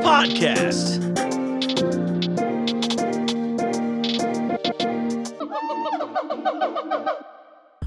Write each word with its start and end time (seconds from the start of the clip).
podcast. 0.00 0.98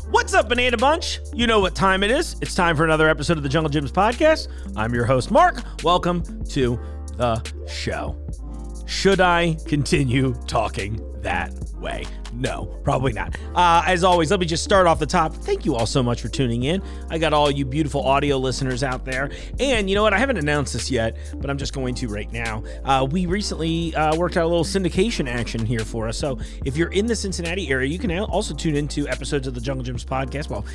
What's 0.10 0.34
up, 0.34 0.50
Banana 0.50 0.78
Bunch? 0.78 1.20
You 1.34 1.48
know 1.48 1.60
what 1.60 1.76
time 1.76 2.04
it 2.04 2.12
is. 2.12 2.36
It's 2.42 2.55
time 2.55 2.76
for 2.76 2.84
another 2.84 3.10
episode 3.10 3.38
of 3.38 3.44
the 3.44 3.50
Jungle 3.50 3.70
Jim's 3.70 3.92
podcast. 3.92 4.48
I'm 4.76 4.94
your 4.94 5.05
host, 5.05 5.32
Mark. 5.32 5.62
Welcome 5.84 6.24
to 6.46 6.80
the 7.18 7.42
show. 7.68 8.18
Should 8.86 9.22
I 9.22 9.55
continue 9.66 10.34
talking 10.48 11.02
that 11.22 11.54
way? 11.78 12.05
No, 12.41 12.66
probably 12.84 13.13
not. 13.13 13.38
Uh, 13.54 13.84
as 13.86 14.04
always, 14.04 14.31
let 14.31 14.40
me 14.40 14.48
just 14.48 14.63
start 14.63 14.88
off 14.88 14.98
the 14.98 15.05
top. 15.05 15.32
Thank 15.32 15.63
you 15.63 15.76
all 15.76 15.86
so 15.86 16.02
much 16.02 16.23
for 16.23 16.27
tuning 16.27 16.63
in. 16.63 16.82
I 17.12 17.20
got 17.20 17.34
all 17.34 17.52
you 17.52 17.66
beautiful 17.66 18.04
audio 18.04 18.38
listeners 18.38 18.82
out 18.82 19.05
there. 19.05 19.30
And 19.59 19.88
you 19.88 19.95
know 19.95 20.02
what? 20.02 20.16
I 20.16 20.18
haven't 20.18 20.38
announced 20.38 20.73
this 20.73 20.90
yet, 20.90 21.18
but 21.35 21.52
I'm 21.52 21.59
just 21.59 21.72
going 21.72 21.94
to 21.96 22.08
right 22.08 22.32
now. 22.34 22.63
Uh, 22.84 23.08
we 23.09 23.27
recently 23.27 23.94
uh, 23.94 24.16
worked 24.16 24.38
out 24.38 24.46
a 24.46 24.48
little 24.48 24.63
syndication 24.63 25.30
action 25.30 25.63
here 25.63 25.85
for 25.85 26.08
us. 26.08 26.18
So 26.18 26.40
if 26.66 26.76
you're 26.76 26.91
in 26.91 27.05
the 27.05 27.16
Cincinnati 27.16 27.70
area, 27.70 27.88
you 27.88 27.99
can 27.99 28.12
also 28.20 28.55
tune 28.55 28.76
into 28.76 29.07
episodes 29.07 29.46
of 29.46 29.54
the 29.54 29.62
Jungle 29.62 29.84
Jim's 29.84 30.04
podcast. 30.04 30.49
Well, 30.49 30.66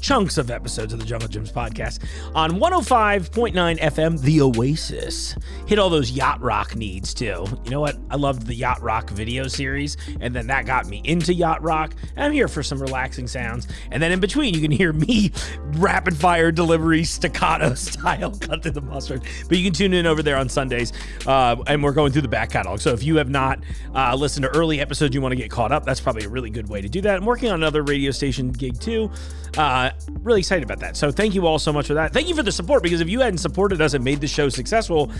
chunks 0.00 0.38
of 0.38 0.50
episodes 0.50 0.92
of 0.92 0.98
the 1.00 1.04
Jungle 1.04 1.28
Jim's 1.28 1.52
podcast 1.52 2.04
on 2.34 2.52
105.9 2.52 3.78
FM, 3.78 4.20
The 4.20 4.40
Oasis. 4.40 5.34
Hit 5.66 5.78
all 5.78 5.90
those 5.90 6.10
yacht 6.10 6.40
rock 6.40 6.76
needs 6.76 7.14
too. 7.14 7.46
You 7.64 7.70
know 7.70 7.80
what? 7.80 7.96
I 8.10 8.16
loved 8.16 8.46
the 8.46 8.54
yacht 8.54 8.80
rock 8.82 9.10
video 9.10 9.48
series, 9.48 9.96
and 10.20 10.34
then 10.34 10.46
that 10.48 10.66
got 10.66 10.86
me 10.86 11.00
into 11.04 11.34
yacht 11.34 11.62
rock. 11.62 11.94
I'm 12.16 12.32
here 12.32 12.48
for 12.48 12.62
some 12.62 12.80
relaxing 12.80 13.26
sounds, 13.26 13.68
and 13.90 14.02
then 14.02 14.12
in 14.12 14.20
between, 14.20 14.54
you 14.54 14.60
can 14.60 14.70
hear 14.70 14.92
me 14.92 15.32
rapid 15.74 16.16
fire 16.16 16.52
delivery 16.52 17.04
staccato 17.04 17.74
style 17.74 18.32
cut 18.32 18.62
through 18.62 18.72
the 18.72 18.82
mustard. 18.82 19.22
But 19.48 19.58
you 19.58 19.64
can 19.64 19.72
tune 19.72 19.94
in 19.94 20.06
over 20.06 20.22
there 20.22 20.36
on 20.36 20.48
Sundays, 20.48 20.92
uh, 21.26 21.56
and 21.66 21.82
we're 21.82 21.92
going 21.92 22.12
through 22.12 22.22
the 22.22 22.28
back 22.28 22.50
catalog. 22.50 22.80
So 22.80 22.92
if 22.92 23.02
you 23.02 23.16
have 23.16 23.28
not 23.28 23.60
uh, 23.94 24.14
listened 24.14 24.44
to 24.44 24.56
early 24.56 24.80
episodes, 24.80 25.14
you 25.14 25.20
want 25.20 25.32
to 25.32 25.36
get 25.36 25.50
caught 25.50 25.72
up, 25.72 25.84
that's 25.84 26.00
probably 26.00 26.24
a 26.24 26.28
really 26.28 26.50
good 26.50 26.68
way 26.68 26.80
to 26.80 26.88
do 26.88 27.00
that. 27.02 27.16
I'm 27.16 27.26
working 27.26 27.48
on 27.50 27.56
another 27.56 27.82
radio 27.82 28.10
station 28.10 28.52
gig 28.52 28.78
too. 28.80 29.10
Uh, 29.56 29.85
really 30.22 30.40
excited 30.40 30.64
about 30.64 30.80
that. 30.80 30.96
So 30.96 31.10
thank 31.10 31.34
you 31.34 31.46
all 31.46 31.58
so 31.58 31.72
much 31.72 31.86
for 31.86 31.94
that. 31.94 32.12
Thank 32.12 32.28
you 32.28 32.34
for 32.34 32.42
the 32.42 32.52
support 32.52 32.82
because 32.82 33.00
if 33.00 33.08
you 33.08 33.20
hadn't 33.20 33.38
supported 33.38 33.80
us 33.80 33.94
and 33.94 34.04
made 34.04 34.20
the 34.20 34.26
show 34.26 34.48
successful, 34.48 35.10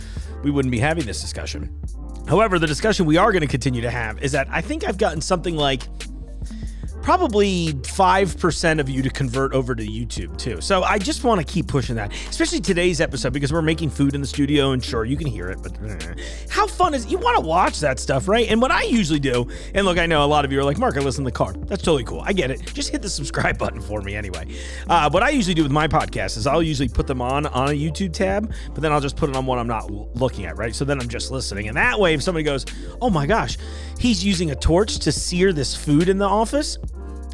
we 0.43 0.51
wouldn't 0.51 0.73
be 0.73 0.79
having 0.79 1.05
this 1.05 1.21
discussion. 1.21 1.75
However, 2.29 2.59
the 2.59 2.67
discussion 2.67 3.07
we 3.07 3.17
are 3.17 3.31
going 3.33 3.43
to 3.43 3.47
continue 3.47 3.83
to 3.83 3.91
have 3.91 4.23
is 4.23 4.33
that 4.33 4.49
I 4.51 4.61
think 4.61 4.87
I've 4.87 4.99
gotten 4.99 5.21
something 5.21 5.57
like 5.57 5.83
probably 7.07 7.69
5% 7.69 8.81
of 8.81 8.89
you 8.89 9.01
to 9.01 9.09
convert 9.09 9.53
over 9.53 9.77
to 9.77 9.87
YouTube 9.87 10.37
too. 10.39 10.61
So 10.61 10.83
I 10.83 10.99
just 10.99 11.23
want 11.23 11.39
to 11.41 11.47
keep 11.47 11.69
pushing 11.69 11.95
that, 11.95 12.13
especially 12.29 12.59
today's 12.59 13.01
episode 13.01 13.33
because 13.33 13.53
we're 13.53 13.63
making 13.63 13.91
food 13.91 14.17
in 14.17 14.21
the 14.21 14.27
studio 14.27 14.73
and 14.73 14.83
sure 14.83 15.05
you 15.05 15.17
can 15.17 15.29
hear 15.29 15.49
it, 15.49 15.61
but 15.63 15.79
eh. 15.89 16.15
how 16.49 16.67
fun 16.67 16.95
is 16.95 17.07
you 17.07 17.17
want 17.17 17.37
to 17.37 17.47
watch 17.47 17.79
that 17.79 18.01
stuff, 18.01 18.27
right? 18.27 18.51
And 18.51 18.61
what 18.61 18.73
I 18.73 18.83
usually 18.83 19.21
do, 19.21 19.47
and 19.73 19.87
look, 19.87 19.99
I 19.99 20.07
know 20.07 20.25
a 20.25 20.27
lot 20.27 20.45
of 20.45 20.51
you 20.51 20.59
are 20.59 20.65
like, 20.65 20.79
Mark, 20.79 20.97
I 20.97 21.01
listen 21.01 21.23
to 21.23 21.31
the 21.31 21.37
car. 21.37 21.53
That's 21.53 21.81
totally 21.81 22.03
cool. 22.03 22.23
I 22.25 22.33
get 22.33 22.51
it. 22.51 22.75
Just 22.75 22.89
hit 22.89 23.03
the 23.03 23.09
subscribe 23.09 23.57
button 23.67 23.81
for 23.81 24.03
me 24.03 24.17
anyway. 24.17 24.45
Uh, 24.89 25.09
what 25.09 25.23
I 25.23 25.29
usually 25.29 25.55
do 25.55 25.63
with 25.63 25.71
my 25.71 25.87
podcast 25.87 26.37
is 26.37 26.45
I'll 26.45 26.61
usually 26.61 26.89
put 26.89 27.07
them 27.07 27.23
on 27.23 27.47
on 27.47 27.69
a 27.69 27.73
YouTube 27.73 28.15
tab, 28.15 28.53
but 28.75 28.83
then 28.83 28.91
I'll 28.91 29.01
just 29.01 29.17
put 29.17 29.31
it 29.31 29.37
on 29.37 29.47
one 29.47 29.61
I'm 29.61 29.69
not 29.69 29.89
looking 30.17 30.45
at, 30.47 30.59
right? 30.59 30.75
So 30.75 30.85
then 30.85 31.01
I'm 31.01 31.09
just 31.09 31.31
listening. 31.31 31.69
And 31.69 31.77
that 31.77 32.01
way, 32.01 32.15
if 32.15 32.23
somebody 32.25 32.43
goes, 32.43 32.67
oh 33.01 33.11
my 33.11 33.27
gosh, 33.27 33.59
he's 33.97 34.25
using 34.25 34.51
a 34.51 34.57
torch 34.57 34.99
to 34.99 35.13
sear 35.13 35.53
this 35.53 35.77
food 35.77 36.09
in 36.09 36.19
the 36.19 36.27
office, 36.27 36.79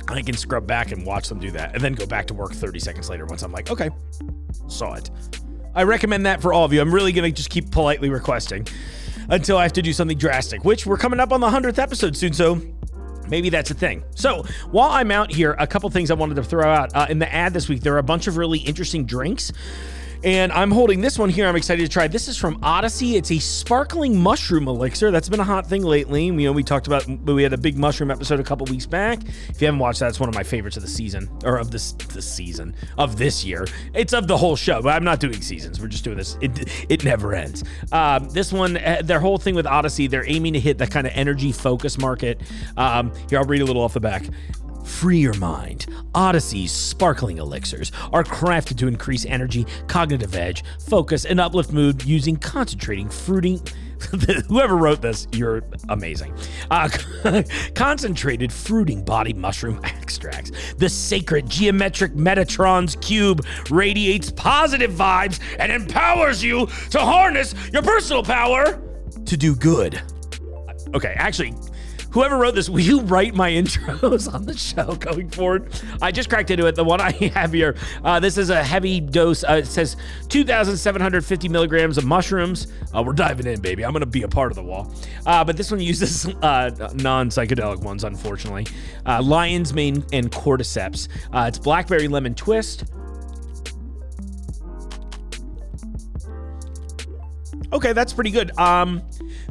I 0.09 0.23
can 0.23 0.37
scrub 0.37 0.67
back 0.67 0.93
and 0.93 1.07
watch 1.07 1.29
them 1.29 1.39
do 1.39 1.51
that 1.53 1.75
and 1.75 1.83
then 1.83 1.95
go 1.95 2.07
back 2.07 2.27
to 2.27 2.35
work 2.35 2.53
30 2.53 2.79
seconds 2.79 3.09
later 3.09 3.27
once 3.27 3.43
I'm 3.43 3.53
like, 3.53 3.71
okay, 3.71 3.91
saw 4.69 4.95
it. 4.95 5.11
I 5.75 5.85
recommend 5.85 6.27
that 6.27 6.43
for 6.43 6.53
all 6.53 6.65
of 6.65 6.73
you. 6.73 6.81
I'm 6.81 6.93
really 6.93 7.13
going 7.13 7.31
to 7.31 7.35
just 7.35 7.51
keep 7.51 7.71
politely 7.71 8.11
requesting 8.11 8.67
until 9.29 9.57
I 9.57 9.63
have 9.63 9.73
to 9.75 9.83
do 9.83 9.93
something 9.93 10.19
drastic, 10.19 10.65
which 10.65 10.87
we're 10.87 10.99
coming 10.99 11.21
up 11.21 11.33
on 11.33 11.41
the 11.41 11.49
100th 11.49 11.79
episode 11.79 12.17
soon. 12.17 12.33
So 12.33 12.61
maybe 13.29 13.49
that's 13.49 13.71
a 13.71 13.75
thing. 13.75 14.05
So 14.15 14.45
while 14.71 14.91
I'm 14.91 15.11
out 15.11 15.33
here, 15.33 15.57
a 15.59 15.67
couple 15.67 15.89
things 15.91 16.11
I 16.11 16.15
wanted 16.15 16.35
to 16.37 16.45
throw 16.45 16.71
out 16.71 16.95
uh, 16.95 17.07
in 17.09 17.19
the 17.19 17.33
ad 17.33 17.55
this 17.55 17.69
week. 17.69 17.81
There 17.81 17.95
are 17.95 17.99
a 17.99 18.03
bunch 18.03 18.27
of 18.27 18.37
really 18.37 18.59
interesting 18.59 19.07
drinks 19.07 19.53
and 20.25 20.53
I'm 20.53 20.71
holding 20.71 21.01
this 21.01 21.19
one 21.19 21.29
here. 21.29 21.49
I'm 21.49 21.57
excited 21.57 21.83
to 21.83 21.89
try. 21.89 22.07
This 22.07 22.29
is 22.29 22.37
from 22.37 22.59
Odyssey. 22.63 23.17
It's 23.17 23.31
a 23.31 23.39
sparkling 23.39 24.21
mushroom 24.21 24.69
elixir. 24.69 25.11
That's 25.11 25.29
been 25.29 25.41
a 25.41 25.45
hot 25.45 25.67
thing 25.67 25.83
lately. 25.83 26.27
You 26.27 26.33
know, 26.33 26.53
we 26.53 26.63
talked 26.63 26.87
about 26.87 27.07
we 27.07 27.43
had 27.43 27.53
a 27.53 27.59
big 27.59 27.77
mushroom 27.77 28.11
episode 28.11 28.39
a 28.39 28.45
couple 28.45 28.67
weeks 28.67 28.87
back. 28.87 29.21
If 29.49 29.61
you 29.61 29.67
haven't 29.67 29.81
watched 29.81 30.01
that, 30.01 30.09
it's 30.09 30.21
one 30.21 30.29
of 30.29 30.35
my 30.35 30.43
favorites 30.43 30.77
of 30.77 30.83
the 30.83 30.89
season 30.89 31.29
or 31.45 31.57
of 31.57 31.71
this 31.71 31.93
the 31.93 32.23
season 32.23 32.75
of 32.99 33.19
this 33.19 33.45
year. 33.45 33.67
It's 33.95 34.13
of 34.13 34.29
the 34.29 34.37
whole 34.37 34.57
show, 34.57 34.81
but 34.83 34.91
I'm 34.91 35.05
not 35.05 35.19
doing 35.21 35.43
seasons. 35.43 35.81
We're 35.81 35.89
just 35.89 36.05
doing 36.05 36.17
this. 36.17 36.37
It 36.41 36.69
it 36.89 37.05
never 37.05 37.35
ends. 37.35 37.65
Um, 37.91 38.29
this 38.29 38.53
one, 38.53 38.77
uh, 38.77 39.03
their 39.03 39.21
whole 39.21 39.39
thing 39.39 39.55
with 39.55 39.67
Odyssey, 39.67 40.07
they're 40.07 40.29
aiming 40.29 40.53
to 40.53 40.61
hit 40.61 40.79
that 40.79 40.91
kind 40.91 41.07
of 41.07 41.13
energy 41.15 41.53
focus 41.53 41.99
market. 41.99 42.41
Um, 42.77 43.13
here, 43.29 43.39
I'll 43.39 43.45
read 43.45 43.63
a 43.63 43.65
little 43.65 43.83
off 43.83 43.95
the 43.95 44.01
back. 44.01 44.25
Free 44.85 45.19
your 45.19 45.35
mind. 45.35 45.87
Odyssey's 46.15 46.73
sparkling 46.73 47.39
elixirs 47.39 47.93
are 48.13 48.25
crafted 48.25 48.79
to 48.79 48.89
increase 48.89 49.25
energy, 49.25 49.67
cognitive 49.87 50.35
edge, 50.35 50.65
focus, 50.87 51.25
and 51.25 51.41
uplift 51.41 51.73
mood 51.73 52.05
using 52.05 52.37
concentrating 52.37 53.09
fruiting. 53.09 53.61
Whoever 54.49 54.77
wrote 54.77 55.01
this, 55.01 55.29
you're 55.33 55.63
amazing. 55.89 56.35
Uh, 56.71 56.89
concentrated 57.75 58.53
fruiting 58.53 59.05
body 59.05 59.33
mushroom 59.33 59.81
extracts. 59.85 60.51
The 60.75 60.89
sacred 60.89 61.49
geometric 61.49 62.15
Metatron's 62.15 62.97
cube 62.97 63.47
radiates 63.71 64.31
positive 64.33 64.91
vibes 64.91 65.41
and 65.59 65.71
empowers 65.71 66.43
you 66.43 66.67
to 66.91 66.99
harness 66.99 67.55
your 67.73 67.83
personal 67.83 68.23
power 68.25 68.83
to 69.25 69.37
do 69.37 69.55
good. 69.55 70.01
Okay, 70.95 71.15
actually, 71.17 71.55
whoever 72.13 72.37
wrote 72.37 72.55
this, 72.55 72.69
will 72.69 72.81
you 72.81 73.01
write 73.01 73.35
my 73.35 73.51
intros 73.53 74.33
on 74.33 74.45
the 74.45 74.57
show 74.57 74.95
going 74.97 75.29
forward? 75.31 75.73
I 76.01 76.13
just 76.13 76.29
cracked 76.29 76.51
into 76.51 76.67
it. 76.67 76.75
The 76.75 76.85
one 76.85 77.01
I 77.01 77.13
have 77.35 77.53
here, 77.53 77.77
uh, 78.05 78.21
this 78.21 78.39
is 78.39 78.51
a 78.51 78.63
heavy 78.63 79.01
dose. 79.01 79.45
Uh, 79.45 79.55
it 79.55 79.67
says 79.67 79.97
2,750 80.29 81.49
milligrams 81.49 81.99
of 81.99 82.05
mushrooms. 82.05 82.69
Uh, 82.95 83.03
we're 83.05 83.13
diving 83.13 83.47
in, 83.47 83.61
baby. 83.61 83.85
I'm 83.85 83.93
going 83.93 84.01
to 84.01 84.07
be 84.07 84.23
a 84.23 84.29
part 84.29 84.53
of 84.53 84.57
the 84.57 84.63
wall. 84.63 84.93
Uh, 85.27 85.45
but 85.45 85.57
this 85.57 85.71
one 85.71 85.81
uses 85.81 86.27
uh, 86.43 86.71
non 86.95 87.31
psychedelic 87.31 87.81
ones, 87.83 88.05
unfortunately. 88.05 88.67
Uh, 89.07 89.23
lion's 89.23 89.73
mane 89.73 90.05
and 90.13 90.31
cordyceps. 90.31 91.09
it's 91.49 91.59
blackberry 91.59 92.09
lemon 92.09 92.35
twist. 92.35 92.85
Okay, 97.73 97.95
that's 97.95 98.13
pretty 98.13 98.31
good. 98.31 98.57
Um, 98.59 99.03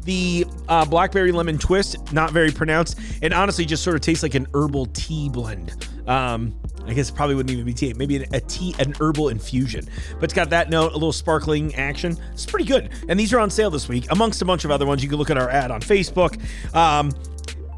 the 0.03 0.45
uh, 0.67 0.85
blackberry 0.85 1.31
lemon 1.31 1.57
twist, 1.57 2.11
not 2.13 2.31
very 2.31 2.51
pronounced, 2.51 2.99
and 3.21 3.33
honestly 3.33 3.65
just 3.65 3.83
sort 3.83 3.95
of 3.95 4.01
tastes 4.01 4.23
like 4.23 4.35
an 4.35 4.47
herbal 4.53 4.87
tea 4.87 5.29
blend. 5.29 5.87
Um, 6.07 6.55
I 6.85 6.93
guess 6.93 7.09
it 7.09 7.15
probably 7.15 7.35
wouldn't 7.35 7.51
even 7.51 7.65
be 7.65 7.73
tea. 7.73 7.93
Maybe 7.93 8.17
a 8.17 8.39
tea, 8.39 8.73
an 8.79 8.95
herbal 8.99 9.29
infusion. 9.29 9.87
But 10.15 10.25
it's 10.25 10.33
got 10.33 10.49
that 10.49 10.69
note, 10.69 10.91
a 10.91 10.93
little 10.93 11.13
sparkling 11.13 11.75
action. 11.75 12.17
It's 12.33 12.45
pretty 12.45 12.65
good. 12.65 12.89
And 13.07 13.19
these 13.19 13.33
are 13.33 13.39
on 13.39 13.49
sale 13.49 13.69
this 13.69 13.87
week, 13.87 14.11
amongst 14.11 14.41
a 14.41 14.45
bunch 14.45 14.65
of 14.65 14.71
other 14.71 14.85
ones. 14.85 15.03
You 15.03 15.09
can 15.09 15.19
look 15.19 15.29
at 15.29 15.37
our 15.37 15.49
ad 15.49 15.71
on 15.71 15.81
Facebook. 15.81 16.41
Um, 16.75 17.11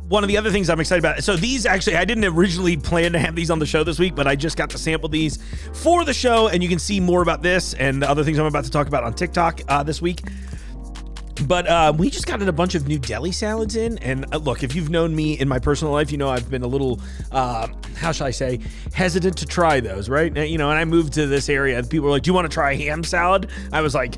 one 0.08 0.24
of 0.24 0.28
the 0.28 0.38
other 0.38 0.52
things 0.52 0.70
I'm 0.70 0.80
excited 0.80 1.04
about. 1.04 1.24
So 1.24 1.36
these 1.36 1.66
actually, 1.66 1.96
I 1.96 2.06
didn't 2.06 2.26
originally 2.26 2.78
plan 2.78 3.14
to 3.14 3.20
have 3.20 3.36
these 3.36 3.50
on 3.50 3.60
the 3.60 3.66
show 3.66 3.84
this 3.84 4.00
week, 4.00 4.16
but 4.16 4.28
I 4.28 4.36
just 4.36 4.58
got 4.58 4.70
to 4.72 4.78
sample 4.78 5.10
these 5.10 5.40
for 5.74 6.06
the 6.06 6.14
show, 6.14 6.50
and 6.50 6.62
you 6.62 6.70
can 6.70 6.80
see 6.80 7.00
more 7.00 7.22
about 7.22 7.42
this 7.42 7.74
and 7.74 8.02
the 8.02 8.10
other 8.10 8.24
things 8.24 8.38
I'm 8.38 8.46
about 8.46 8.66
to 8.66 8.72
talk 8.72 8.88
about 8.88 9.04
on 9.04 9.14
TikTok 9.14 9.62
uh, 9.68 9.84
this 9.84 10.02
week. 10.02 10.22
But 11.48 11.68
uh, 11.68 11.94
we 11.96 12.10
just 12.10 12.28
got 12.28 12.42
a 12.42 12.52
bunch 12.52 12.76
of 12.76 12.88
new 12.88 13.00
deli 13.00 13.32
salads 13.32 13.76
in. 13.76 13.98
And 14.00 14.26
uh, 14.34 14.38
look, 14.38 14.64
if 14.64 14.76
you've 14.76 14.90
known 14.90 15.16
me 15.16 15.40
in 15.40 15.48
my 15.48 15.60
personal 15.60 15.94
life, 15.94 16.12
you 16.12 16.18
know 16.18 16.30
I've 16.30 16.50
been 16.50 16.64
a 16.64 16.68
little, 16.68 17.02
uh, 17.32 17.68
how 17.96 18.12
shall 18.12 18.28
I 18.28 18.32
say, 18.32 18.60
hesitant 18.94 19.38
to 19.38 19.46
try 19.46 19.80
those, 19.80 20.10
right? 20.10 20.36
You 20.36 20.58
know, 20.58 20.70
and 20.70 20.80
I 20.80 20.86
moved 20.86 21.14
to 21.14 21.28
this 21.28 21.50
area, 21.50 21.82
people 21.84 22.06
were 22.06 22.12
like, 22.12 22.24
Do 22.24 22.30
you 22.30 22.34
want 22.34 22.50
to 22.50 22.54
try 22.54 22.76
ham 22.76 23.04
salad? 23.04 23.50
I 23.72 23.82
was 23.82 23.96
like, 23.96 24.16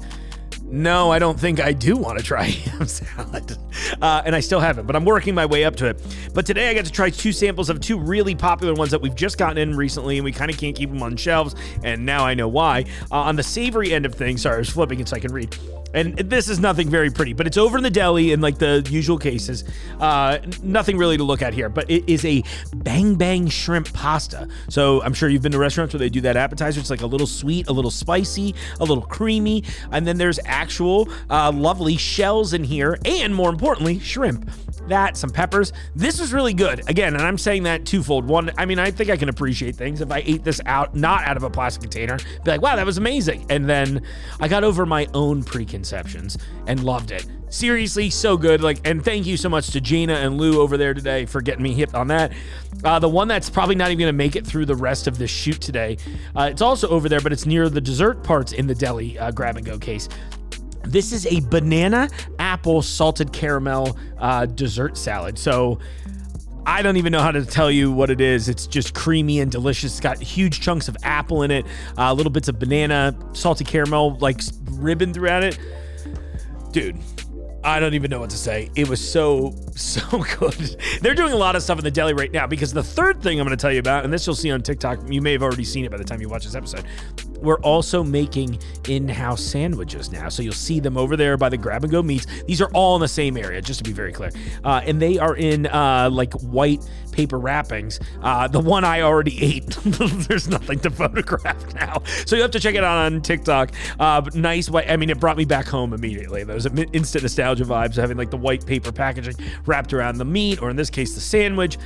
no, 0.67 1.11
I 1.11 1.19
don't 1.19 1.39
think 1.39 1.59
I 1.59 1.73
do 1.73 1.95
want 1.95 2.17
to 2.17 2.23
try 2.23 2.43
ham 2.43 2.87
salad. 2.87 3.57
Uh, 4.01 4.23
and 4.25 4.35
I 4.35 4.39
still 4.39 4.59
haven't, 4.59 4.87
but 4.87 4.95
I'm 4.95 5.05
working 5.05 5.35
my 5.35 5.45
way 5.45 5.63
up 5.63 5.75
to 5.77 5.87
it. 5.87 6.01
But 6.33 6.45
today 6.45 6.69
I 6.69 6.73
got 6.73 6.85
to 6.85 6.91
try 6.91 7.09
two 7.09 7.31
samples 7.31 7.69
of 7.69 7.79
two 7.79 7.99
really 7.99 8.35
popular 8.35 8.73
ones 8.73 8.91
that 8.91 9.01
we've 9.01 9.15
just 9.15 9.37
gotten 9.37 9.57
in 9.57 9.77
recently, 9.77 10.17
and 10.17 10.25
we 10.25 10.31
kind 10.31 10.49
of 10.49 10.57
can't 10.57 10.75
keep 10.75 10.89
them 10.89 11.03
on 11.03 11.17
shelves. 11.17 11.55
And 11.83 12.05
now 12.05 12.25
I 12.25 12.33
know 12.33 12.47
why. 12.47 12.85
Uh, 13.11 13.21
on 13.21 13.35
the 13.35 13.43
savory 13.43 13.93
end 13.93 14.05
of 14.05 14.15
things, 14.15 14.41
sorry, 14.41 14.55
I 14.55 14.59
was 14.59 14.69
flipping 14.69 14.99
it 14.99 15.07
so 15.07 15.15
I 15.15 15.19
can 15.19 15.31
read. 15.31 15.55
And 15.95 16.17
this 16.17 16.49
is 16.49 16.59
nothing 16.59 16.89
very 16.89 17.09
pretty, 17.09 17.33
but 17.33 17.47
it's 17.47 17.57
over 17.57 17.77
in 17.77 17.83
the 17.83 17.89
deli 17.89 18.33
in 18.33 18.41
like 18.41 18.57
the 18.57 18.85
usual 18.89 19.17
cases. 19.17 19.63
Uh, 19.99 20.39
nothing 20.61 20.97
really 20.97 21.17
to 21.17 21.23
look 21.23 21.41
at 21.41 21.53
here, 21.53 21.69
but 21.69 21.89
it 21.89 22.07
is 22.07 22.25
a 22.25 22.43
bang 22.75 23.15
bang 23.15 23.47
shrimp 23.47 23.91
pasta. 23.93 24.47
So 24.69 25.01
I'm 25.03 25.13
sure 25.13 25.29
you've 25.29 25.41
been 25.41 25.53
to 25.53 25.57
restaurants 25.57 25.93
where 25.93 25.99
they 25.99 26.09
do 26.09 26.21
that 26.21 26.35
appetizer. 26.35 26.79
It's 26.79 26.89
like 26.89 27.01
a 27.01 27.07
little 27.07 27.27
sweet, 27.27 27.67
a 27.69 27.71
little 27.71 27.91
spicy, 27.91 28.53
a 28.79 28.83
little 28.83 29.03
creamy, 29.03 29.63
and 29.91 30.05
then 30.05 30.17
there's 30.17 30.39
actual 30.45 31.07
uh, 31.29 31.51
lovely 31.53 31.95
shells 31.95 32.53
in 32.53 32.63
here, 32.63 32.99
and 33.05 33.33
more 33.33 33.49
importantly, 33.49 33.99
shrimp 33.99 34.49
that, 34.87 35.17
some 35.17 35.29
peppers. 35.29 35.73
This 35.95 36.19
was 36.19 36.33
really 36.33 36.53
good. 36.53 36.87
Again, 36.89 37.13
and 37.13 37.23
I'm 37.23 37.37
saying 37.37 37.63
that 37.63 37.85
twofold. 37.85 38.25
One, 38.25 38.51
I 38.57 38.65
mean, 38.65 38.79
I 38.79 38.91
think 38.91 39.09
I 39.09 39.17
can 39.17 39.29
appreciate 39.29 39.75
things 39.75 40.01
if 40.01 40.11
I 40.11 40.21
ate 40.25 40.43
this 40.43 40.61
out, 40.65 40.95
not 40.95 41.23
out 41.23 41.37
of 41.37 41.43
a 41.43 41.49
plastic 41.49 41.81
container, 41.81 42.17
be 42.43 42.51
like, 42.51 42.61
wow, 42.61 42.75
that 42.75 42.85
was 42.85 42.97
amazing. 42.97 43.45
And 43.49 43.67
then 43.67 44.03
I 44.39 44.47
got 44.47 44.63
over 44.63 44.85
my 44.85 45.07
own 45.13 45.43
preconceptions 45.85 46.37
and 46.67 46.83
loved 46.83 47.11
it. 47.11 47.25
Seriously, 47.49 48.09
so 48.09 48.37
good. 48.37 48.61
Like, 48.61 48.85
and 48.85 49.03
thank 49.03 49.25
you 49.25 49.37
so 49.37 49.49
much 49.49 49.67
to 49.71 49.81
Gina 49.81 50.13
and 50.13 50.37
Lou 50.37 50.61
over 50.61 50.77
there 50.77 50.93
today 50.93 51.25
for 51.25 51.41
getting 51.41 51.63
me 51.63 51.73
hip 51.73 51.93
on 51.93 52.07
that. 52.07 52.33
Uh, 52.83 52.99
the 52.99 53.09
one 53.09 53.27
that's 53.27 53.49
probably 53.49 53.75
not 53.75 53.91
even 53.91 53.99
going 53.99 54.13
to 54.13 54.17
make 54.17 54.35
it 54.35 54.45
through 54.45 54.65
the 54.65 54.75
rest 54.75 55.07
of 55.07 55.17
this 55.17 55.31
shoot 55.31 55.61
today. 55.61 55.97
Uh, 56.35 56.49
it's 56.51 56.61
also 56.61 56.89
over 56.89 57.07
there, 57.07 57.21
but 57.21 57.31
it's 57.31 57.45
near 57.45 57.69
the 57.69 57.81
dessert 57.81 58.23
parts 58.23 58.51
in 58.51 58.67
the 58.67 58.75
deli 58.75 59.17
uh, 59.19 59.31
grab 59.31 59.57
and 59.57 59.65
go 59.65 59.77
case. 59.77 60.09
This 60.83 61.11
is 61.11 61.25
a 61.27 61.39
banana 61.49 62.09
apple 62.37 62.81
salted 62.81 63.31
caramel 63.31 63.97
uh, 64.19 64.45
dessert 64.45 64.97
salad. 64.97 65.37
So 65.37 65.79
I 66.67 66.81
don't 66.81 66.97
even 66.97 67.11
know 67.11 67.21
how 67.21 67.31
to 67.31 67.45
tell 67.45 67.69
you 67.69 67.91
what 67.91 68.09
it 68.09 68.19
is. 68.19 68.49
It's 68.49 68.65
just 68.65 68.93
creamy 68.95 69.39
and 69.39 69.51
delicious. 69.51 69.93
It's 69.93 69.99
got 69.99 70.19
huge 70.21 70.61
chunks 70.61 70.87
of 70.87 70.97
apple 71.03 71.43
in 71.43 71.51
it, 71.51 71.65
uh, 71.97 72.11
little 72.13 72.31
bits 72.31 72.47
of 72.47 72.57
banana, 72.57 73.15
salty 73.33 73.63
caramel, 73.63 74.17
like 74.19 74.41
ribbon 74.71 75.13
throughout 75.13 75.43
it. 75.43 75.59
Dude, 76.71 76.97
I 77.65 77.79
don't 77.79 77.95
even 77.95 78.11
know 78.11 78.19
what 78.19 78.29
to 78.29 78.37
say. 78.37 78.69
It 78.75 78.87
was 78.87 79.01
so, 79.05 79.55
so 79.75 80.23
good. 80.37 80.79
They're 81.01 81.15
doing 81.15 81.33
a 81.33 81.37
lot 81.37 81.55
of 81.55 81.63
stuff 81.63 81.79
in 81.79 81.83
the 81.83 81.89
deli 81.89 82.13
right 82.13 82.31
now 82.31 82.45
because 82.45 82.71
the 82.71 82.83
third 82.83 83.23
thing 83.23 83.39
I'm 83.39 83.45
going 83.47 83.57
to 83.57 83.61
tell 83.61 83.71
you 83.71 83.79
about, 83.79 84.03
and 84.03 84.13
this 84.13 84.27
you'll 84.27 84.35
see 84.35 84.51
on 84.51 84.61
TikTok, 84.61 84.99
you 85.09 85.19
may 85.19 85.31
have 85.31 85.41
already 85.41 85.65
seen 85.65 85.83
it 85.83 85.89
by 85.89 85.97
the 85.97 86.03
time 86.03 86.21
you 86.21 86.29
watch 86.29 86.45
this 86.45 86.53
episode. 86.53 86.85
We're 87.41 87.59
also 87.61 88.03
making 88.03 88.59
in 88.87 89.09
house 89.09 89.43
sandwiches 89.43 90.11
now. 90.11 90.29
So 90.29 90.43
you'll 90.43 90.53
see 90.53 90.79
them 90.79 90.95
over 90.95 91.17
there 91.17 91.37
by 91.37 91.49
the 91.49 91.57
grab 91.57 91.83
and 91.83 91.91
go 91.91 92.03
meats. 92.03 92.27
These 92.45 92.61
are 92.61 92.69
all 92.73 92.95
in 92.95 93.01
the 93.01 93.07
same 93.07 93.35
area, 93.35 93.61
just 93.61 93.79
to 93.79 93.83
be 93.83 93.93
very 93.93 94.13
clear. 94.13 94.31
Uh, 94.63 94.81
and 94.85 95.01
they 95.01 95.17
are 95.17 95.35
in 95.35 95.65
uh, 95.65 96.09
like 96.11 96.33
white 96.33 96.87
paper 97.15 97.39
wrappings. 97.39 97.99
Uh, 98.21 98.47
the 98.47 98.59
one 98.59 98.83
I 98.83 99.01
already 99.01 99.41
ate, 99.41 99.69
there's 100.27 100.47
nothing 100.47 100.79
to 100.79 100.89
photograph 100.91 101.73
now. 101.73 102.03
So 102.25 102.35
you 102.35 102.41
have 102.41 102.51
to 102.51 102.59
check 102.59 102.75
it 102.75 102.83
out 102.83 103.11
on 103.11 103.21
TikTok. 103.21 103.71
Uh, 103.99 104.21
nice 104.33 104.69
white. 104.69 104.89
I 104.89 104.97
mean, 104.97 105.09
it 105.09 105.19
brought 105.19 105.37
me 105.37 105.45
back 105.45 105.67
home 105.67 105.93
immediately. 105.93 106.43
Those 106.43 106.65
instant 106.65 107.23
nostalgia 107.23 107.54
vibes, 107.63 107.95
having 107.95 108.17
like 108.17 108.31
the 108.31 108.37
white 108.37 108.65
paper 108.65 108.91
packaging 108.91 109.35
wrapped 109.65 109.93
around 109.93 110.17
the 110.17 110.25
meat, 110.25 110.61
or 110.61 110.69
in 110.69 110.75
this 110.75 110.89
case, 110.89 111.15
the 111.15 111.21
sandwich. 111.21 111.77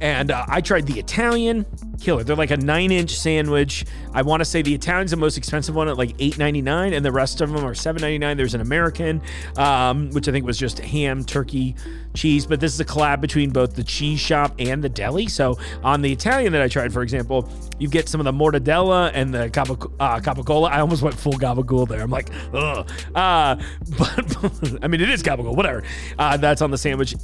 And 0.00 0.32
uh, 0.32 0.44
I 0.48 0.60
tried 0.60 0.86
the 0.88 0.98
Italian 0.98 1.64
killer. 2.00 2.24
They're 2.24 2.34
like 2.34 2.50
a 2.50 2.56
nine 2.56 2.90
inch 2.90 3.16
sandwich. 3.16 3.84
I 4.12 4.22
want 4.22 4.40
to 4.40 4.44
say 4.44 4.60
the 4.60 4.74
Italian's 4.74 5.12
the 5.12 5.16
most 5.16 5.38
expensive 5.38 5.76
one 5.76 5.86
at 5.86 5.96
like 5.96 6.16
$8.99, 6.16 6.96
and 6.96 7.04
the 7.04 7.12
rest 7.12 7.40
of 7.40 7.52
them 7.52 7.64
are 7.64 7.72
$7.99. 7.72 8.36
There's 8.36 8.54
an 8.54 8.60
American, 8.60 9.22
um, 9.56 10.10
which 10.10 10.28
I 10.28 10.32
think 10.32 10.44
was 10.44 10.58
just 10.58 10.80
ham, 10.80 11.24
turkey, 11.24 11.76
cheese, 12.14 12.46
but 12.46 12.60
this 12.60 12.72
is 12.74 12.80
a 12.80 12.84
collab 12.84 13.20
between 13.20 13.50
both 13.50 13.74
the 13.74 13.84
cheese 13.84 14.20
shop 14.20 14.54
and 14.58 14.82
the 14.82 14.88
deli. 14.88 15.26
So 15.26 15.58
on 15.82 16.02
the 16.02 16.12
Italian 16.12 16.52
that 16.52 16.62
I 16.62 16.68
tried, 16.68 16.92
for 16.92 17.02
example, 17.02 17.48
you 17.78 17.88
get 17.88 18.08
some 18.08 18.20
of 18.20 18.24
the 18.24 18.32
mortadella 18.32 19.10
and 19.14 19.34
the 19.34 19.44
uh, 19.44 19.48
capicola. 20.20 20.70
I 20.70 20.80
almost 20.80 21.02
went 21.02 21.16
full 21.16 21.32
gabagool 21.32 21.88
there. 21.88 22.00
I'm 22.00 22.10
like, 22.10 22.30
ugh. 22.52 22.88
Uh, 23.14 23.56
but 23.98 24.84
I 24.84 24.88
mean, 24.88 25.00
it 25.00 25.10
is 25.10 25.22
gabagool, 25.22 25.56
whatever. 25.56 25.82
Uh, 26.18 26.36
that's 26.36 26.62
on 26.62 26.70
the 26.70 26.78
sandwich. 26.78 27.14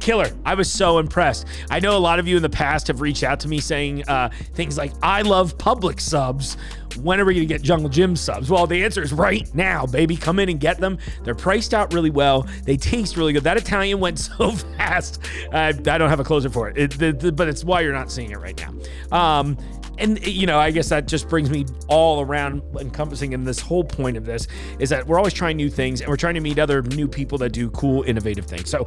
killer. 0.00 0.30
I 0.44 0.54
was 0.54 0.70
so 0.70 0.98
impressed. 0.98 1.46
I 1.70 1.80
know 1.80 1.96
a 1.96 1.98
lot 1.98 2.18
of 2.18 2.26
you 2.26 2.36
in 2.36 2.42
the 2.42 2.48
past 2.48 2.86
have 2.88 3.00
reached 3.00 3.22
out 3.22 3.40
to 3.40 3.48
me 3.48 3.60
saying 3.60 4.08
uh, 4.08 4.30
things 4.54 4.78
like, 4.78 4.92
I 5.02 5.22
love 5.22 5.58
Publix 5.58 6.00
subs 6.00 6.56
when 7.02 7.20
are 7.20 7.24
we 7.24 7.34
going 7.34 7.46
to 7.46 7.54
get 7.54 7.62
Jungle 7.62 7.88
Jim 7.88 8.16
subs? 8.16 8.50
Well, 8.50 8.66
the 8.66 8.82
answer 8.84 9.02
is 9.02 9.12
right 9.12 9.52
now, 9.54 9.86
baby. 9.86 10.16
Come 10.16 10.38
in 10.38 10.48
and 10.48 10.58
get 10.58 10.78
them. 10.78 10.98
They're 11.22 11.34
priced 11.34 11.74
out 11.74 11.92
really 11.92 12.10
well. 12.10 12.46
They 12.64 12.76
taste 12.76 13.16
really 13.16 13.32
good. 13.32 13.44
That 13.44 13.56
Italian 13.56 14.00
went 14.00 14.27
so 14.38 14.52
fast. 14.52 15.22
Uh, 15.52 15.56
I 15.56 15.72
don't 15.72 16.08
have 16.08 16.20
a 16.20 16.24
closer 16.24 16.50
for 16.50 16.68
it, 16.68 17.00
it 17.00 17.36
but 17.36 17.48
it's 17.48 17.64
why 17.64 17.80
you're 17.80 17.92
not 17.92 18.10
seeing 18.10 18.30
it 18.30 18.38
right 18.38 18.58
now. 18.60 19.16
Um, 19.16 19.58
and 19.98 20.24
you 20.26 20.46
know, 20.46 20.58
I 20.58 20.70
guess 20.70 20.88
that 20.90 21.06
just 21.06 21.28
brings 21.28 21.50
me 21.50 21.66
all 21.88 22.20
around 22.20 22.62
encompassing 22.78 23.32
in 23.32 23.44
this 23.44 23.58
whole 23.58 23.84
point 23.84 24.16
of 24.16 24.24
this 24.24 24.46
is 24.78 24.90
that 24.90 25.06
we're 25.06 25.18
always 25.18 25.34
trying 25.34 25.56
new 25.56 25.70
things 25.70 26.00
and 26.00 26.08
we're 26.08 26.16
trying 26.16 26.34
to 26.34 26.40
meet 26.40 26.58
other 26.58 26.82
new 26.82 27.08
people 27.08 27.38
that 27.38 27.50
do 27.50 27.70
cool, 27.70 28.02
innovative 28.04 28.46
things. 28.46 28.70
So 28.70 28.86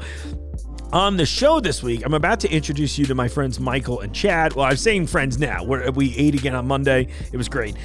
on 0.93 1.15
the 1.15 1.25
show 1.25 1.59
this 1.59 1.81
week, 1.81 2.01
I'm 2.05 2.13
about 2.13 2.39
to 2.41 2.49
introduce 2.49 2.97
you 2.97 3.05
to 3.05 3.15
my 3.15 3.27
friends 3.27 3.59
Michael 3.59 4.01
and 4.01 4.13
Chad. 4.13 4.53
Well, 4.53 4.65
I'm 4.65 4.75
saying 4.75 5.07
friends 5.07 5.37
now. 5.37 5.63
We're, 5.63 5.89
we 5.91 6.15
ate 6.17 6.35
again 6.35 6.55
on 6.55 6.67
Monday. 6.67 7.07
It 7.31 7.37
was 7.37 7.47
great. 7.47 7.75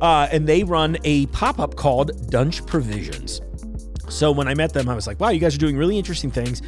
Uh, 0.00 0.28
and 0.32 0.48
they 0.48 0.64
run 0.64 0.96
a 1.04 1.26
pop 1.26 1.60
up 1.60 1.76
called 1.76 2.28
Dunch 2.30 2.64
Provisions. 2.66 3.40
So 4.08 4.30
when 4.32 4.48
I 4.48 4.54
met 4.54 4.72
them, 4.72 4.88
I 4.88 4.94
was 4.94 5.06
like, 5.06 5.20
wow, 5.20 5.30
you 5.30 5.40
guys 5.40 5.54
are 5.54 5.58
doing 5.58 5.76
really 5.76 5.98
interesting 5.98 6.30
things. 6.30 6.62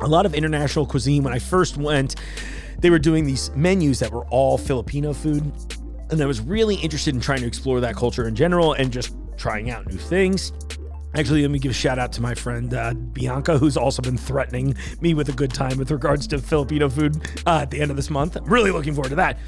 A 0.00 0.08
lot 0.08 0.26
of 0.26 0.34
international 0.34 0.86
cuisine. 0.86 1.22
When 1.22 1.32
I 1.32 1.38
first 1.38 1.76
went, 1.76 2.16
they 2.78 2.90
were 2.90 2.98
doing 2.98 3.24
these 3.24 3.50
menus 3.54 4.00
that 4.00 4.12
were 4.12 4.26
all 4.26 4.58
Filipino 4.58 5.12
food. 5.12 5.52
And 6.10 6.20
I 6.20 6.26
was 6.26 6.40
really 6.40 6.76
interested 6.76 7.14
in 7.14 7.20
trying 7.20 7.40
to 7.40 7.46
explore 7.46 7.80
that 7.80 7.96
culture 7.96 8.28
in 8.28 8.34
general 8.34 8.74
and 8.74 8.92
just 8.92 9.14
trying 9.36 9.70
out 9.70 9.86
new 9.86 9.96
things. 9.96 10.52
Actually, 11.16 11.42
let 11.42 11.50
me 11.50 11.60
give 11.60 11.70
a 11.70 11.74
shout 11.74 11.98
out 11.98 12.12
to 12.12 12.20
my 12.20 12.34
friend 12.34 12.74
uh, 12.74 12.92
Bianca, 12.92 13.56
who's 13.56 13.76
also 13.76 14.02
been 14.02 14.18
threatening 14.18 14.74
me 15.00 15.14
with 15.14 15.28
a 15.28 15.32
good 15.32 15.52
time 15.52 15.78
with 15.78 15.92
regards 15.92 16.26
to 16.26 16.38
Filipino 16.38 16.88
food 16.88 17.16
uh, 17.46 17.60
at 17.62 17.70
the 17.70 17.80
end 17.80 17.90
of 17.92 17.96
this 17.96 18.10
month. 18.10 18.36
I'm 18.36 18.44
really 18.44 18.72
looking 18.72 18.94
forward 18.94 19.10
to 19.10 19.16
that. 19.16 19.38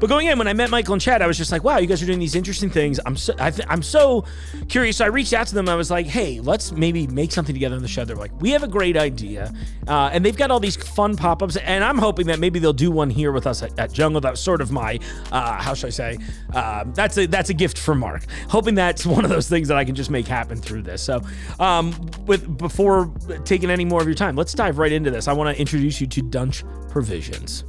But 0.00 0.08
going 0.08 0.26
in, 0.28 0.38
when 0.38 0.48
I 0.48 0.54
met 0.54 0.70
Michael 0.70 0.94
and 0.94 1.02
Chad, 1.02 1.20
I 1.20 1.26
was 1.26 1.36
just 1.36 1.52
like, 1.52 1.62
wow, 1.62 1.76
you 1.76 1.86
guys 1.86 2.02
are 2.02 2.06
doing 2.06 2.18
these 2.18 2.34
interesting 2.34 2.70
things. 2.70 2.98
I'm 3.04 3.16
so, 3.16 3.34
I 3.38 3.52
am 3.68 3.82
so 3.82 4.24
curious. 4.68 4.96
So 4.96 5.04
I 5.04 5.08
reached 5.08 5.34
out 5.34 5.46
to 5.48 5.54
them. 5.54 5.68
I 5.68 5.74
was 5.74 5.90
like, 5.90 6.06
hey, 6.06 6.40
let's 6.40 6.72
maybe 6.72 7.06
make 7.06 7.30
something 7.32 7.54
together 7.54 7.76
on 7.76 7.82
the 7.82 7.88
show. 7.88 8.06
They're 8.06 8.16
like, 8.16 8.32
we 8.40 8.50
have 8.50 8.62
a 8.62 8.68
great 8.68 8.96
idea. 8.96 9.52
Uh, 9.86 10.08
and 10.10 10.24
they've 10.24 10.36
got 10.36 10.50
all 10.50 10.58
these 10.58 10.76
fun 10.76 11.16
pop 11.16 11.42
ups. 11.42 11.56
And 11.56 11.84
I'm 11.84 11.98
hoping 11.98 12.26
that 12.28 12.38
maybe 12.38 12.58
they'll 12.58 12.72
do 12.72 12.90
one 12.90 13.10
here 13.10 13.30
with 13.30 13.46
us 13.46 13.62
at, 13.62 13.78
at 13.78 13.92
Jungle. 13.92 14.22
That's 14.22 14.40
sort 14.40 14.62
of 14.62 14.72
my, 14.72 14.98
uh, 15.32 15.60
how 15.60 15.74
should 15.74 15.88
I 15.88 15.90
say, 15.90 16.18
um, 16.54 16.94
that's, 16.94 17.18
a, 17.18 17.26
that's 17.26 17.50
a 17.50 17.54
gift 17.54 17.76
from 17.76 17.98
Mark. 17.98 18.24
Hoping 18.48 18.74
that's 18.74 19.04
one 19.04 19.24
of 19.24 19.30
those 19.30 19.50
things 19.50 19.68
that 19.68 19.76
I 19.76 19.84
can 19.84 19.94
just 19.94 20.10
make 20.10 20.26
happen 20.26 20.56
through 20.56 20.82
this. 20.82 21.02
So 21.02 21.20
um, 21.58 21.94
with 22.24 22.56
before 22.56 23.12
taking 23.44 23.70
any 23.70 23.84
more 23.84 24.00
of 24.00 24.06
your 24.06 24.14
time, 24.14 24.34
let's 24.34 24.54
dive 24.54 24.78
right 24.78 24.92
into 24.92 25.10
this. 25.10 25.28
I 25.28 25.34
want 25.34 25.54
to 25.54 25.60
introduce 25.60 26.00
you 26.00 26.06
to 26.06 26.22
Dunch 26.22 26.64
Provisions. 26.88 27.64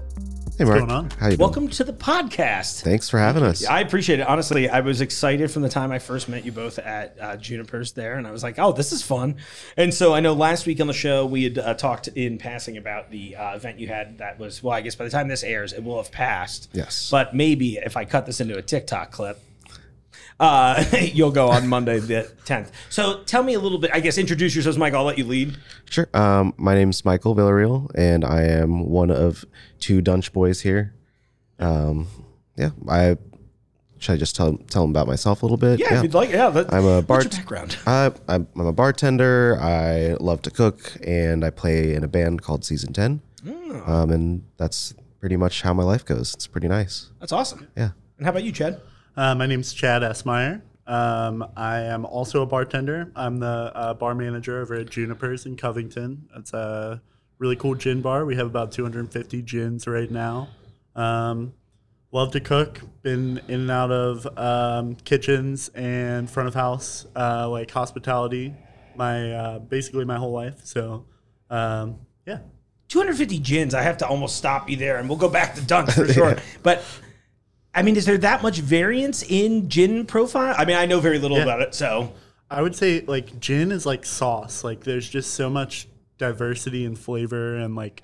Hey, 0.57 0.65
Mark. 0.65 0.81
What's 0.81 0.91
going 0.91 0.91
on? 0.91 1.09
How 1.11 1.29
you 1.29 1.37
Welcome 1.37 1.69
to 1.69 1.83
the 1.83 1.93
podcast. 1.93 2.81
Thanks 2.81 3.09
for 3.09 3.17
having 3.17 3.41
us. 3.41 3.65
I 3.65 3.79
appreciate 3.79 4.19
it. 4.19 4.27
Honestly, 4.27 4.69
I 4.69 4.81
was 4.81 5.01
excited 5.01 5.49
from 5.49 5.61
the 5.61 5.69
time 5.69 5.91
I 5.91 5.99
first 5.99 6.27
met 6.29 6.45
you 6.45 6.51
both 6.51 6.77
at 6.77 7.17
uh, 7.19 7.37
Juniper's 7.37 7.93
there, 7.93 8.15
and 8.15 8.27
I 8.27 8.31
was 8.31 8.43
like, 8.43 8.59
"Oh, 8.59 8.71
this 8.71 8.91
is 8.91 9.01
fun." 9.01 9.37
And 9.77 9.93
so 9.93 10.13
I 10.13 10.19
know 10.19 10.33
last 10.33 10.65
week 10.65 10.79
on 10.81 10.87
the 10.87 10.93
show 10.93 11.25
we 11.25 11.45
had 11.45 11.57
uh, 11.57 11.73
talked 11.73 12.09
in 12.09 12.37
passing 12.37 12.77
about 12.77 13.09
the 13.11 13.35
uh, 13.35 13.55
event 13.55 13.79
you 13.79 13.87
had. 13.87 14.17
That 14.17 14.39
was 14.39 14.61
well, 14.61 14.73
I 14.73 14.81
guess 14.81 14.95
by 14.95 15.05
the 15.05 15.09
time 15.09 15.29
this 15.29 15.43
airs, 15.43 15.73
it 15.73 15.83
will 15.83 15.97
have 15.97 16.11
passed. 16.11 16.69
Yes. 16.73 17.09
But 17.09 17.33
maybe 17.33 17.77
if 17.77 17.95
I 17.95 18.05
cut 18.05 18.25
this 18.25 18.41
into 18.41 18.57
a 18.57 18.61
TikTok 18.61 19.11
clip, 19.11 19.41
uh, 20.41 20.83
you'll 21.13 21.31
go 21.31 21.49
on 21.49 21.67
Monday 21.67 21.99
the 21.99 22.29
10th. 22.45 22.71
So 22.89 23.23
tell 23.23 23.43
me 23.43 23.53
a 23.53 23.59
little 23.59 23.77
bit, 23.77 23.91
I 23.93 23.99
guess, 23.99 24.17
introduce 24.17 24.55
yourselves, 24.55 24.77
Mike. 24.77 24.93
I'll 24.93 25.03
let 25.03 25.17
you 25.17 25.23
lead. 25.23 25.55
Sure. 25.89 26.09
Um, 26.13 26.53
my 26.57 26.73
name's 26.73 27.05
Michael 27.05 27.35
Villarreal, 27.35 27.91
and 27.95 28.25
I 28.25 28.41
am 28.41 28.89
one 28.89 29.11
of 29.11 29.45
two 29.79 30.01
Dunch 30.01 30.33
boys 30.33 30.61
here. 30.61 30.95
Um, 31.59 32.07
yeah, 32.57 32.71
I 32.89 33.17
should 33.99 34.13
I 34.13 34.17
just 34.17 34.35
tell 34.35 34.57
tell 34.57 34.81
them 34.81 34.89
about 34.89 35.05
myself 35.05 35.43
a 35.43 35.45
little 35.45 35.57
bit? 35.57 35.79
Yeah, 35.79 35.87
yeah. 35.91 35.97
if 35.97 36.03
you'd 36.03 36.15
like. 36.15 36.31
Yeah, 36.31 36.49
that, 36.49 36.73
I'm 36.73 36.85
a 36.85 37.03
bar- 37.03 37.23
background. 37.23 37.77
Uh, 37.85 38.09
I'm, 38.27 38.47
I'm 38.55 38.65
a 38.65 38.73
bartender. 38.73 39.59
I 39.61 40.15
love 40.19 40.41
to 40.41 40.49
cook, 40.49 40.97
and 41.05 41.45
I 41.45 41.51
play 41.51 41.93
in 41.93 42.03
a 42.03 42.07
band 42.07 42.41
called 42.41 42.65
Season 42.65 42.93
Ten. 42.93 43.21
Oh. 43.47 43.83
Um, 43.85 44.09
and 44.09 44.43
that's 44.57 44.95
pretty 45.19 45.37
much 45.37 45.61
how 45.61 45.73
my 45.75 45.83
life 45.83 46.03
goes. 46.03 46.33
It's 46.33 46.47
pretty 46.47 46.67
nice. 46.67 47.11
That's 47.19 47.31
awesome. 47.31 47.67
Yeah. 47.77 47.91
And 48.17 48.25
how 48.25 48.31
about 48.31 48.43
you, 48.43 48.51
Chad? 48.51 48.81
Uh, 49.15 49.35
my 49.35 49.45
name's 49.45 49.73
Chad 49.73 50.03
Esmeyer. 50.03 50.61
Um, 50.87 51.45
I 51.55 51.81
am 51.81 52.05
also 52.05 52.41
a 52.41 52.45
bartender. 52.45 53.11
I'm 53.15 53.37
the 53.37 53.71
uh, 53.75 53.93
bar 53.93 54.15
manager 54.15 54.61
over 54.61 54.75
at 54.75 54.89
Juniper's 54.89 55.45
in 55.45 55.57
Covington. 55.57 56.29
It's 56.35 56.53
a 56.53 57.01
really 57.37 57.55
cool 57.55 57.75
gin 57.75 58.01
bar. 58.01 58.25
We 58.25 58.35
have 58.35 58.47
about 58.47 58.71
250 58.71 59.41
gins 59.41 59.85
right 59.85 60.09
now. 60.09 60.47
Um, 60.95 61.53
love 62.11 62.31
to 62.31 62.39
cook. 62.39 62.79
Been 63.03 63.41
in 63.49 63.61
and 63.61 63.71
out 63.71 63.91
of 63.91 64.25
um, 64.37 64.95
kitchens 64.95 65.69
and 65.69 66.29
front 66.29 66.47
of 66.47 66.55
house, 66.55 67.05
uh, 67.15 67.49
like 67.49 67.69
hospitality, 67.69 68.53
my 68.95 69.33
uh, 69.33 69.59
basically 69.59 70.05
my 70.05 70.17
whole 70.17 70.31
life. 70.31 70.61
So, 70.63 71.05
um, 71.49 71.99
yeah. 72.25 72.39
250 72.87 73.39
gins. 73.39 73.73
I 73.73 73.81
have 73.83 73.97
to 73.97 74.07
almost 74.07 74.35
stop 74.35 74.69
you 74.69 74.75
there, 74.75 74.97
and 74.97 75.07
we'll 75.07 75.17
go 75.17 75.29
back 75.29 75.55
to 75.55 75.61
Dunch 75.61 75.91
for 75.93 76.07
sure. 76.13 76.37
But 76.61 76.83
I 77.73 77.81
mean, 77.83 77.95
is 77.95 78.05
there 78.05 78.17
that 78.17 78.41
much 78.41 78.59
variance 78.59 79.23
in 79.23 79.69
gin 79.69 80.05
profile? 80.05 80.55
I 80.57 80.65
mean, 80.65 80.75
I 80.75 80.85
know 80.85 80.99
very 80.99 81.19
little 81.19 81.37
yeah. 81.37 81.43
about 81.43 81.61
it, 81.61 81.73
so 81.73 82.13
I 82.49 82.61
would 82.61 82.75
say 82.75 83.01
like 83.01 83.39
gin 83.39 83.71
is 83.71 83.85
like 83.85 84.05
sauce. 84.05 84.63
Like 84.63 84.83
there's 84.83 85.07
just 85.07 85.33
so 85.33 85.49
much 85.49 85.87
diversity 86.17 86.85
and 86.85 86.99
flavor 86.99 87.55
and 87.55 87.75
like 87.75 88.01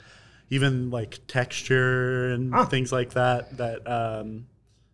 even 0.50 0.90
like 0.90 1.20
texture 1.28 2.32
and 2.32 2.70
things 2.70 2.92
like 2.92 3.12
that. 3.14 3.58
That 3.58 3.88
um, 3.90 4.48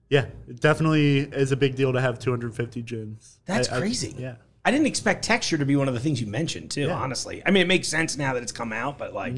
yeah, 0.09 0.25
it 0.47 0.59
definitely 0.59 1.19
is 1.19 1.51
a 1.51 1.55
big 1.55 1.75
deal 1.75 1.93
to 1.93 2.01
have 2.01 2.19
250 2.19 2.81
gins. 2.81 3.39
That's 3.45 3.69
I- 3.71 3.77
I- 3.77 3.79
crazy. 3.79 4.15
yeah. 4.17 4.35
I 4.65 4.71
didn't 4.71 4.87
expect 4.87 5.25
texture 5.25 5.57
to 5.57 5.65
be 5.65 5.75
one 5.75 5.89
of 5.89 5.93
the 5.93 5.99
things 5.99 6.21
you 6.21 6.27
mentioned 6.27 6.71
too. 6.71 6.89
Honestly, 6.89 7.43
I 7.45 7.51
mean, 7.51 7.63
it 7.63 7.67
makes 7.67 7.89
sense 7.89 8.15
now 8.17 8.33
that 8.33 8.43
it's 8.43 8.53
come 8.53 8.71
out, 8.71 8.97
but 8.97 9.13
like, 9.13 9.35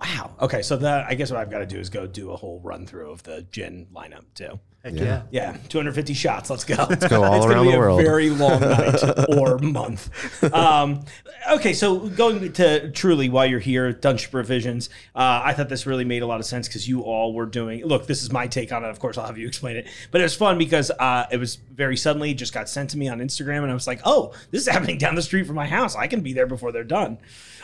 wow. 0.00 0.34
Okay, 0.40 0.62
so 0.62 0.76
that 0.78 1.06
I 1.08 1.14
guess 1.14 1.30
what 1.30 1.40
I've 1.40 1.50
got 1.50 1.58
to 1.58 1.66
do 1.66 1.78
is 1.78 1.90
go 1.90 2.06
do 2.06 2.30
a 2.30 2.36
whole 2.36 2.60
run 2.60 2.86
through 2.86 3.10
of 3.10 3.22
the 3.22 3.42
gin 3.50 3.86
lineup 3.92 4.24
too. 4.34 4.58
Heck 4.82 4.94
yeah. 4.94 5.22
Yeah, 5.30 5.58
250 5.68 6.14
shots. 6.14 6.48
Let's 6.48 6.64
go. 6.64 6.86
Let's 6.88 7.06
go 7.06 7.22
all 7.24 7.34
it's 7.34 7.44
gonna 7.44 7.56
around 7.56 7.66
be 7.66 7.70
the 7.72 7.76
a 7.76 7.80
world. 7.80 8.00
very 8.00 8.30
long 8.30 8.60
night 8.60 9.28
or 9.28 9.58
month. 9.58 10.42
Um, 10.54 11.04
okay, 11.50 11.74
so 11.74 12.08
going 12.08 12.50
to 12.54 12.90
truly 12.92 13.28
while 13.28 13.44
you're 13.44 13.60
here, 13.60 13.92
Dunch 13.92 14.30
Provisions, 14.30 14.88
uh, 15.14 15.42
I 15.44 15.52
thought 15.52 15.68
this 15.68 15.84
really 15.86 16.06
made 16.06 16.22
a 16.22 16.26
lot 16.26 16.40
of 16.40 16.46
sense 16.46 16.66
because 16.66 16.88
you 16.88 17.02
all 17.02 17.34
were 17.34 17.44
doing. 17.44 17.84
Look, 17.84 18.06
this 18.06 18.22
is 18.22 18.32
my 18.32 18.46
take 18.46 18.72
on 18.72 18.82
it. 18.82 18.88
Of 18.88 19.00
course, 19.00 19.18
I'll 19.18 19.26
have 19.26 19.36
you 19.36 19.46
explain 19.46 19.76
it, 19.76 19.86
but 20.10 20.22
it 20.22 20.24
was 20.24 20.34
fun 20.34 20.56
because 20.56 20.90
uh, 20.90 21.26
it 21.30 21.36
was 21.36 21.56
very 21.56 21.98
suddenly 21.98 22.32
just 22.32 22.54
got 22.54 22.66
sent 22.66 22.88
to 22.90 22.98
me 22.98 23.06
on 23.06 23.18
Instagram, 23.18 23.62
and 23.62 23.70
I 23.70 23.74
was 23.74 23.86
like, 23.86 24.00
oh, 24.06 24.32
this 24.50 24.62
is 24.62 24.68
happening 24.68 24.96
down 24.96 25.14
the 25.14 25.22
street 25.22 25.46
from 25.46 25.56
my 25.56 25.66
house. 25.66 25.94
I 25.94 26.06
can 26.06 26.22
be 26.22 26.32
there 26.32 26.46
before 26.46 26.72
they're 26.72 26.84
done. 26.84 27.18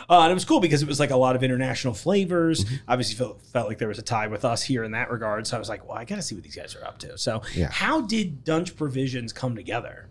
Uh, 0.09 0.21
and 0.21 0.31
it 0.31 0.35
was 0.35 0.45
cool 0.45 0.61
because 0.61 0.81
it 0.81 0.87
was 0.87 0.99
like 1.01 1.09
a 1.11 1.17
lot 1.17 1.35
of 1.35 1.43
international 1.43 1.93
flavors. 1.93 2.63
Obviously, 2.87 3.15
felt, 3.15 3.41
felt 3.47 3.67
like 3.67 3.77
there 3.77 3.89
was 3.89 3.99
a 3.99 4.03
tie 4.03 4.27
with 4.27 4.45
us 4.45 4.63
here 4.63 4.85
in 4.85 4.91
that 4.91 5.11
regard. 5.11 5.45
So 5.45 5.57
I 5.57 5.59
was 5.59 5.67
like, 5.67 5.85
well, 5.87 5.97
I 5.97 6.05
got 6.05 6.15
to 6.15 6.21
see 6.21 6.33
what 6.33 6.45
these 6.45 6.55
guys 6.55 6.75
are 6.77 6.85
up 6.85 6.97
to. 6.99 7.06
So, 7.15 7.41
Yeah. 7.55 7.69
how 7.71 8.01
did 8.01 8.43
Dunch 8.43 8.75
Provisions 8.75 9.31
come 9.33 9.55
together? 9.55 10.09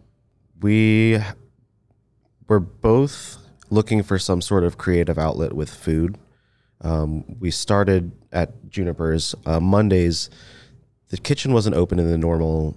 we 0.62 1.18
were 2.48 2.60
both 2.60 3.36
looking 3.68 4.02
for 4.02 4.18
some 4.18 4.40
sort 4.40 4.64
of 4.64 4.78
creative 4.78 5.18
outlet 5.18 5.52
with 5.52 5.68
food. 5.68 6.16
Um, 6.80 7.24
we 7.40 7.50
started 7.50 8.12
at 8.32 8.68
Juniper's 8.70 9.34
uh, 9.44 9.60
Mondays. 9.60 10.30
The 11.08 11.18
kitchen 11.18 11.52
wasn't 11.52 11.76
open 11.76 11.98
in 11.98 12.08
the 12.10 12.16
normal, 12.16 12.76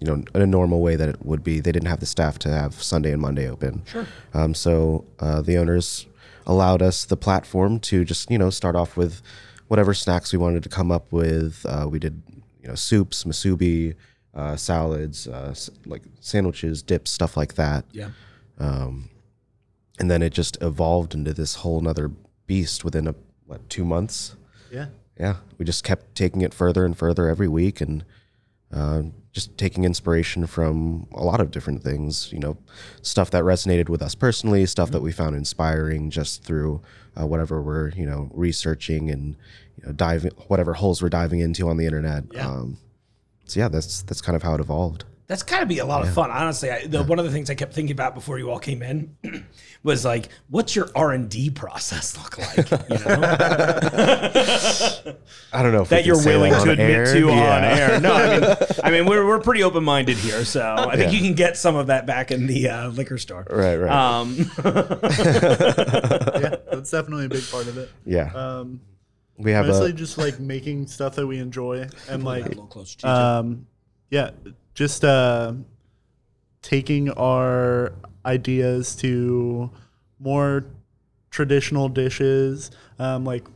you 0.00 0.06
know, 0.06 0.22
in 0.34 0.40
a 0.40 0.46
normal 0.46 0.80
way 0.80 0.96
that 0.96 1.08
it 1.08 1.24
would 1.24 1.42
be. 1.44 1.60
They 1.60 1.72
didn't 1.72 1.88
have 1.88 2.00
the 2.00 2.06
staff 2.06 2.38
to 2.40 2.48
have 2.50 2.74
Sunday 2.82 3.12
and 3.12 3.20
Monday 3.20 3.48
open. 3.48 3.82
Sure. 3.86 4.06
Um, 4.32 4.54
so 4.54 5.04
uh, 5.20 5.42
the 5.42 5.58
owners 5.58 6.06
allowed 6.46 6.80
us 6.80 7.04
the 7.04 7.16
platform 7.16 7.80
to 7.80 8.04
just 8.04 8.30
you 8.30 8.38
know 8.38 8.48
start 8.50 8.74
off 8.76 8.96
with 8.96 9.20
whatever 9.66 9.92
snacks 9.92 10.32
we 10.32 10.38
wanted 10.38 10.62
to 10.62 10.68
come 10.70 10.90
up 10.90 11.12
with. 11.12 11.66
Uh, 11.68 11.86
we 11.90 11.98
did 11.98 12.22
you 12.62 12.68
know 12.68 12.74
soups, 12.74 13.24
musubi, 13.24 13.94
uh, 14.34 14.56
salads, 14.56 15.26
uh, 15.28 15.48
s- 15.50 15.70
like 15.86 16.02
sandwiches, 16.20 16.82
dips, 16.82 17.10
stuff 17.10 17.36
like 17.36 17.54
that. 17.54 17.84
Yeah. 17.92 18.10
Um, 18.58 19.10
And 20.00 20.08
then 20.10 20.22
it 20.22 20.32
just 20.32 20.56
evolved 20.60 21.12
into 21.14 21.34
this 21.34 21.56
whole 21.56 21.80
nother 21.80 22.10
beast 22.46 22.84
within 22.84 23.08
a 23.08 23.14
what 23.46 23.68
two 23.68 23.84
months. 23.84 24.36
Yeah. 24.70 24.86
Yeah, 25.18 25.36
we 25.58 25.64
just 25.64 25.82
kept 25.82 26.14
taking 26.14 26.42
it 26.42 26.54
further 26.54 26.84
and 26.84 26.96
further 26.96 27.28
every 27.28 27.48
week, 27.48 27.80
and 27.80 28.04
uh, 28.72 29.02
just 29.32 29.58
taking 29.58 29.82
inspiration 29.84 30.46
from 30.46 31.08
a 31.12 31.24
lot 31.24 31.40
of 31.40 31.50
different 31.50 31.82
things. 31.82 32.32
You 32.32 32.38
know, 32.38 32.56
stuff 33.02 33.28
that 33.32 33.42
resonated 33.42 33.88
with 33.88 34.00
us 34.02 34.14
personally, 34.14 34.64
stuff 34.66 34.92
that 34.92 35.02
we 35.02 35.10
found 35.10 35.34
inspiring 35.34 36.10
just 36.10 36.44
through 36.44 36.80
uh, 37.18 37.26
whatever 37.26 37.60
we're 37.60 37.90
you 37.96 38.06
know 38.06 38.30
researching 38.32 39.10
and 39.10 39.34
you 39.80 39.86
know 39.86 39.92
diving 39.92 40.32
whatever 40.48 40.74
holes 40.74 41.02
we're 41.02 41.08
diving 41.08 41.40
into 41.40 41.68
on 41.68 41.76
the 41.76 41.86
internet. 41.86 42.24
Yeah. 42.32 42.48
Um, 42.48 42.78
so 43.44 43.60
yeah, 43.60 43.68
that's 43.68 44.02
that's 44.02 44.20
kind 44.20 44.36
of 44.36 44.42
how 44.42 44.54
it 44.54 44.60
evolved. 44.60 45.04
That's 45.26 45.42
got 45.42 45.60
to 45.60 45.66
be 45.66 45.78
a 45.78 45.84
lot 45.84 46.06
of 46.06 46.14
fun, 46.14 46.30
honestly. 46.30 46.70
I, 46.70 46.86
the, 46.86 47.02
One 47.02 47.18
of 47.18 47.26
the 47.26 47.30
things 47.30 47.50
I 47.50 47.54
kept 47.54 47.74
thinking 47.74 47.92
about 47.92 48.14
before 48.14 48.38
you 48.38 48.50
all 48.50 48.58
came 48.58 48.82
in 48.82 49.14
was 49.82 50.02
like, 50.02 50.30
what's 50.48 50.74
your 50.74 50.88
R 50.94 51.12
and 51.12 51.28
D 51.28 51.50
process 51.50 52.16
look 52.16 52.38
like? 52.38 52.70
You 52.70 52.98
know, 53.04 53.20
I 55.52 55.62
don't 55.62 55.72
know 55.72 55.82
if 55.82 55.90
that 55.90 56.06
you're 56.06 56.16
willing 56.24 56.52
that 56.52 56.64
to 56.64 56.70
admit 56.70 56.90
air. 56.90 57.04
to 57.14 57.30
on 57.30 57.62
air. 57.64 58.00
No, 58.00 58.14
I 58.14 58.38
mean, 58.40 58.56
I 58.84 58.90
mean, 58.90 59.04
we're, 59.04 59.26
we're 59.26 59.38
pretty 59.40 59.62
open 59.62 59.84
minded 59.84 60.16
here, 60.16 60.46
so 60.46 60.62
I 60.78 60.96
think 60.96 61.12
Yeah. 61.12 61.18
you 61.18 61.24
can 61.26 61.34
get 61.34 61.58
some 61.58 61.76
of 61.76 61.88
that 61.88 62.06
back 62.06 62.30
in 62.30 62.46
the 62.46 62.70
uh, 62.70 62.88
liquor 62.88 63.18
store. 63.18 63.46
Right, 63.50 63.76
right. 63.76 63.90
Um, 63.92 64.34
yeah, 64.64 66.56
that's 66.72 66.90
definitely 66.90 67.26
a 67.26 67.28
big 67.28 67.46
part 67.50 67.66
of 67.66 67.76
it. 67.76 67.90
yeah, 68.06 68.32
Um, 68.34 68.80
we 69.38 69.52
have 69.52 69.66
honestly, 69.66 69.90
a 69.90 69.92
just 69.92 70.18
like 70.18 70.40
making 70.40 70.86
stuff 70.88 71.14
that 71.14 71.26
we 71.26 71.38
enjoy 71.38 71.86
and 72.08 72.24
like, 72.24 72.44
little 72.44 72.66
closer 72.66 72.98
to 72.98 73.06
you, 73.06 73.12
um, 73.12 73.66
yeah, 74.10 74.30
just 74.74 75.04
uh, 75.04 75.54
taking 76.60 77.10
our 77.10 77.92
ideas 78.26 78.96
to 78.96 79.70
more 80.18 80.66
traditional 81.30 81.88
dishes, 81.88 82.70
um, 82.98 83.24
like 83.24 83.46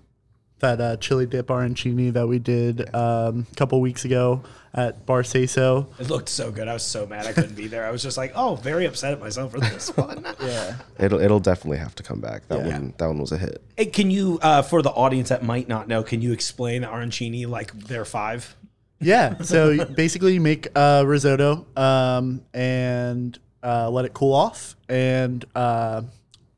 that 0.63 0.81
uh, 0.81 0.97
chili 0.97 1.27
dip 1.27 1.49
arancini 1.49 2.13
that 2.13 2.27
we 2.27 2.39
did 2.39 2.93
um, 2.95 3.47
a 3.53 3.55
couple 3.57 3.81
weeks 3.81 4.05
ago 4.07 4.43
at 4.73 5.05
Bar 5.05 5.23
Seso. 5.23 5.87
It 6.01 6.09
looked 6.09 6.31
so 6.31 6.51
good. 6.51 6.67
I 6.67 6.73
was 6.73 6.83
so 6.85 7.05
mad 7.05 7.27
I 7.27 7.33
couldn't 7.35 7.55
be 7.57 7.67
there. 7.67 7.85
I 7.85 7.91
was 7.91 8.03
just 8.03 8.17
like, 8.17 8.33
oh, 8.35 8.55
very 8.55 8.87
upset 8.87 9.13
at 9.13 9.21
myself 9.21 9.53
for 9.53 9.61
this 9.61 9.89
one. 9.97 10.25
Yeah. 10.41 10.77
it'll 10.99 11.21
it'll 11.21 11.41
definitely 11.41 11.79
have 11.79 11.95
to 11.97 12.03
come 12.03 12.21
back. 12.21 12.49
That 12.49 12.65
Yeah. 12.65 12.79
one 12.79 12.95
that 12.97 13.07
one 13.07 13.19
was 13.19 13.33
a 13.33 13.39
hit. 13.39 13.61
Hey, 13.77 13.87
can 13.87 14.11
you, 14.11 14.39
uh, 14.41 14.63
for 14.63 14.81
the 14.81 14.91
audience 14.91 15.29
that 15.29 15.43
might 15.45 15.69
not 15.69 15.89
know, 15.89 16.03
can 16.03 16.23
you 16.23 16.33
explain 16.33 16.83
the 16.83 16.89
arancini 16.89 17.47
like 17.47 17.73
they're 17.75 18.07
five? 18.07 18.57
Yeah. 19.01 19.35
So 19.43 19.85
basically, 19.85 20.35
you 20.35 20.41
make 20.41 20.69
uh, 20.77 21.03
risotto 21.07 21.67
um, 21.77 22.43
and 22.55 23.37
uh, 23.65 23.91
let 23.91 24.05
it 24.07 24.15
cool 24.15 24.33
off, 24.33 24.77
and 24.89 25.45
uh, 25.55 26.03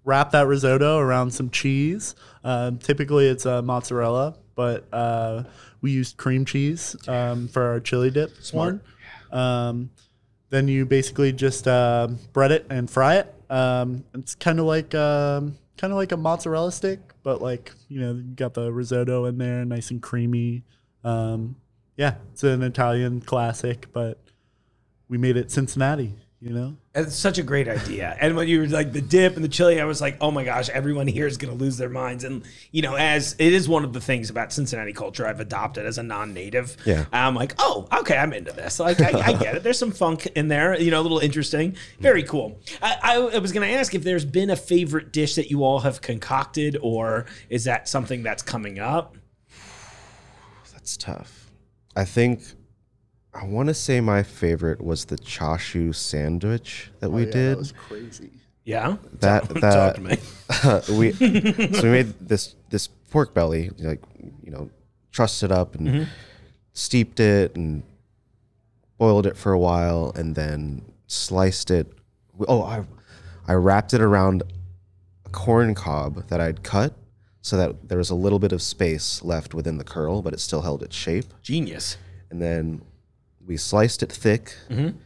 wrap 0.04 0.30
that 0.32 0.46
risotto 0.46 0.98
around 0.98 1.32
some 1.32 1.50
cheese. 1.50 2.14
Um, 2.42 2.78
typically, 2.78 3.26
it's 3.26 3.46
uh, 3.46 3.62
mozzarella, 3.62 4.36
but 4.54 4.86
uh, 4.92 5.44
we 5.80 5.90
used 5.90 6.16
cream 6.16 6.44
cheese 6.44 6.96
um, 7.08 7.48
for 7.48 7.62
our 7.62 7.80
chili 7.80 8.10
dip 8.10 8.30
one. 8.52 8.80
Um, 9.32 9.90
then 10.50 10.68
you 10.68 10.86
basically 10.86 11.32
just 11.32 11.66
uh, 11.66 12.08
bread 12.32 12.52
it 12.52 12.66
and 12.70 12.88
fry 12.88 13.16
it. 13.16 13.34
Um, 13.50 14.04
it's 14.14 14.34
kind 14.34 14.60
of 14.60 14.66
like 14.66 14.94
um, 14.94 15.56
kind 15.76 15.92
of 15.92 15.96
like 15.96 16.12
a 16.12 16.16
mozzarella 16.16 16.70
stick, 16.70 17.00
but 17.22 17.42
like 17.42 17.72
you 17.88 18.00
know, 18.00 18.14
you 18.14 18.22
got 18.22 18.54
the 18.54 18.72
risotto 18.72 19.24
in 19.24 19.38
there, 19.38 19.64
nice 19.64 19.90
and 19.90 20.02
creamy. 20.02 20.62
Um, 21.02 21.56
yeah, 21.96 22.14
it's 22.32 22.44
an 22.44 22.62
Italian 22.62 23.20
classic, 23.20 23.88
but 23.92 24.20
we 25.08 25.18
made 25.18 25.36
it 25.36 25.50
Cincinnati. 25.50 26.14
You 26.44 26.50
know, 26.50 26.76
It's 26.94 27.16
such 27.16 27.38
a 27.38 27.42
great 27.42 27.68
idea. 27.68 28.14
And 28.20 28.36
when 28.36 28.46
you 28.48 28.60
were 28.60 28.66
like 28.66 28.92
the 28.92 29.00
dip 29.00 29.36
and 29.36 29.42
the 29.42 29.48
chili, 29.48 29.80
I 29.80 29.86
was 29.86 30.02
like, 30.02 30.18
oh 30.20 30.30
my 30.30 30.44
gosh, 30.44 30.68
everyone 30.68 31.06
here 31.06 31.26
is 31.26 31.38
going 31.38 31.56
to 31.56 31.58
lose 31.58 31.78
their 31.78 31.88
minds. 31.88 32.22
And, 32.22 32.44
you 32.70 32.82
know, 32.82 32.96
as 32.96 33.34
it 33.38 33.54
is 33.54 33.66
one 33.66 33.82
of 33.82 33.94
the 33.94 34.00
things 34.02 34.28
about 34.28 34.52
Cincinnati 34.52 34.92
culture 34.92 35.26
I've 35.26 35.40
adopted 35.40 35.86
as 35.86 35.96
a 35.96 36.02
non 36.02 36.34
native. 36.34 36.76
Yeah. 36.84 37.06
I'm 37.14 37.34
like, 37.34 37.54
oh, 37.58 37.88
okay, 38.00 38.18
I'm 38.18 38.34
into 38.34 38.52
this. 38.52 38.78
Like, 38.78 39.00
I, 39.00 39.18
I 39.20 39.32
get 39.32 39.54
it. 39.54 39.62
There's 39.62 39.78
some 39.78 39.90
funk 39.90 40.26
in 40.36 40.48
there, 40.48 40.78
you 40.78 40.90
know, 40.90 41.00
a 41.00 41.04
little 41.04 41.18
interesting. 41.18 41.76
Very 42.00 42.22
cool. 42.22 42.60
I, 42.82 42.98
I, 43.02 43.14
I 43.36 43.38
was 43.38 43.50
going 43.50 43.66
to 43.66 43.74
ask 43.78 43.94
if 43.94 44.04
there's 44.04 44.26
been 44.26 44.50
a 44.50 44.56
favorite 44.56 45.14
dish 45.14 45.36
that 45.36 45.50
you 45.50 45.64
all 45.64 45.78
have 45.78 46.02
concocted, 46.02 46.76
or 46.82 47.24
is 47.48 47.64
that 47.64 47.88
something 47.88 48.22
that's 48.22 48.42
coming 48.42 48.78
up? 48.78 49.16
That's 50.74 50.98
tough. 50.98 51.50
I 51.96 52.04
think 52.04 52.42
I 53.34 53.44
want 53.46 53.68
to 53.68 53.74
say 53.74 54.00
my 54.00 54.22
favorite 54.22 54.80
was 54.80 55.06
the 55.06 55.16
chashu 55.16 55.94
sandwich 55.94 56.90
that 57.00 57.10
we 57.10 57.24
did. 57.24 57.52
That 57.52 57.58
was 57.58 57.72
crazy. 57.72 58.30
Yeah. 58.64 58.96
that 59.20 59.48
Talk 59.48 59.60
that 59.60 59.94
to 59.96 60.00
me. 60.00 60.16
we 60.98 61.12
so 61.12 61.82
we 61.82 61.90
made 61.90 62.14
this 62.20 62.54
this 62.70 62.86
pork 63.10 63.34
belly 63.34 63.70
like 63.78 64.00
you 64.42 64.50
know 64.50 64.70
trussed 65.12 65.42
it 65.42 65.52
up 65.52 65.74
and 65.74 65.88
Mm-hmm. 65.88 66.04
steeped 66.72 67.20
it 67.20 67.54
and 67.56 67.82
boiled 68.98 69.26
it 69.26 69.36
for 69.36 69.52
a 69.52 69.58
while 69.58 70.12
and 70.16 70.34
then 70.34 70.82
sliced 71.06 71.70
it 71.70 71.92
oh 72.48 72.62
i 72.62 72.82
i 73.46 73.52
wrapped 73.52 73.92
it 73.94 74.00
around 74.00 74.42
a 75.26 75.28
corn 75.28 75.74
cob 75.74 76.26
that 76.28 76.40
i'd 76.40 76.62
cut 76.62 76.94
so 77.42 77.56
that 77.56 77.88
there 77.88 77.98
was 77.98 78.10
a 78.10 78.14
little 78.14 78.38
bit 78.38 78.50
of 78.52 78.62
space 78.62 79.22
left 79.22 79.52
within 79.54 79.76
the 79.78 79.84
curl 79.84 80.22
but 80.22 80.32
it 80.32 80.40
still 80.40 80.62
held 80.62 80.82
its 80.82 80.96
shape 80.96 81.26
Genius. 81.42 81.96
and 82.30 82.40
then 82.40 82.80
we 83.46 83.56
sliced 83.56 84.02
it 84.02 84.10
thick, 84.12 84.54
Mm-hmm. 84.70 84.96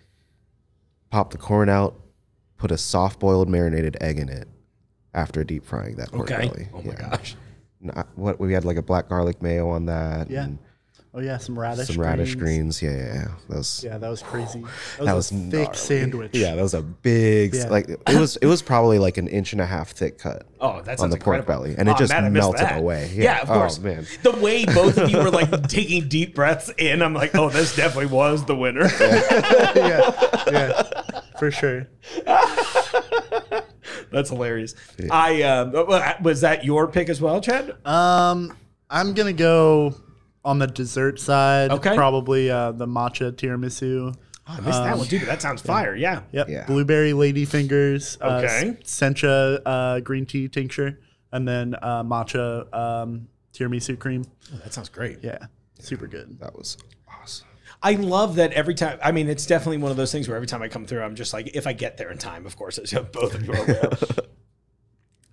popped 1.10 1.32
the 1.32 1.38
corn 1.38 1.68
out, 1.68 1.94
put 2.56 2.70
a 2.70 2.78
soft 2.78 3.18
boiled 3.18 3.48
marinated 3.48 3.96
egg 4.00 4.18
in 4.18 4.28
it 4.28 4.48
after 5.14 5.42
deep 5.44 5.64
frying 5.64 5.96
that 5.96 6.10
pork 6.12 6.30
Okay. 6.30 6.48
belly. 6.48 6.68
Oh 6.74 6.82
my 6.82 6.92
Yeah. 6.92 7.10
gosh. 7.10 7.36
Not- 7.80 8.08
what 8.16 8.38
we 8.40 8.52
had 8.52 8.64
like 8.64 8.76
a 8.76 8.82
black 8.82 9.08
garlic 9.08 9.40
mayo 9.42 9.68
on 9.70 9.86
that. 9.86 10.30
Yeah. 10.30 10.44
and 10.44 10.58
Oh 11.14 11.20
yeah, 11.20 11.38
some 11.38 11.58
radish. 11.58 11.86
some 11.88 11.96
radish 12.00 12.34
greens. 12.34 12.80
greens. 12.80 12.82
Yeah, 12.82 12.90
yeah, 12.90 13.14
yeah. 13.14 13.28
That 13.48 13.56
was 13.56 13.82
Yeah, 13.84 13.98
that 13.98 14.08
was 14.08 14.22
crazy. 14.22 14.60
That 14.98 14.98
was, 14.98 15.06
that 15.06 15.12
a 15.12 15.14
was 15.16 15.30
thick 15.30 15.50
gnarly. 15.52 15.74
sandwich. 15.76 16.30
Yeah, 16.34 16.54
that 16.54 16.62
was 16.62 16.74
a 16.74 16.82
big 16.82 17.54
Yeah. 17.54 17.68
like 17.68 17.88
it 17.88 18.18
was 18.18 18.36
it 18.36 18.46
was 18.46 18.60
probably 18.62 18.98
like 18.98 19.16
an 19.16 19.26
inch 19.26 19.52
and 19.52 19.60
a 19.62 19.66
half 19.66 19.90
thick 19.90 20.18
cut. 20.18 20.46
Oh, 20.60 20.78
that 20.82 20.98
sounds 20.98 21.02
on 21.02 21.10
the 21.10 21.16
pork 21.18 21.38
incredible. 21.38 21.64
belly, 21.66 21.76
and 21.78 21.88
it 21.88 21.92
Oh, 21.94 21.98
just 21.98 22.12
man, 22.12 22.32
melted 22.32 22.60
that. 22.66 22.78
away. 22.78 23.10
Yeah, 23.14 23.22
Yeah. 23.22 23.42
of 23.42 23.50
Oh, 23.50 23.54
course. 23.54 23.78
man. 23.78 24.06
The 24.24 24.32
way 24.32 24.64
both 24.64 24.98
of 24.98 25.08
you 25.08 25.18
were 25.18 25.30
like 25.30 25.50
taking 25.68 26.08
deep 26.08 26.34
breaths 26.34 26.68
in, 26.78 27.00
I'm 27.00 27.14
like, 27.14 27.34
oh, 27.36 27.48
this 27.48 27.76
definitely 27.76 28.06
was 28.12 28.44
the 28.44 28.56
winner. 28.56 28.88
yeah, 29.00 30.42
yeah, 30.50 30.82
for 31.38 31.50
sure. 31.52 31.86
That's 34.10 34.30
hilarious. 34.30 34.74
I 35.10 35.42
um, 35.42 35.72
was 36.22 36.40
that 36.40 36.64
your 36.64 36.88
pick 36.88 37.08
as 37.08 37.20
well, 37.20 37.40
Chad? 37.40 37.76
Um, 37.86 38.56
I'm 38.90 39.14
gonna 39.14 39.32
go 39.32 39.94
on 40.44 40.58
the 40.58 40.66
dessert 40.66 41.20
side. 41.20 41.70
Okay. 41.70 41.94
Probably 41.94 42.50
uh, 42.50 42.72
the 42.72 42.86
matcha 42.86 43.32
tiramisu. 43.32 44.14
Oh, 44.50 44.52
I 44.52 44.60
missed 44.60 44.82
that 44.82 44.96
one, 44.96 45.06
dude. 45.06 45.20
but 45.22 45.26
That 45.26 45.42
sounds 45.42 45.60
fire. 45.60 45.94
Yeah. 45.94 46.22
Yep. 46.32 46.48
Yeah. 46.48 46.64
Blueberry 46.66 47.12
lady 47.12 47.44
fingers. 47.44 48.16
Uh, 48.20 48.42
Okay. 48.44 48.76
s- 48.80 48.90
sencha 48.90 49.60
uh, 49.66 50.00
green 50.00 50.24
tea 50.24 50.48
tincture, 50.48 51.00
and 51.32 51.46
then 51.46 51.74
uh, 51.82 52.02
matcha 52.02 52.72
um, 52.74 53.28
tiramisu 53.52 53.98
cream. 53.98 54.24
Oh, 54.54 54.58
that 54.64 54.72
sounds 54.72 54.88
great. 54.88 55.18
Yeah, 55.22 55.38
super 55.78 56.06
good. 56.06 56.38
That 56.40 56.56
was 56.56 56.78
awesome. 57.06 57.46
I 57.82 57.92
love 57.92 58.36
that 58.36 58.52
every 58.54 58.74
time. 58.74 58.98
I 59.02 59.12
mean, 59.12 59.28
it's 59.28 59.44
definitely 59.44 59.78
one 59.78 59.90
of 59.90 59.96
those 59.98 60.10
things 60.12 60.26
where 60.28 60.36
every 60.36 60.46
time 60.48 60.62
I 60.62 60.68
come 60.68 60.86
through, 60.86 61.02
I'm 61.02 61.14
just 61.14 61.32
like, 61.34 61.54
if 61.54 61.66
I 61.66 61.74
get 61.74 61.96
there 61.98 62.10
in 62.10 62.16
time, 62.18 62.46
of 62.46 62.56
course, 62.56 62.78
as 62.78 62.92
both 63.12 63.34
of 63.34 63.44
you 63.44 63.52
are 63.52 63.62
aware. 63.62 63.90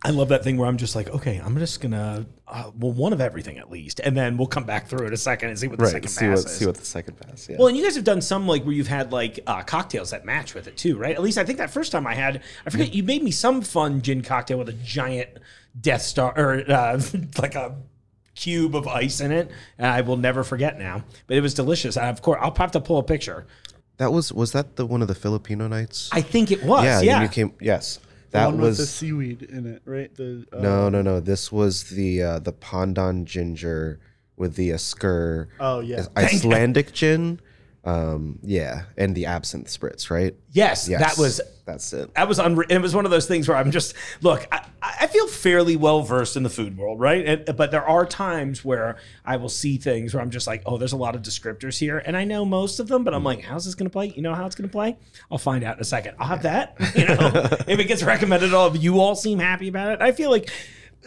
I 0.06 0.12
love 0.12 0.30
that 0.30 0.44
thing 0.44 0.58
where 0.58 0.68
I'm 0.68 0.78
just 0.78 0.96
like, 0.96 1.10
okay, 1.10 1.42
I'm 1.44 1.58
just 1.58 1.82
gonna, 1.82 2.26
uh, 2.48 2.70
well, 2.78 2.92
one 2.92 3.12
of 3.12 3.20
everything 3.22 3.58
at 3.58 3.72
least, 3.72 4.00
and 4.02 4.16
then 4.16 4.38
we'll 4.38 4.48
come 4.48 4.64
back 4.64 4.88
through 4.88 5.08
in 5.08 5.14
a 5.14 5.18
second 5.18 5.50
and 5.50 5.58
see 5.58 5.68
what 5.68 5.80
the 5.80 5.86
Right. 5.86 5.92
second 5.94 6.10
See 6.10 6.26
pass 6.28 6.46
is. 6.46 6.52
see 6.58 6.66
what 6.68 6.76
the 6.76 6.86
second 6.86 7.20
pass. 7.20 7.50
Yeah. 7.50 7.56
Well, 7.58 7.68
and 7.68 7.76
you 7.76 7.84
guys 7.84 7.96
have 7.96 8.04
done 8.04 8.22
some 8.22 8.48
like 8.48 8.64
where 8.64 8.74
you've 8.74 8.88
had 8.88 9.12
like 9.12 9.40
uh, 9.48 9.64
cocktails 9.64 10.12
that 10.12 10.24
match 10.24 10.54
with 10.54 10.68
it 10.68 10.78
too, 10.78 10.98
right? 10.98 11.16
At 11.16 11.24
least 11.24 11.38
I 11.40 11.44
think 11.44 11.58
that 11.58 11.72
first 11.72 11.92
time 11.92 12.06
I 12.06 12.14
had, 12.14 12.42
I 12.66 12.70
forget, 12.70 12.94
you 12.94 13.02
made 13.04 13.24
me 13.24 13.32
some 13.32 13.62
fun 13.62 14.02
gin 14.04 14.22
cocktail 14.22 14.60
with 14.60 14.70
a 14.70 14.74
giant 14.74 15.30
Death 15.82 16.04
Star 16.04 16.34
or 16.38 16.64
uh, 16.72 17.02
like 17.42 17.56
a 17.56 17.76
cube 18.36 18.76
of 18.76 18.88
ice 18.88 19.22
in 19.22 19.32
it. 19.32 19.50
And 19.78 19.88
I 19.88 20.02
will 20.02 20.18
never 20.18 20.44
forget 20.44 20.78
now, 20.78 21.04
but 21.26 21.36
it 21.36 21.42
was 21.42 21.54
delicious. 21.56 21.98
And 21.98 22.08
of 22.10 22.22
course, 22.22 22.40
I'll 22.42 22.54
have 22.56 22.72
to 22.74 22.80
pull 22.80 23.00
a 23.00 23.04
picture. 23.04 23.48
that 23.98 24.12
was 24.12 24.32
was 24.32 24.52
that 24.52 24.76
the 24.76 24.86
one 24.86 25.02
of 25.02 25.08
the 25.08 25.16
Filipino 25.16 25.68
nights? 25.68 26.10
I 26.12 26.22
think 26.22 26.52
it 26.52 26.64
was. 26.64 26.84
yeah. 26.86 27.02
Yeah. 27.02 27.22
You 27.24 27.28
came. 27.30 27.54
Yes. 27.60 28.00
That 28.36 28.46
one 28.48 28.62
with 28.62 28.78
the 28.78 28.86
seaweed 28.86 29.42
in 29.44 29.66
it, 29.66 29.82
right? 29.86 30.14
The 30.16 30.46
uh, 30.54 30.60
no 30.60 30.90
no 30.90 31.02
no. 31.02 31.20
This 31.20 31.52
was 31.52 31.86
the 31.86 32.22
uh, 32.22 32.40
the 32.40 32.54
pandan 32.54 33.26
ginger 33.26 34.00
with 34.38 34.56
the 34.56 34.72
Asker 34.74 35.50
Oh 35.60 35.80
yeah. 35.80 36.06
Icelandic 36.16 36.94
gin. 36.94 37.40
Um, 37.86 38.40
yeah, 38.42 38.86
and 38.98 39.14
the 39.16 39.28
absinthe 39.28 39.68
spritz, 39.68 40.10
right? 40.10 40.36
yes, 40.52 40.90
Yes, 40.90 41.00
that 41.02 41.22
was 41.22 41.40
that's 41.66 41.94
it. 41.94 42.14
that 42.16 42.28
was 42.28 42.40
unre- 42.40 42.70
it 42.72 42.80
was 42.82 42.96
one 42.96 43.06
of 43.06 43.12
those 43.12 43.28
things 43.28 43.48
where 43.48 43.56
I'm 43.58 43.70
just 43.70 43.94
look. 44.22 44.48
I, 44.52 44.66
I 44.82 45.08
feel 45.08 45.28
fairly 45.28 45.76
well 45.76 46.02
versed 46.02 46.36
in 46.36 46.42
the 46.42 46.50
food 46.50 46.78
world, 46.78 47.00
right? 47.00 47.26
And, 47.48 47.56
but 47.58 47.70
there 47.70 47.88
are 47.88 48.06
times 48.06 48.66
where 48.66 48.98
I 49.24 49.38
will 49.38 49.50
see 49.50 49.78
things 49.78 50.14
where 50.16 50.22
I'm 50.24 50.32
just 50.32 50.48
like, 50.48 50.64
oh, 50.66 50.78
there's 50.78 50.94
a 50.94 50.98
lot 50.98 51.16
of 51.16 51.22
descriptors 51.22 51.78
here, 51.78 52.00
and 52.04 52.18
I 52.18 52.24
know 52.24 52.44
most 52.44 52.80
of 52.80 52.88
them, 52.88 53.04
but 53.04 53.14
I'm 53.14 53.24
like, 53.24 53.42
how's 53.44 53.66
this 53.66 53.76
going 53.76 53.88
to 53.88 53.92
play? 53.94 54.08
You 54.16 54.24
know 54.24 54.34
how 54.34 54.48
it's 54.48 54.56
going 54.56 54.68
to 54.68 54.72
play? 54.72 54.98
I'll 55.32 55.38
find 55.38 55.64
out 55.64 55.76
in 55.76 55.82
a 55.82 55.86
second. 55.86 56.16
I'll 56.18 56.28
have 56.28 56.42
that. 56.44 56.76
You 56.96 57.06
know, 57.06 57.32
if 57.68 57.80
it 57.80 57.86
gets 57.88 58.02
recommended, 58.04 58.54
all 58.54 58.66
of 58.68 58.78
you 58.78 59.00
all 59.00 59.16
seem 59.16 59.38
happy 59.40 59.68
about 59.68 59.92
it. 59.92 60.02
I 60.02 60.12
feel 60.12 60.32
like 60.32 60.50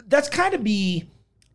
that's 0.06 0.28
kind 0.28 0.54
of 0.54 0.62
be. 0.62 1.08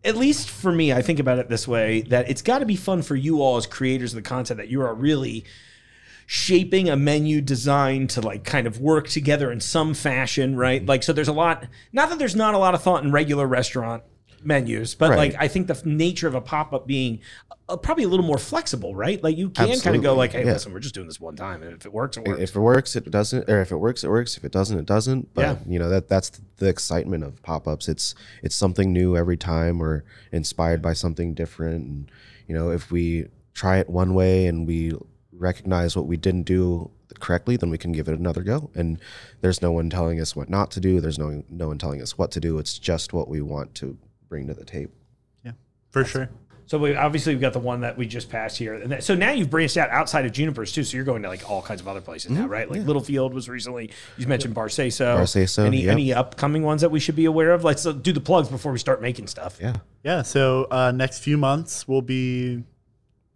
At 0.03 0.17
least 0.17 0.49
for 0.49 0.71
me, 0.71 0.91
I 0.91 1.01
think 1.01 1.19
about 1.19 1.39
it 1.39 1.49
this 1.49 1.67
way: 1.67 2.01
that 2.03 2.29
it's 2.29 2.41
got 2.41 2.59
to 2.59 2.65
be 2.65 2.75
fun 2.75 3.01
for 3.01 3.15
you 3.15 3.41
all 3.41 3.57
as 3.57 3.65
creators 3.65 4.13
of 4.13 4.15
the 4.15 4.29
content 4.29 4.57
that 4.57 4.69
you 4.69 4.81
are 4.81 4.93
really 4.93 5.45
shaping 6.25 6.89
a 6.89 6.95
menu 6.95 7.41
designed 7.41 8.09
to 8.09 8.21
like 8.21 8.43
kind 8.43 8.65
of 8.65 8.79
work 8.79 9.07
together 9.07 9.51
in 9.51 9.59
some 9.59 9.93
fashion, 9.93 10.55
right? 10.55 10.81
Mm-hmm. 10.81 10.89
Like, 10.89 11.03
so 11.03 11.13
there's 11.13 11.27
a 11.27 11.33
lot, 11.33 11.67
not 11.91 12.09
that 12.09 12.19
there's 12.19 12.35
not 12.35 12.53
a 12.53 12.57
lot 12.57 12.73
of 12.73 12.81
thought 12.81 13.03
in 13.03 13.11
regular 13.11 13.45
restaurant 13.45 14.03
menus, 14.45 14.95
but 14.95 15.09
Right. 15.11 15.17
like 15.17 15.35
I 15.39 15.47
think 15.47 15.67
the 15.67 15.73
f- 15.75 15.85
nature 15.85 16.27
of 16.27 16.35
a 16.35 16.41
pop 16.41 16.73
up 16.73 16.87
being 16.87 17.19
uh, 17.69 17.77
probably 17.77 18.03
a 18.03 18.07
little 18.09 18.25
more 18.25 18.37
flexible, 18.37 18.93
right? 18.93 19.23
Like 19.23 19.37
you 19.37 19.49
can 19.49 19.79
kind 19.79 19.95
of 19.95 20.03
go 20.03 20.15
like, 20.15 20.33
hey, 20.33 20.43
yeah. 20.45 20.51
listen, 20.53 20.73
we're 20.73 20.79
just 20.79 20.93
doing 20.95 21.07
this 21.07 21.19
one 21.21 21.35
time, 21.37 21.63
and 21.63 21.73
if 21.73 21.85
it 21.85 21.93
works, 21.93 22.17
it 22.17 22.27
works. 22.27 22.41
If 22.41 22.55
it 22.55 22.59
works, 22.59 22.95
it 22.97 23.09
doesn't. 23.09 23.49
Or 23.49 23.61
if 23.61 23.71
it 23.71 23.77
works, 23.77 24.03
it 24.03 24.09
works. 24.09 24.35
If 24.35 24.43
it 24.43 24.51
doesn't, 24.51 24.77
it 24.77 24.85
doesn't. 24.85 25.33
But 25.33 25.41
Yeah. 25.41 25.55
you 25.65 25.79
know 25.79 25.89
that 25.89 26.09
that's 26.09 26.29
the 26.57 26.67
excitement 26.67 27.23
of 27.23 27.41
pop 27.41 27.67
ups. 27.67 27.87
It's 27.87 28.15
it's 28.41 28.55
something 28.55 28.91
new 28.91 29.15
every 29.15 29.37
time. 29.37 29.79
We're 29.79 30.03
inspired 30.31 30.81
by 30.81 30.93
something 30.93 31.33
different. 31.33 31.85
And 31.87 32.11
you 32.47 32.55
know, 32.55 32.69
if 32.69 32.91
we 32.91 33.27
try 33.53 33.77
it 33.77 33.89
one 33.89 34.13
way 34.13 34.45
and 34.47 34.67
we 34.67 34.91
recognize 35.31 35.95
what 35.95 36.05
we 36.05 36.17
didn't 36.17 36.43
do 36.43 36.91
correctly, 37.19 37.55
then 37.57 37.69
we 37.69 37.77
can 37.77 37.91
give 37.91 38.07
it 38.07 38.19
another 38.19 38.43
go. 38.43 38.71
And 38.75 38.99
there's 39.41 39.61
no 39.61 39.71
one 39.71 39.89
telling 39.89 40.19
us 40.19 40.35
what 40.35 40.49
not 40.49 40.69
to 40.71 40.79
do. 40.81 40.99
There's 40.99 41.17
no 41.19 41.43
no 41.49 41.69
one 41.69 41.77
telling 41.77 42.01
us 42.01 42.17
what 42.17 42.31
to 42.31 42.39
do. 42.41 42.57
It's 42.59 42.77
just 42.77 43.13
what 43.13 43.29
we 43.29 43.39
want 43.41 43.73
to 43.75 43.97
bring 44.33 44.47
to 44.47 44.55
the 44.55 44.65
table. 44.65 44.93
yeah, 45.45 45.51
for 45.91 46.03
sure. 46.03 46.27
So 46.65 46.79
we 46.79 46.95
obviously 46.95 47.35
we've 47.35 47.41
got 47.41 47.53
the 47.53 47.59
one 47.59 47.81
that 47.81 47.99
we 47.99 48.07
just 48.07 48.31
passed 48.31 48.57
here, 48.57 48.73
and 48.73 48.91
that, 48.91 49.03
so 49.03 49.13
now 49.13 49.29
you've 49.29 49.51
branched 49.51 49.77
out 49.77 49.91
outside 49.91 50.25
of 50.25 50.31
Junipers 50.31 50.71
too. 50.73 50.83
So 50.83 50.95
you're 50.97 51.05
going 51.05 51.21
to 51.21 51.27
like 51.27 51.47
all 51.47 51.61
kinds 51.61 51.81
of 51.81 51.87
other 51.87 52.01
places 52.01 52.31
now, 52.31 52.47
right? 52.47 52.67
Like 52.67 52.81
Littlefield 52.81 53.31
was 53.31 53.47
recently. 53.47 53.91
You 54.17 54.25
mentioned 54.25 54.55
Barceso. 54.55 55.17
Barceso, 55.17 55.65
Any 55.65 55.83
yep. 55.83 55.91
any 55.91 56.13
upcoming 56.13 56.63
ones 56.63 56.81
that 56.81 56.89
we 56.89 56.99
should 56.99 57.15
be 57.15 57.25
aware 57.25 57.51
of? 57.51 57.63
Let's 57.63 57.83
do 57.83 58.11
the 58.11 58.21
plugs 58.21 58.49
before 58.49 58.71
we 58.71 58.79
start 58.79 59.03
making 59.03 59.27
stuff. 59.27 59.59
Yeah. 59.61 59.75
Yeah, 60.03 60.23
so 60.23 60.67
uh, 60.71 60.91
next 60.91 61.19
few 61.19 61.37
months 61.37 61.87
will 61.87 62.01
be 62.01 62.63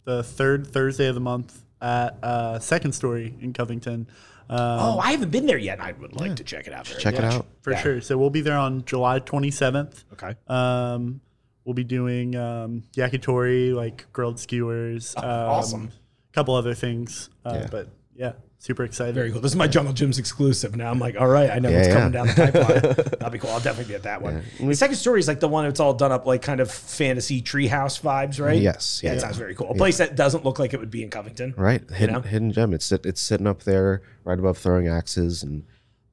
the 0.02 0.24
third 0.24 0.66
Thursday 0.66 1.06
of 1.06 1.14
the 1.14 1.20
month 1.20 1.62
at 1.80 2.16
uh, 2.24 2.58
Second 2.58 2.92
Story 2.92 3.36
in 3.40 3.52
Covington. 3.52 4.08
Um, 4.50 4.58
Oh, 4.80 4.98
I 4.98 5.10
haven't 5.12 5.30
been 5.30 5.46
there 5.46 5.58
yet. 5.58 5.78
and 5.78 5.86
I 5.88 5.92
would 5.92 6.18
like 6.18 6.36
to 6.36 6.44
check 6.44 6.66
it 6.66 6.72
out. 6.72 6.86
very 6.86 7.00
Check 7.00 7.14
it 7.14 7.24
out. 7.24 7.46
for 7.62 7.72
yeah. 7.72 7.80
sure. 7.82 8.00
So 8.00 8.16
we'll 8.16 8.30
be 8.30 8.40
there 8.40 8.56
on 8.56 8.84
July 8.84 9.20
27th. 9.20 10.04
Okay. 10.14 10.34
Um, 10.46 11.20
we'll 11.64 11.74
be 11.74 11.84
doing 11.84 12.34
um, 12.36 12.84
yakitori, 12.94 13.74
like 13.74 14.06
grilled 14.12 14.38
skewers. 14.40 15.14
Um, 15.16 15.24
awesome. 15.24 15.90
A 16.30 16.32
couple 16.34 16.54
other 16.54 16.74
things. 16.74 17.28
Uh, 17.44 17.58
Yeah. 17.60 17.68
But 17.70 17.88
yeah, 18.14 18.32
super 18.58 18.84
excited. 18.84 19.14
Very 19.14 19.30
cool. 19.30 19.40
This 19.40 19.52
is 19.52 19.56
my 19.56 19.68
Jungle 19.68 19.92
Jim's 19.94 20.18
exclusive. 20.18 20.74
Now 20.76 20.90
I'm 20.90 20.98
like, 20.98 21.16
all 21.18 21.28
right, 21.28 21.48
I 21.50 21.58
know 21.60 21.70
what's 21.70 21.88
Yeah, 21.88 21.94
coming 21.94 22.12
down 22.12 22.26
the 22.26 22.34
pipeline. 22.34 22.80
That'll 23.18 23.30
be 23.30 23.38
cool. 23.38 23.50
I'll 23.50 23.60
definitely 23.60 23.92
be 23.92 23.94
at 23.94 24.02
that 24.02 24.20
one. 24.20 24.42
The 24.60 24.74
second 24.74 24.96
story 24.96 25.20
is 25.20 25.28
like 25.28 25.40
the 25.40 25.48
one 25.48 25.64
that's 25.64 25.80
all 25.80 25.94
done 25.94 26.12
up 26.12 26.26
like 26.26 26.42
kind 26.42 26.60
of 26.60 26.70
fantasy 26.70 27.40
treehouse 27.40 28.00
vibes, 28.00 28.44
right? 28.44 28.60
Yes, 28.60 29.00
Yeah, 29.02 29.12
it 29.12 29.20
sounds 29.20 29.36
very 29.36 29.54
cool. 29.54 29.70
A 29.70 29.74
place 29.74 29.98
that 29.98 30.16
doesn't 30.16 30.44
look 30.44 30.58
like 30.58 30.74
it 30.74 30.80
would 30.80 30.90
be 30.90 31.02
in 31.02 31.10
Covington. 31.10 31.54
Right, 31.56 31.88
hidden 31.90 32.14
know? 32.16 32.20
hidden 32.20 32.52
gem. 32.52 32.74
It's 32.74 32.84
sit- 32.84 33.06
it's 33.06 33.20
sitting 33.20 33.46
up 33.46 33.62
there 33.62 34.02
right 34.24 34.38
above 34.38 34.58
throwing 34.58 34.88
axes, 34.88 35.42
and 35.44 35.64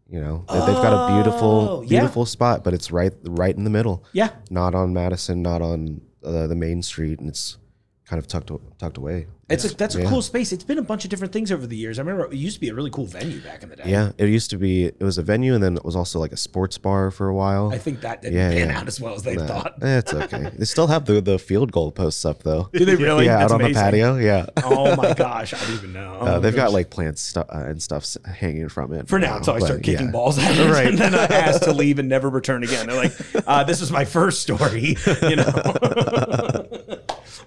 you 0.07 0.21
know 0.21 0.45
they, 0.47 0.59
they've 0.59 0.67
got 0.67 0.93
a 0.93 1.11
Oh, 1.11 1.15
beautiful 1.23 1.83
yeah. 1.87 1.99
beautiful 2.01 2.25
spot, 2.27 2.63
but 2.63 2.73
it's 2.75 2.91
right 2.91 3.13
right 3.23 3.55
in 3.55 3.63
the 3.63 3.69
middle. 3.71 4.03
Yeah. 4.13 4.29
not 4.51 4.75
on 4.75 4.93
Madison, 4.93 5.41
not 5.41 5.61
on 5.63 6.01
uh, 6.23 6.45
the 6.47 6.55
main 6.55 6.81
street, 6.83 7.19
and 7.19 7.27
it's 7.27 7.57
kind 8.05 8.19
of 8.19 8.27
tucked 8.27 8.51
tucked 8.77 8.97
away. 8.97 9.27
It's 9.47 9.63
a, 9.63 9.75
that's 9.75 9.93
a 9.93 10.01
Yeah. 10.01 10.09
cool 10.09 10.23
space. 10.23 10.51
It's 10.51 10.63
been 10.63 10.79
a 10.79 10.81
bunch 10.83 11.03
of 11.03 11.11
different 11.11 11.31
things 11.31 11.51
over 11.51 11.67
the 11.67 11.77
years. 11.77 11.99
I 11.99 12.01
remember 12.01 12.25
it 12.31 12.33
used 12.35 12.55
to 12.55 12.59
be 12.61 12.69
a 12.69 12.73
really 12.73 12.89
cool 12.89 13.05
venue 13.05 13.39
back 13.41 13.61
in 13.61 13.69
the 13.69 13.75
day. 13.75 13.83
Yeah, 13.85 14.11
it 14.17 14.27
used 14.27 14.49
to 14.51 14.57
be. 14.57 14.85
It 14.85 14.99
was 15.01 15.19
a 15.19 15.21
venue, 15.21 15.53
and 15.53 15.61
then 15.63 15.77
it 15.77 15.85
was 15.85 15.95
also 15.95 16.17
like 16.19 16.31
a 16.31 16.37
sports 16.37 16.79
bar 16.79 17.11
for 17.11 17.27
a 17.27 17.33
while. 17.35 17.71
I 17.71 17.77
think 17.77 18.01
that 18.01 18.23
didn't 18.23 18.37
Yeah, 18.37 18.49
pan 18.49 18.69
yeah. 18.69 18.79
out 18.79 18.87
as 18.87 18.99
well 18.99 19.13
as 19.13 19.21
they 19.21 19.35
Nah, 19.35 19.45
thought. 19.45 19.83
eh, 19.83 19.99
it's 19.99 20.11
okay. 20.15 20.49
they 20.57 20.65
still 20.65 20.87
have 20.87 21.05
the 21.05 21.21
the 21.21 21.37
field 21.37 21.71
goal 21.71 21.91
posts 21.91 22.25
up 22.25 22.41
though. 22.41 22.69
Do 22.73 22.85
they 22.85 22.95
really? 22.95 23.25
yeah, 23.25 23.37
That's 23.37 23.51
out 23.51 23.55
on 23.55 23.61
amazing. 23.61 23.75
the 23.75 23.79
patio. 23.81 24.15
Yeah, 24.15 24.45
Oh 24.63 24.95
my 24.95 25.13
gosh, 25.13 25.53
I 25.53 25.59
don't 25.59 25.73
even 25.75 25.93
know. 25.93 26.13
uh, 26.21 26.35
Oh, 26.35 26.39
they've 26.39 26.55
got 26.55 26.71
like 26.73 26.89
plants 26.89 27.21
stu- 27.21 27.41
uh, 27.41 27.45
and 27.67 27.79
stuff 27.81 28.01
s- 28.03 28.17
hanging 28.25 28.67
from 28.69 28.93
it 28.93 29.07
for 29.07 29.19
now 29.19 29.37
until 29.37 29.53
I 29.53 29.59
start 29.59 29.83
kicking 29.83 30.07
yeah. 30.07 30.11
balls 30.11 30.39
at 30.39 30.57
it, 30.57 30.71
Right. 30.71 30.87
and 30.87 30.97
then 30.97 31.13
I 31.13 31.25
asked 31.25 31.63
to 31.65 31.71
leave 31.73 31.99
and 31.99 32.09
never 32.09 32.29
return 32.31 32.63
again. 32.63 32.87
They're 32.87 32.95
like, 32.95 33.13
uh, 33.47 33.63
"This 33.63 33.79
is 33.81 33.91
my 33.91 34.05
first 34.05 34.41
story," 34.41 34.97
you 35.21 35.35
know. 35.35 36.54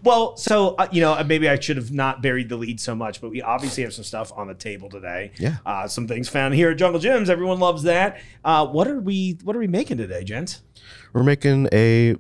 Well, 0.05 0.37
so 0.37 0.75
uh, 0.77 0.89
you 0.93 1.01
know, 1.01 1.23
maybe 1.25 1.49
I 1.49 1.59
should 1.59 1.77
have 1.77 1.93
not 1.93 2.23
buried 2.23 2.49
the 2.49 2.57
lead 2.57 2.81
so 2.81 2.95
much, 2.95 3.21
but 3.21 3.31
we 3.31 3.43
obviously 3.43 3.83
have 3.83 3.93
some 3.93 4.05
stuff 4.05 4.33
on 4.37 4.47
the 4.47 4.55
table 4.55 4.89
today. 4.89 5.33
Yeah. 5.39 5.57
uh, 5.67 5.89
some 5.89 6.07
things 6.07 6.29
found 6.29 6.55
here 6.55 6.71
at 6.71 6.79
Jungle 6.79 7.01
Jim's. 7.01 7.31
Everyone 7.31 7.59
loves 7.59 7.83
that. 7.85 8.21
Uh, 8.45 8.67
what 8.67 8.89
are 8.89 9.01
we? 9.01 9.39
What 9.43 9.57
are 9.57 9.59
we 9.61 9.67
making 9.67 9.97
today, 9.99 10.25
gents? 10.25 10.63
We're 11.13 11.23
making 11.23 11.69
a 11.73 12.17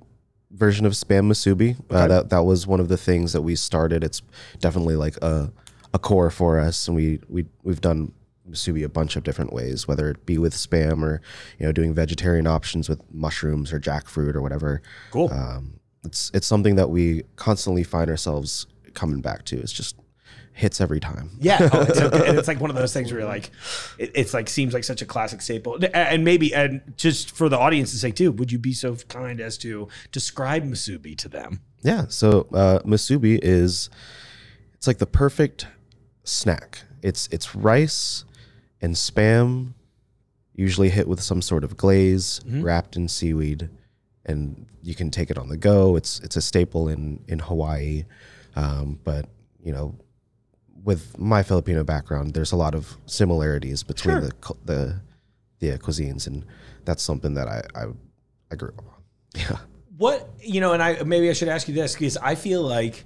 version 0.51 0.87
of 0.87 0.93
spam 0.93 1.27
musubi. 1.27 1.77
Uh, 1.91 2.09
that 2.09 2.31
that 2.31 2.45
was 2.45 2.67
one 2.67 2.81
of 2.81 2.89
the 2.89 2.97
things 2.97 3.33
that 3.33 3.43
we 3.43 3.55
started. 3.55 4.03
It's 4.03 4.23
definitely 4.61 4.97
like 4.97 5.17
a 5.19 5.53
a 5.95 5.99
core 5.99 6.31
for 6.31 6.59
us, 6.59 6.89
and 6.89 6.97
we 6.97 7.21
we 7.29 7.47
we've 7.63 7.81
done 7.81 8.13
musubi 8.49 8.85
a 8.85 8.89
bunch 8.89 9.17
of 9.17 9.23
different 9.25 9.53
ways, 9.53 9.87
whether 9.87 10.09
it 10.09 10.25
be 10.25 10.39
with 10.39 10.55
spam 10.55 11.03
or 11.03 11.21
you 11.59 11.67
know 11.67 11.73
doing 11.73 11.95
vegetarian 11.95 12.47
options 12.47 12.89
with 12.89 13.01
mushrooms 13.13 13.73
or 13.73 13.81
jackfruit 13.81 14.35
or 14.35 14.43
whatever. 14.43 14.83
Cool. 15.11 15.33
Um, 15.33 15.81
it's 16.09 16.31
it's 16.35 16.47
something 16.47 16.77
that 16.77 16.91
we 16.91 17.23
constantly 17.37 17.85
find 17.85 18.11
ourselves 18.11 18.67
coming 18.95 19.21
back 19.21 19.45
to. 19.47 19.59
It's 19.59 19.73
just 19.73 19.97
hits 20.53 20.81
every 20.81 21.01
time. 21.01 21.31
Yeah, 21.39 21.59
oh, 21.73 21.83
it's 21.83 22.01
okay. 22.01 22.29
and 22.29 22.39
it's 22.39 22.49
like 22.49 22.61
one 22.61 22.71
of 22.71 22.77
those 22.77 22.93
things 22.93 23.13
where 23.13 23.21
you're 23.21 23.29
like, 23.29 23.51
it, 23.99 24.11
it's 24.15 24.35
like 24.35 24.49
seems 24.49 24.75
like 24.75 24.85
such 24.85 25.03
a 25.03 25.07
classic 25.07 25.41
staple. 25.41 25.79
And 25.95 26.25
maybe, 26.25 26.55
and 26.55 26.81
just 26.97 27.31
for 27.31 27.49
the 27.49 27.59
audience's 27.59 28.01
sake 28.01 28.17
too, 28.17 28.33
would 28.33 28.51
you 28.51 28.59
be 28.59 28.73
so 28.73 28.97
kind 28.97 29.41
as 29.41 29.57
to 29.59 29.89
describe 30.11 30.65
musubi 30.65 31.17
to 31.19 31.29
them? 31.29 31.61
Yeah. 31.83 32.07
So 32.09 32.49
uh, 32.53 32.81
musubi 32.81 33.39
is 33.41 33.89
it's 34.75 34.87
like 34.87 34.99
the 34.99 35.07
perfect 35.07 35.67
snack. 36.25 36.83
It's 37.03 37.29
it's 37.31 37.55
rice 37.55 38.25
and 38.81 38.95
spam, 38.95 39.75
usually 40.55 40.89
hit 40.89 41.07
with 41.07 41.21
some 41.21 41.43
sort 41.43 41.63
of 41.63 41.77
glaze, 41.77 42.41
wrapped 42.47 42.97
in 42.97 43.09
seaweed, 43.09 43.71
and 44.29 44.67
you 44.83 44.95
can 44.95 45.11
take 45.11 45.31
it 45.31 45.39
on 45.39 45.49
the 45.49 45.57
go. 45.57 45.97
It's 45.97 46.21
it's 46.21 46.37
a 46.37 46.41
staple 46.43 46.89
in 46.89 47.25
in 47.27 47.39
Hawaii, 47.41 48.05
um, 48.57 49.01
but 49.05 49.27
you 49.63 49.73
know. 49.73 49.95
With 50.85 51.19
my 51.19 51.43
Filipino 51.43 51.83
background, 51.83 52.35
there's 52.35 52.53
a 52.53 52.57
lot 52.57 52.75
of 52.75 52.97
similarities 53.05 53.83
between 53.83 54.15
Sure. 54.15 54.21
the 54.29 54.33
cul- 54.41 54.59
the 54.65 55.01
yeah 55.59 55.77
cuisines, 55.77 56.27
and 56.29 56.45
that's 56.85 57.03
something 57.03 57.35
that 57.35 57.49
I 57.49 57.63
I, 57.75 57.85
I 58.53 58.55
grew 58.55 58.69
up 58.79 58.85
on. 58.87 58.95
Yeah, 59.37 59.59
What 59.99 60.31
you 60.41 60.61
know, 60.61 60.73
and 60.75 60.83
I 60.83 61.03
maybe 61.03 61.29
I 61.29 61.33
should 61.33 61.49
ask 61.49 61.67
you 61.69 61.75
this 61.75 61.95
because 61.95 62.17
I 62.17 62.37
feel 62.37 62.63
like 62.63 63.05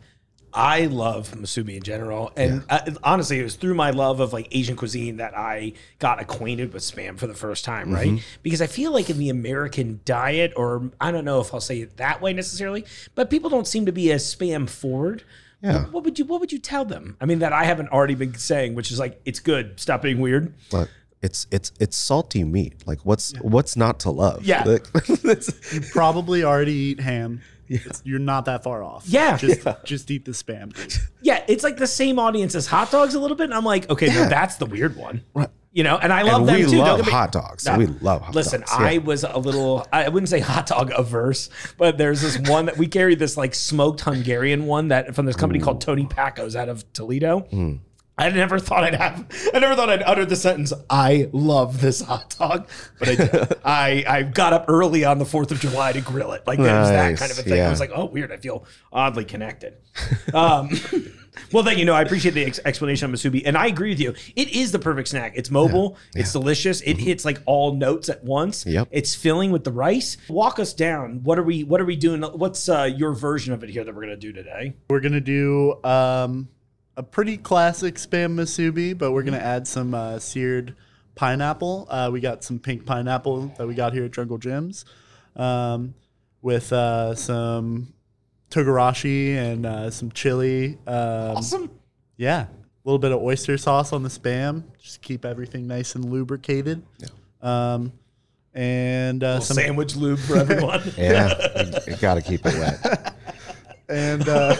I 0.54 0.86
love 0.86 1.30
musubi 1.32 1.76
in 1.76 1.82
general, 1.82 2.32
and 2.36 2.62
uh, 2.68 2.80
honestly, 3.02 3.40
it 3.40 3.42
was 3.42 3.56
through 3.56 3.74
my 3.74 3.90
love 3.90 4.20
of 4.20 4.32
like 4.32 4.48
Asian 4.50 4.76
cuisine 4.76 5.16
that 5.16 5.36
I 5.36 5.72
got 5.98 6.20
acquainted 6.20 6.72
with 6.72 6.82
spam 6.82 7.18
for 7.18 7.26
the 7.26 7.34
first 7.34 7.64
time, 7.64 7.92
right? 7.92 8.20
Because 8.42 8.60
I 8.60 8.66
feel 8.66 8.92
like 8.92 9.08
in 9.08 9.18
the 9.18 9.30
American 9.30 10.00
diet, 10.04 10.52
or 10.56 10.90
I 11.00 11.10
don't 11.10 11.24
know 11.24 11.40
if 11.40 11.54
I'll 11.54 11.60
say 11.60 11.80
it 11.80 11.96
that 11.96 12.20
way 12.20 12.32
necessarily, 12.32 12.84
but 13.14 13.30
people 13.30 13.48
don't 13.50 13.66
seem 13.66 13.86
to 13.86 13.92
be 13.92 14.12
as 14.12 14.22
spam 14.34 14.68
forward. 14.68 15.24
Yeah. 15.62 15.84
What, 15.84 15.92
what 15.92 16.04
would 16.04 16.18
you 16.18 16.24
What 16.24 16.40
would 16.40 16.52
you 16.52 16.58
tell 16.58 16.84
them? 16.84 17.16
I 17.20 17.24
mean, 17.24 17.38
that 17.38 17.52
I 17.52 17.64
haven't 17.64 17.88
already 17.88 18.14
been 18.14 18.34
saying, 18.34 18.74
which 18.74 18.90
is 18.90 18.98
like 18.98 19.20
it's 19.24 19.40
good. 19.40 19.78
Stop 19.80 20.02
being 20.02 20.20
weird. 20.20 20.52
but 20.70 20.88
it's 21.22 21.46
it's 21.52 21.72
it's 21.78 21.96
salty 21.96 22.42
meat. 22.42 22.82
Like 22.84 23.06
what's 23.06 23.32
what's 23.40 23.76
not 23.76 24.00
to 24.00 24.10
love? 24.10 24.44
Yeah. 24.44 24.64
Like, 24.64 24.86
You 25.72 25.80
probably 25.92 26.42
already 26.42 26.72
eat 26.72 27.00
ham. 27.00 27.40
It's- 27.76 28.02
you're 28.04 28.18
not 28.18 28.44
that 28.46 28.62
far 28.64 28.82
off. 28.82 29.04
Yeah. 29.06 29.36
Just, 29.36 29.66
just 29.84 30.10
eat 30.10 30.24
the 30.24 30.32
spam, 30.32 30.72
dude. 30.74 30.94
Yeah, 31.22 31.44
it's 31.48 31.62
like 31.64 31.76
the 31.76 31.86
same 31.86 32.18
audience 32.18 32.54
as 32.54 32.66
hot 32.66 32.90
dogs 32.90 33.14
a 33.14 33.20
little 33.20 33.36
bit. 33.36 33.44
And 33.44 33.54
I'm 33.54 33.64
like, 33.64 33.88
okay, 33.90 34.06
no, 34.06 34.28
that's 34.28 34.56
the 34.56 34.66
weird 34.66 34.96
one. 34.96 35.22
Right. 35.34 35.48
You 35.74 35.84
know, 35.84 35.96
and 35.96 36.12
I 36.12 36.20
love 36.22 36.40
and 36.40 36.48
them 36.50 36.56
we 36.56 36.70
too. 36.70 36.78
Love 36.78 37.00
hot 37.00 37.32
dogs. 37.32 37.64
No. 37.64 37.78
We 37.78 37.86
love 37.86 38.20
hot 38.20 38.34
Listen, 38.34 38.60
dogs. 38.60 38.72
yeah. 38.78 38.86
I 38.86 38.98
was 38.98 39.24
a 39.24 39.38
little, 39.38 39.86
I 39.90 40.08
wouldn't 40.10 40.28
say 40.28 40.40
hot 40.40 40.66
dog 40.66 40.92
averse, 40.94 41.48
but 41.78 41.96
there's 41.96 42.20
this 42.20 42.38
one 42.50 42.66
that 42.66 42.76
we 42.76 42.86
carry 42.88 43.14
this 43.14 43.38
like 43.38 43.54
smoked 43.54 44.02
Hungarian 44.02 44.66
one 44.66 44.88
that 44.88 45.14
from 45.14 45.24
this 45.24 45.34
company 45.36 45.60
called 45.60 45.80
Tony 45.80 46.04
Packo's 46.04 46.56
out 46.56 46.68
of 46.68 46.92
Toledo. 46.92 47.40
Hmm. 47.50 47.76
I 48.18 48.28
never 48.30 48.58
thought 48.58 48.84
I'd 48.84 48.94
have, 48.94 49.26
I 49.54 49.58
never 49.58 49.74
thought 49.74 49.88
I'd 49.88 50.02
utter 50.02 50.26
the 50.26 50.36
sentence, 50.36 50.72
I 50.90 51.30
love 51.32 51.80
this 51.80 52.02
hot 52.02 52.36
dog, 52.38 52.68
but 52.98 53.08
I 53.08 53.14
did. 53.14 53.54
I, 53.64 54.04
I 54.06 54.22
got 54.22 54.52
up 54.52 54.66
early 54.68 55.04
on 55.04 55.18
the 55.18 55.24
4th 55.24 55.50
of 55.50 55.60
July 55.60 55.92
to 55.92 56.00
grill 56.02 56.32
it. 56.32 56.46
Like 56.46 56.58
there's 56.58 56.88
that 56.88 57.10
Nice, 57.10 57.18
kind 57.18 57.32
of 57.32 57.38
a 57.38 57.42
thing. 57.42 57.54
I 57.54 57.56
yeah. 57.56 57.70
was 57.70 57.80
like, 57.80 57.90
oh, 57.94 58.04
weird. 58.04 58.30
I 58.30 58.36
feel 58.36 58.66
oddly 58.92 59.24
connected. 59.24 59.78
Um, 60.34 60.70
well, 61.52 61.64
thank 61.64 61.78
you. 61.78 61.86
No, 61.86 61.94
I 61.94 62.02
appreciate 62.02 62.34
the 62.34 62.44
ex- 62.44 62.60
explanation 62.64 63.10
on 63.10 63.16
Musubi, 63.16 63.42
and 63.46 63.56
I 63.56 63.66
agree 63.66 63.88
with 63.90 64.00
you. 64.00 64.14
It 64.36 64.50
is 64.50 64.72
the 64.72 64.78
perfect 64.78 65.08
snack. 65.08 65.32
It's 65.34 65.50
mobile. 65.50 65.96
It's 66.14 66.32
delicious. 66.32 66.82
It 66.82 66.98
hits 66.98 67.24
like 67.24 67.40
all 67.46 67.74
notes 67.74 68.08
at 68.10 68.22
once. 68.22 68.60
Mm-hmm. 68.60 68.70
Yep. 68.72 68.88
It's 68.90 69.14
filling 69.14 69.52
with 69.52 69.64
the 69.64 69.72
rice. 69.72 70.18
Walk 70.28 70.58
us 70.58 70.74
down. 70.74 71.22
What 71.22 71.38
are 71.38 71.42
we? 71.42 71.64
What 71.64 71.80
are 71.80 71.86
we 71.86 71.96
doing? 71.96 72.22
What's 72.22 72.68
uh, 72.68 72.90
your 72.94 73.14
version 73.14 73.54
of 73.54 73.64
it 73.64 73.70
here 73.70 73.84
that 73.84 73.94
we're 73.94 74.02
gonna 74.02 74.16
do 74.16 74.32
today? 74.32 74.74
We're 74.90 75.00
gonna 75.00 75.20
do 75.20 75.82
um, 75.82 76.48
a 77.02 77.04
pretty 77.04 77.36
classic 77.36 77.96
spam 77.96 78.34
musubi, 78.34 78.96
but 78.96 79.10
we're 79.10 79.24
gonna 79.24 79.36
add 79.38 79.66
some 79.66 79.92
uh, 79.92 80.20
seared 80.20 80.76
pineapple. 81.16 81.88
Uh, 81.90 82.10
we 82.12 82.20
got 82.20 82.44
some 82.44 82.60
pink 82.60 82.86
pineapple 82.86 83.52
that 83.58 83.66
we 83.66 83.74
got 83.74 83.92
here 83.92 84.04
at 84.04 84.12
Jungle 84.12 84.38
Jim's, 84.38 84.84
um, 85.34 85.94
with 86.42 86.72
uh, 86.72 87.14
some 87.16 87.92
togarashi 88.50 89.34
and 89.34 89.66
uh, 89.66 89.90
some 89.90 90.12
chili. 90.12 90.78
Um, 90.86 91.36
Awesome. 91.36 91.70
Yeah, 92.16 92.42
a 92.42 92.48
little 92.84 93.00
bit 93.00 93.10
of 93.10 93.20
oyster 93.20 93.58
sauce 93.58 93.92
on 93.92 94.04
the 94.04 94.08
spam. 94.08 94.62
Just 94.80 95.02
keep 95.02 95.24
everything 95.24 95.66
nice 95.66 95.96
and 95.96 96.04
lubricated. 96.04 96.84
Um, 97.40 97.92
and 98.54 99.24
uh, 99.24 99.40
some 99.40 99.56
Sandwich 99.56 99.96
lube 99.96 100.20
for 100.20 100.36
everyone. 100.36 100.82
yeah, 100.96 101.80
you, 101.88 101.96
got 101.96 102.14
to 102.14 102.22
keep 102.22 102.46
it 102.46 102.54
wet. 102.54 103.14
and 103.88 104.28
uh, 104.28 104.54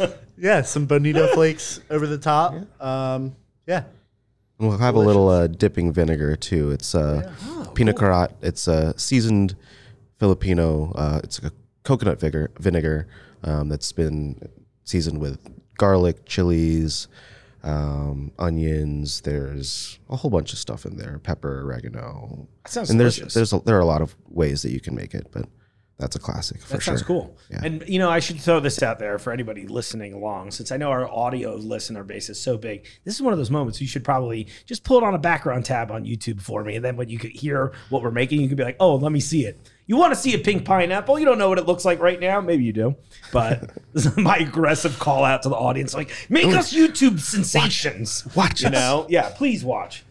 yeah, 0.38 0.62
some 0.62 0.86
bonito 0.86 1.26
flakes 1.34 1.80
over 1.90 2.06
the 2.06 2.18
top. 2.18 2.54
Um, 2.80 3.34
yeah. 3.66 3.84
And 4.58 4.68
We'll 4.68 4.78
have 4.78 4.94
a 4.94 5.00
little 5.00 5.28
uh, 5.28 5.46
dipping 5.46 5.92
vinegar 5.92 6.36
too. 6.36 6.70
It's 6.70 6.94
uh, 6.94 7.32
Oh, 7.44 7.70
pinakurat. 7.74 8.32
It's 8.42 8.66
a 8.68 8.98
seasoned 8.98 9.54
Filipino. 10.18 10.92
Uh, 10.94 11.20
it's 11.22 11.38
a 11.40 11.52
coconut 11.84 12.18
vinegar, 12.20 12.50
vinegar 12.58 13.06
um, 13.44 13.68
that's 13.68 13.92
been 13.92 14.40
seasoned 14.84 15.20
with 15.20 15.38
garlic, 15.76 16.24
chilies, 16.24 17.06
um, 17.62 18.32
onions. 18.38 19.20
There's 19.20 19.98
a 20.10 20.16
whole 20.16 20.30
bunch 20.30 20.52
of 20.52 20.58
stuff 20.58 20.84
in 20.86 20.96
there: 20.96 21.18
pepper, 21.20 21.60
oregano. 21.62 22.48
That 22.64 22.72
sounds 22.72 22.90
and 22.90 22.98
there's 23.00 23.16
delicious. 23.16 23.34
there's 23.34 23.52
a, 23.52 23.60
there 23.60 23.76
are 23.76 23.80
a 23.80 23.86
lot 23.86 24.02
of 24.02 24.16
ways 24.28 24.62
that 24.62 24.72
you 24.72 24.80
can 24.80 24.94
make 24.94 25.14
it, 25.14 25.28
but 25.30 25.46
that's 25.98 26.14
a 26.16 26.18
classic 26.20 26.60
for 26.62 26.74
That 26.74 26.82
sure. 26.82 26.92
sounds 26.96 27.02
cool. 27.02 27.36
And 27.62 27.82
you 27.88 27.98
know, 27.98 28.08
I 28.08 28.20
should 28.20 28.38
throw 28.40 28.60
this 28.60 28.82
out 28.82 28.98
there 29.00 29.18
for 29.18 29.32
anybody 29.32 29.66
listening 29.66 30.12
along, 30.12 30.52
since 30.52 30.70
I 30.70 30.76
know 30.76 30.90
our 30.90 31.08
audio 31.10 31.54
listener 31.56 32.04
base 32.04 32.28
is 32.30 32.40
so 32.40 32.56
big. 32.56 32.86
This 33.04 33.14
is 33.16 33.22
one 33.22 33.32
of 33.32 33.38
those 33.38 33.50
moments 33.50 33.80
you 33.80 33.86
should 33.88 34.04
probably 34.04 34.46
just 34.64 34.84
pull 34.84 34.98
it 34.98 35.04
on 35.04 35.14
a 35.14 35.18
background 35.18 35.64
tab 35.64 35.90
on 35.90 36.04
YouTube 36.04 36.40
for 36.40 36.62
me, 36.62 36.76
and 36.76 36.84
then 36.84 36.96
when 36.96 37.08
you 37.08 37.18
could 37.18 37.32
hear 37.32 37.72
what 37.90 38.02
we're 38.02 38.10
making, 38.12 38.40
you 38.40 38.46
can 38.48 38.56
be 38.56 38.62
like, 38.64 38.76
"Oh, 38.80 38.94
let 38.96 39.10
me 39.12 39.20
see 39.20 39.44
it." 39.44 39.58
You 39.86 39.96
want 39.96 40.12
to 40.12 40.20
see 40.20 40.34
a 40.34 40.38
pink 40.38 40.66
pineapple? 40.66 41.18
You 41.18 41.24
don't 41.24 41.38
know 41.38 41.48
what 41.48 41.56
it 41.58 41.64
looks 41.66 41.84
like 41.86 41.98
right 41.98 42.20
now. 42.20 42.42
Maybe 42.42 42.62
you 42.62 42.74
do, 42.74 42.94
but 43.32 43.70
this 43.94 44.04
is 44.06 44.16
my 44.18 44.36
aggressive 44.36 44.98
call 44.98 45.24
out 45.24 45.42
to 45.44 45.48
the 45.48 45.56
audience, 45.56 45.94
like, 45.94 46.10
make 46.28 46.46
us 46.54 46.72
YouTube 46.74 47.18
sensations. 47.20 48.26
Watch 48.36 48.60
it. 48.60 48.60
you 48.60 48.66
us. 48.68 48.72
know? 48.74 49.06
Yeah, 49.08 49.30
please 49.30 49.64
watch. 49.64 50.04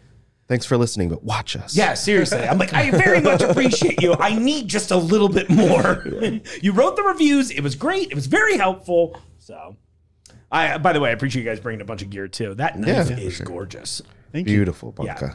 Thanks 0.47 0.65
for 0.65 0.77
listening, 0.77 1.09
but 1.09 1.23
watch 1.23 1.55
us. 1.57 1.75
Yeah, 1.75 1.93
seriously. 1.93 2.39
I'm 2.39 2.57
like, 2.57 2.73
I 2.73 2.89
very 2.91 3.19
much 3.19 3.41
appreciate 3.41 4.01
you. 4.01 4.13
I 4.13 4.33
need 4.37 4.69
just 4.69 4.91
a 4.91 4.95
little 4.97 5.27
bit 5.27 5.49
more. 5.49 6.05
you 6.61 6.71
wrote 6.71 6.95
the 6.95 7.03
reviews. 7.03 7.51
It 7.51 7.61
was 7.61 7.75
great. 7.75 8.09
It 8.11 8.15
was 8.15 8.27
very 8.27 8.57
helpful. 8.57 9.19
So, 9.39 9.75
I 10.51 10.77
by 10.77 10.93
the 10.93 11.01
way, 11.01 11.09
I 11.09 11.13
appreciate 11.13 11.43
you 11.43 11.49
guys 11.49 11.59
bringing 11.59 11.81
a 11.81 11.85
bunch 11.85 12.01
of 12.01 12.09
gear 12.09 12.27
too. 12.29 12.53
That 12.55 12.79
knife 12.79 13.09
Yeah, 13.09 13.17
is 13.17 13.33
sure. 13.35 13.45
gorgeous. 13.45 14.01
Thank 14.31 14.47
you. 14.47 14.55
Beautiful, 14.57 14.95
Yeah. 15.03 15.33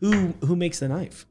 Who 0.00 0.28
who 0.44 0.56
makes 0.56 0.78
the 0.78 0.88
knife? 0.88 1.26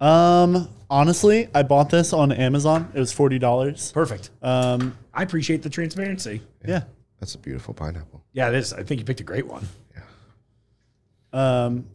Um, 0.00 0.68
honestly, 0.88 1.48
I 1.54 1.64
bought 1.64 1.90
this 1.90 2.12
on 2.12 2.30
Amazon. 2.32 2.90
It 2.94 2.98
was 3.00 3.12
forty 3.12 3.38
dollars. 3.38 3.92
Perfect. 3.92 4.30
Um, 4.42 4.96
I 5.12 5.22
appreciate 5.22 5.62
the 5.62 5.70
transparency. 5.70 6.40
yeah. 6.66 6.84
That's 7.20 7.34
a 7.34 7.38
beautiful 7.38 7.74
pineapple. 7.74 8.24
Yeah, 8.32 8.48
it 8.48 8.54
is. 8.54 8.72
I 8.72 8.84
think 8.84 9.00
you 9.00 9.04
picked 9.04 9.20
a 9.20 9.24
great 9.24 9.46
one. 9.46 9.66
Yeah. 9.94 11.64
Um, 11.64 11.86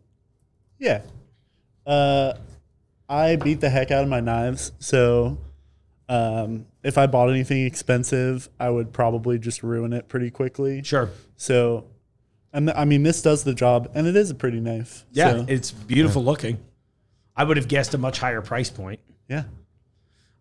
yeah. 0.84 1.02
Uh, 1.86 2.34
I 3.10 3.36
beat 3.38 3.60
the 3.62 3.70
heck 3.70 3.92
out 3.92 4.04
of 4.04 4.10
my 4.10 4.20
knives. 4.20 4.72
So, 4.80 5.38
um, 6.10 6.66
if 6.84 6.98
I 6.98 7.08
bought 7.08 7.30
anything 7.30 7.66
expensive, 7.66 8.50
I 8.60 8.70
would 8.70 8.94
probably 8.94 9.40
just 9.40 9.64
ruin 9.64 9.94
it 9.94 10.08
pretty 10.08 10.30
quickly. 10.32 10.84
Sure. 10.84 11.10
So, 11.36 11.86
and 12.52 12.70
I 12.72 12.86
mean, 12.86 13.04
this 13.04 13.22
does 13.22 13.44
the 13.44 13.54
job, 13.54 13.90
and 13.96 14.06
it 14.08 14.16
is 14.16 14.30
a 14.30 14.36
pretty 14.36 14.60
knife. 14.60 15.06
Yeah, 15.12 15.32
So, 15.32 15.46
it's 15.48 15.72
beautiful 15.72 16.24
looking. 16.24 16.60
I 17.36 17.44
would 17.44 17.58
have 17.58 17.68
guessed 17.68 17.94
a 17.94 17.98
much 17.98 18.20
higher 18.20 18.42
price 18.42 18.70
point. 18.70 19.00
yeah. 19.28 19.44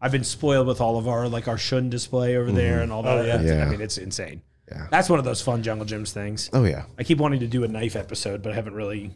I've 0.04 0.10
been 0.10 0.24
spoiled 0.24 0.66
with 0.66 0.80
all 0.80 0.98
of 0.98 1.06
our 1.06 1.28
like 1.28 1.46
our 1.46 1.56
Shun 1.56 1.88
display 1.88 2.36
over 2.36 2.50
there 2.50 2.80
and 2.80 2.90
all 2.90 3.04
that. 3.04 3.18
Oh, 3.18 3.22
yeah. 3.22 3.40
It's- 3.40 3.66
I 3.68 3.70
mean, 3.70 3.80
it's 3.80 3.98
insane. 3.98 4.42
Yeah. 4.68 4.88
That's 4.90 5.08
one 5.08 5.20
of 5.20 5.24
those 5.24 5.40
fun 5.40 5.62
Jungle 5.62 5.86
Jim's 5.86 6.12
things. 6.12 6.50
Oh 6.52 6.64
yeah. 6.64 6.86
I 6.98 7.04
keep 7.04 7.18
wanting 7.18 7.38
to 7.38 7.46
do 7.46 7.62
a 7.62 7.68
knife 7.68 7.94
episode, 7.94 8.42
but 8.42 8.50
I 8.50 8.56
haven't 8.56 8.74
really 8.74 9.12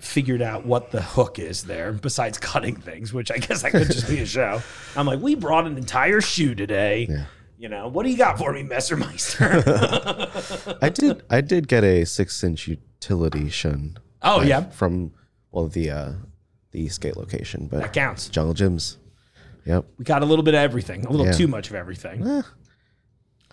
figured 0.00 0.42
out 0.42 0.64
what 0.66 0.90
the 0.90 1.02
hook 1.02 1.38
is 1.38 1.64
there 1.64 1.92
besides 1.92 2.38
cutting 2.38 2.76
things, 2.76 3.12
which 3.12 3.30
I 3.30 3.38
guess 3.38 3.64
I 3.64 3.70
could 3.70 3.86
just 3.86 4.08
be 4.08 4.20
a 4.20 4.26
show. 4.26 4.62
I'm 4.96 5.06
like, 5.06 5.20
we 5.20 5.34
brought 5.34 5.66
an 5.66 5.76
entire 5.76 6.20
shoe 6.20 6.54
today. 6.54 7.06
Yeah. 7.10 7.24
You 7.58 7.68
know, 7.68 7.88
what 7.88 8.04
do 8.04 8.10
you 8.10 8.16
got 8.16 8.38
for 8.38 8.52
me, 8.54 8.62
Messermeister? 8.62 10.78
I 10.82 10.88
did. 10.88 11.22
I 11.28 11.42
did 11.42 11.68
get 11.68 11.84
a 11.84 12.06
six-inch 12.06 12.66
utility 12.68 13.50
shun. 13.50 13.98
oh, 14.22 14.38
knife 14.38 14.48
yeah. 14.48 14.70
From 14.70 15.12
well, 15.52 15.68
the 15.68 15.90
uh, 15.90 16.12
the 16.70 16.80
Eastgate 16.80 17.18
location, 17.18 17.68
but 17.70 17.82
That 17.82 17.92
counts. 17.92 18.30
Jungle 18.30 18.54
Jim's. 18.54 18.96
Yep. 19.66 19.84
We 19.98 20.06
got 20.06 20.22
a 20.22 20.24
little 20.24 20.42
bit 20.42 20.54
of 20.54 20.60
everything, 20.60 21.04
a 21.04 21.10
little 21.10 21.26
Yeah. 21.26 21.32
too 21.32 21.48
much 21.48 21.68
of 21.68 21.74
everything. 21.76 22.42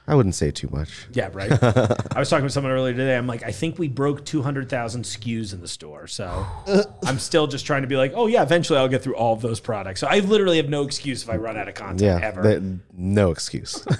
I 0.10 0.16
wouldn't 0.16 0.36
say 0.36 0.52
too 0.52 0.70
much. 0.72 1.06
Yeah, 1.12 1.30
right. 1.34 1.52
I 2.16 2.20
was 2.20 2.30
talking 2.30 2.44
with 2.46 2.54
someone 2.54 2.72
earlier 2.72 2.94
today. 2.94 3.18
I'm 3.18 3.28
like, 3.28 3.44
I 3.44 3.52
think 3.52 3.78
we 3.78 3.90
broke 3.90 4.24
200,000 4.24 5.04
SKUs 5.04 5.52
in 5.54 5.60
the 5.60 5.68
store. 5.68 6.08
So 6.08 6.46
I'm 7.04 7.20
still 7.20 7.46
just 7.48 7.66
trying 7.66 7.82
to 7.82 7.90
be 7.90 7.98
like, 7.98 8.14
oh, 8.16 8.28
yeah, 8.28 8.42
eventually 8.42 8.80
I'll 8.80 8.88
get 8.88 9.04
through 9.04 9.18
all 9.18 9.34
of 9.34 9.42
those 9.42 9.60
products. 9.60 10.00
So 10.00 10.08
I 10.08 10.20
literally 10.20 10.58
have 10.58 10.70
no 10.70 10.84
excuse 10.84 11.24
if 11.24 11.30
I 11.30 11.36
run 11.36 11.58
out 11.58 11.68
of 11.68 11.74
content 11.76 12.02
Yeah. 12.02 12.26
ever. 12.26 12.42
the- 12.42 12.80
no 12.94 13.32
excuse. 13.32 13.86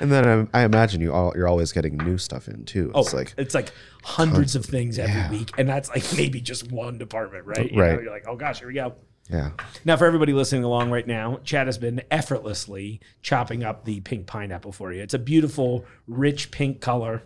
and 0.00 0.12
then 0.12 0.48
I, 0.52 0.60
I 0.60 0.64
imagine 0.64 1.00
you 1.00 1.12
all 1.12 1.32
you're 1.34 1.48
always 1.48 1.72
getting 1.72 1.96
new 1.98 2.16
stuff 2.18 2.48
in 2.48 2.64
too. 2.64 2.90
Oh, 2.94 3.00
It's 3.00 3.12
like 3.12 3.34
it's 3.36 3.54
like 3.54 3.72
hundreds 4.04 4.54
of 4.56 4.64
things 4.64 4.98
every 4.98 5.12
Yeah. 5.14 5.30
week, 5.30 5.50
and 5.58 5.68
that's 5.68 5.88
like 5.90 6.04
maybe 6.16 6.40
just 6.40 6.70
one 6.70 6.98
department, 6.98 7.46
right? 7.46 7.70
You 7.70 7.80
Right. 7.80 7.94
Know, 7.96 8.00
you're 8.02 8.12
like, 8.12 8.26
oh 8.28 8.36
gosh, 8.36 8.60
here 8.60 8.68
we 8.68 8.74
go. 8.74 8.94
Yeah. 9.30 9.50
Now, 9.84 9.96
for 9.96 10.06
everybody 10.06 10.32
listening 10.32 10.64
along 10.64 10.90
right 10.90 11.06
now, 11.06 11.40
Chad 11.44 11.66
has 11.66 11.78
been 11.78 12.02
effortlessly 12.10 13.00
chopping 13.22 13.62
up 13.64 13.84
the 13.84 14.00
pink 14.00 14.26
pineapple 14.26 14.72
for 14.72 14.92
you. 14.92 15.02
It's 15.02 15.14
a 15.14 15.18
beautiful, 15.18 15.84
rich 16.06 16.50
pink 16.50 16.80
color. 16.80 17.22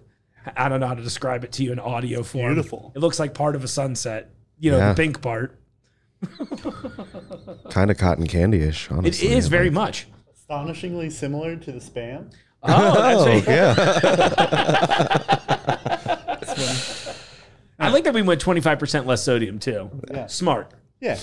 I 0.56 0.68
don't 0.68 0.80
know 0.80 0.88
how 0.88 0.94
to 0.94 1.02
describe 1.02 1.44
it 1.44 1.52
to 1.52 1.62
you 1.64 1.72
in 1.72 1.78
audio 1.78 2.22
form. 2.22 2.54
Beautiful. 2.54 2.92
It 2.96 2.98
looks 2.98 3.18
like 3.20 3.32
part 3.34 3.54
of 3.54 3.62
a 3.64 3.68
sunset. 3.68 4.30
You 4.58 4.72
know, 4.72 4.78
Yeah. 4.78 4.88
the 4.92 4.94
pink 5.02 5.22
part. 5.22 5.58
Kind 7.70 7.90
of 7.90 7.96
cotton 7.98 8.26
candy-ish. 8.26 8.86
It 8.86 8.92
Honestly, 8.92 9.28
is 9.28 9.48
very 9.48 9.66
Like- 9.70 9.74
much. 9.74 10.06
Astonishingly 10.34 11.10
similar 11.10 11.56
to 11.56 11.72
the 11.72 11.78
spam. 11.78 12.32
Oh, 12.64 12.94
that's 12.94 13.22
Oh 13.22 13.26
right. 13.26 13.46
yeah. 13.46 13.74
I 17.78 17.88
like 17.90 18.04
that 18.04 18.14
we 18.14 18.22
went 18.22 18.40
25% 18.44 19.06
less 19.06 19.22
sodium 19.22 19.58
too. 19.58 19.90
Yeah. 20.10 20.26
Smart. 20.26 20.72
Yeah. 21.00 21.18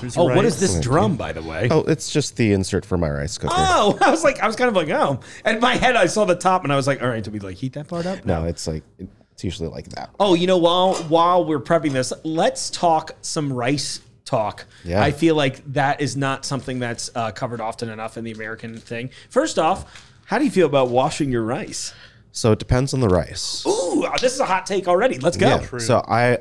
There's 0.00 0.16
Oh, 0.16 0.24
what 0.24 0.44
is 0.44 0.54
rice. 0.54 0.60
this 0.60 0.80
drum, 0.80 1.16
by 1.16 1.32
the 1.32 1.42
way? 1.42 1.68
Oh, 1.70 1.80
it's 1.80 2.10
just 2.10 2.36
the 2.36 2.52
insert 2.52 2.84
for 2.84 2.96
my 2.98 3.10
rice 3.10 3.38
cooker. 3.38 3.54
Oh, 3.56 3.96
I 4.02 4.10
was 4.10 4.24
like, 4.24 4.40
I 4.40 4.46
was 4.46 4.56
kind 4.56 4.68
of 4.68 4.74
like, 4.74 4.88
oh. 4.88 5.20
And 5.44 5.56
in 5.56 5.60
my 5.60 5.76
head, 5.76 5.94
I 5.96 6.06
saw 6.06 6.24
the 6.24 6.34
top, 6.34 6.64
and 6.64 6.72
I 6.72 6.76
was 6.76 6.86
like, 6.86 7.02
all 7.02 7.08
right, 7.08 7.22
did 7.22 7.32
we 7.32 7.38
like 7.38 7.56
heat 7.56 7.74
that 7.74 7.88
part 7.88 8.06
up? 8.06 8.24
No, 8.24 8.44
it's 8.44 8.66
like 8.66 8.82
it's 8.98 9.44
usually 9.44 9.68
like 9.68 9.88
that. 9.90 10.10
Oh, 10.18 10.34
you 10.34 10.46
know, 10.46 10.58
while 10.58 10.94
while 11.04 11.44
we're 11.44 11.60
prepping 11.60 11.92
this, 11.92 12.12
let's 12.24 12.70
talk 12.70 13.12
some 13.20 13.52
rice 13.52 14.00
talk. 14.24 14.64
Yeah. 14.84 15.02
I 15.02 15.10
feel 15.12 15.34
like 15.34 15.62
that 15.74 16.00
is 16.00 16.16
not 16.16 16.44
something 16.44 16.78
that's 16.78 17.10
uh, 17.14 17.32
covered 17.32 17.60
often 17.60 17.88
enough 17.88 18.16
in 18.16 18.24
the 18.24 18.32
American 18.32 18.78
thing. 18.78 19.10
First 19.28 19.58
off, 19.58 20.08
how 20.26 20.38
do 20.38 20.44
you 20.44 20.50
feel 20.50 20.66
about 20.66 20.88
washing 20.88 21.30
your 21.30 21.42
rice? 21.42 21.92
So 22.32 22.52
it 22.52 22.58
depends 22.58 22.94
on 22.94 23.00
the 23.00 23.08
rice. 23.08 23.64
Ooh, 23.66 24.06
this 24.20 24.32
is 24.32 24.40
a 24.40 24.46
hot 24.46 24.64
take 24.64 24.88
already. 24.88 25.18
Let's 25.18 25.36
go. 25.36 25.48
Yeah. 25.48 25.78
So 25.78 26.02
I, 26.08 26.38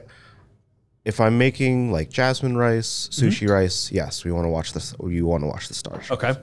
if 1.05 1.19
I'm 1.19 1.37
making 1.37 1.91
like 1.91 2.09
jasmine 2.09 2.57
rice, 2.57 3.09
sushi 3.11 3.49
rice, 3.49 3.91
yes, 3.91 4.23
we 4.23 4.31
want 4.31 4.45
to 4.45 4.49
wash 4.49 4.71
this. 4.71 4.93
You 5.07 5.25
want 5.25 5.43
to 5.43 5.47
wash 5.47 5.67
the 5.67 5.73
starch. 5.73 6.11
Okay. 6.11 6.35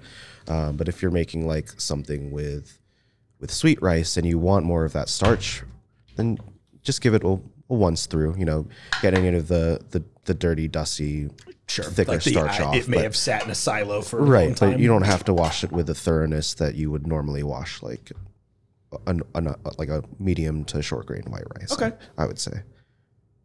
Um, 0.48 0.76
but 0.76 0.88
if 0.88 1.02
you're 1.02 1.10
making 1.10 1.46
like 1.46 1.68
something 1.80 2.30
with 2.30 2.78
with 3.40 3.52
sweet 3.52 3.80
rice 3.82 4.16
and 4.16 4.26
you 4.26 4.38
want 4.38 4.64
more 4.64 4.84
of 4.84 4.92
that 4.94 5.08
starch, 5.08 5.62
then 6.16 6.38
just 6.82 7.00
give 7.00 7.14
it 7.14 7.22
a, 7.22 7.28
a 7.28 7.40
once 7.68 8.06
through. 8.06 8.34
You 8.36 8.44
know, 8.46 8.66
getting 9.02 9.24
rid 9.24 9.34
of 9.34 9.48
the 9.48 9.80
the, 9.90 10.02
the 10.24 10.34
dirty, 10.34 10.66
dusty, 10.68 11.28
Sure. 11.68 11.84
thicker 11.84 12.12
Like 12.12 12.22
the- 12.22 12.30
starch 12.30 12.60
I- 12.60 12.64
off. 12.64 12.74
It 12.74 12.88
may 12.88 12.96
but- 12.96 13.04
have 13.04 13.16
sat 13.16 13.44
in 13.44 13.50
a 13.50 13.54
silo 13.54 14.00
for 14.02 14.20
right, 14.22 14.58
but 14.58 14.78
you 14.80 14.88
don't 14.88 15.02
have 15.06 15.24
to 15.26 15.34
wash 15.34 15.62
it 15.62 15.70
with 15.70 15.86
the 15.86 15.94
thoroughness 15.94 16.54
that 16.54 16.74
you 16.74 16.90
would 16.90 17.06
normally 17.06 17.42
wash 17.42 17.82
like 17.82 18.10
a, 19.06 19.14
a, 19.34 19.54
like 19.76 19.90
a 19.90 20.02
medium 20.18 20.64
to 20.64 20.80
short 20.82 21.04
grain 21.06 21.22
white 21.28 21.44
rice. 21.60 21.70
Okay. 21.72 21.92
I 22.16 22.24
would 22.26 22.38
say. 22.38 22.62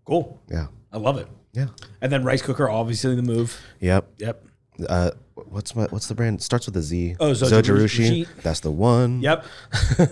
Cool. 0.05 0.39
Yeah. 0.49 0.67
I 0.93 0.97
love 0.97 1.17
it. 1.17 1.27
Yeah. 1.53 1.67
And 2.01 2.11
then 2.11 2.23
rice 2.23 2.41
cooker, 2.41 2.69
obviously 2.69 3.15
the 3.15 3.21
move. 3.21 3.59
Yep. 3.79 4.07
Yep. 4.19 4.45
Uh, 4.89 5.11
what's 5.35 5.75
my 5.75 5.83
what's 5.85 6.07
the 6.07 6.15
brand? 6.15 6.39
It 6.39 6.43
starts 6.43 6.65
with 6.65 6.75
a 6.77 6.81
Z. 6.81 7.15
Oh, 7.19 7.31
Zojirushi. 7.31 7.61
Zojirushi. 8.25 8.27
That's 8.41 8.59
the 8.61 8.71
one. 8.71 9.21
Yep. 9.21 9.45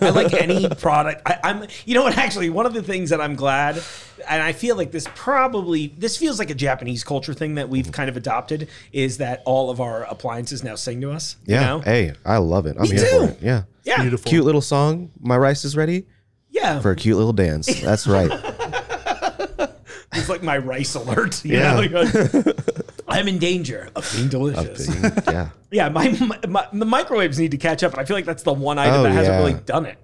I 0.00 0.10
like 0.10 0.32
any 0.34 0.68
product. 0.80 1.22
I, 1.26 1.38
I'm, 1.42 1.66
you 1.84 1.94
know 1.94 2.02
what? 2.04 2.16
Actually, 2.16 2.48
one 2.50 2.64
of 2.66 2.74
the 2.74 2.82
things 2.82 3.10
that 3.10 3.20
I'm 3.20 3.34
glad, 3.34 3.82
and 4.28 4.40
I 4.42 4.52
feel 4.52 4.76
like 4.76 4.92
this 4.92 5.08
probably 5.16 5.88
this 5.98 6.16
feels 6.16 6.38
like 6.38 6.50
a 6.50 6.54
Japanese 6.54 7.02
culture 7.02 7.34
thing 7.34 7.56
that 7.56 7.68
we've 7.68 7.90
kind 7.90 8.08
of 8.08 8.16
adopted, 8.16 8.68
is 8.92 9.18
that 9.18 9.42
all 9.44 9.68
of 9.70 9.80
our 9.80 10.04
appliances 10.04 10.62
now 10.62 10.76
sing 10.76 11.00
to 11.00 11.10
us. 11.10 11.36
you 11.44 11.54
Yeah. 11.56 11.60
know? 11.66 11.80
Hey, 11.80 12.12
I 12.24 12.36
love 12.36 12.66
it. 12.66 12.76
I'm 12.76 12.82
Me 12.82 12.90
here 12.90 12.98
too. 13.10 13.18
for 13.26 13.32
it. 13.32 13.38
Yeah. 13.42 13.62
yeah, 13.82 14.00
Beautiful. 14.00 14.30
Cute 14.30 14.44
little 14.44 14.60
song. 14.60 15.10
My 15.20 15.36
rice 15.36 15.64
is 15.64 15.76
ready 15.76 16.06
yeah. 16.50 16.78
for 16.80 16.92
a 16.92 16.96
cute 16.96 17.16
little 17.16 17.32
dance. 17.32 17.66
That's 17.80 18.06
right. 18.06 18.30
it's 20.12 20.28
like 20.28 20.42
my 20.42 20.58
rice 20.58 20.94
alert. 20.94 21.44
You 21.44 21.58
Yeah. 21.58 21.80
know? 21.80 22.00
Like, 22.02 22.56
I'm 23.08 23.28
in 23.28 23.38
danger 23.38 23.90
of 23.96 24.10
being 24.14 24.28
delicious. 24.28 24.88
yeah. 25.26 25.50
yeah, 25.70 25.88
my, 25.88 26.10
my 26.48 26.66
the 26.72 26.84
microwaves 26.86 27.38
need 27.38 27.50
to 27.50 27.56
catch 27.58 27.82
up, 27.82 27.92
and 27.92 28.00
I 28.00 28.04
feel 28.04 28.16
like 28.16 28.24
that's 28.24 28.42
the 28.42 28.52
one 28.52 28.78
item 28.78 29.00
Oh, 29.00 29.02
that 29.02 29.12
hasn't 29.12 29.34
yeah. 29.34 29.38
really 29.38 29.54
done 29.54 29.86
it. 29.86 29.98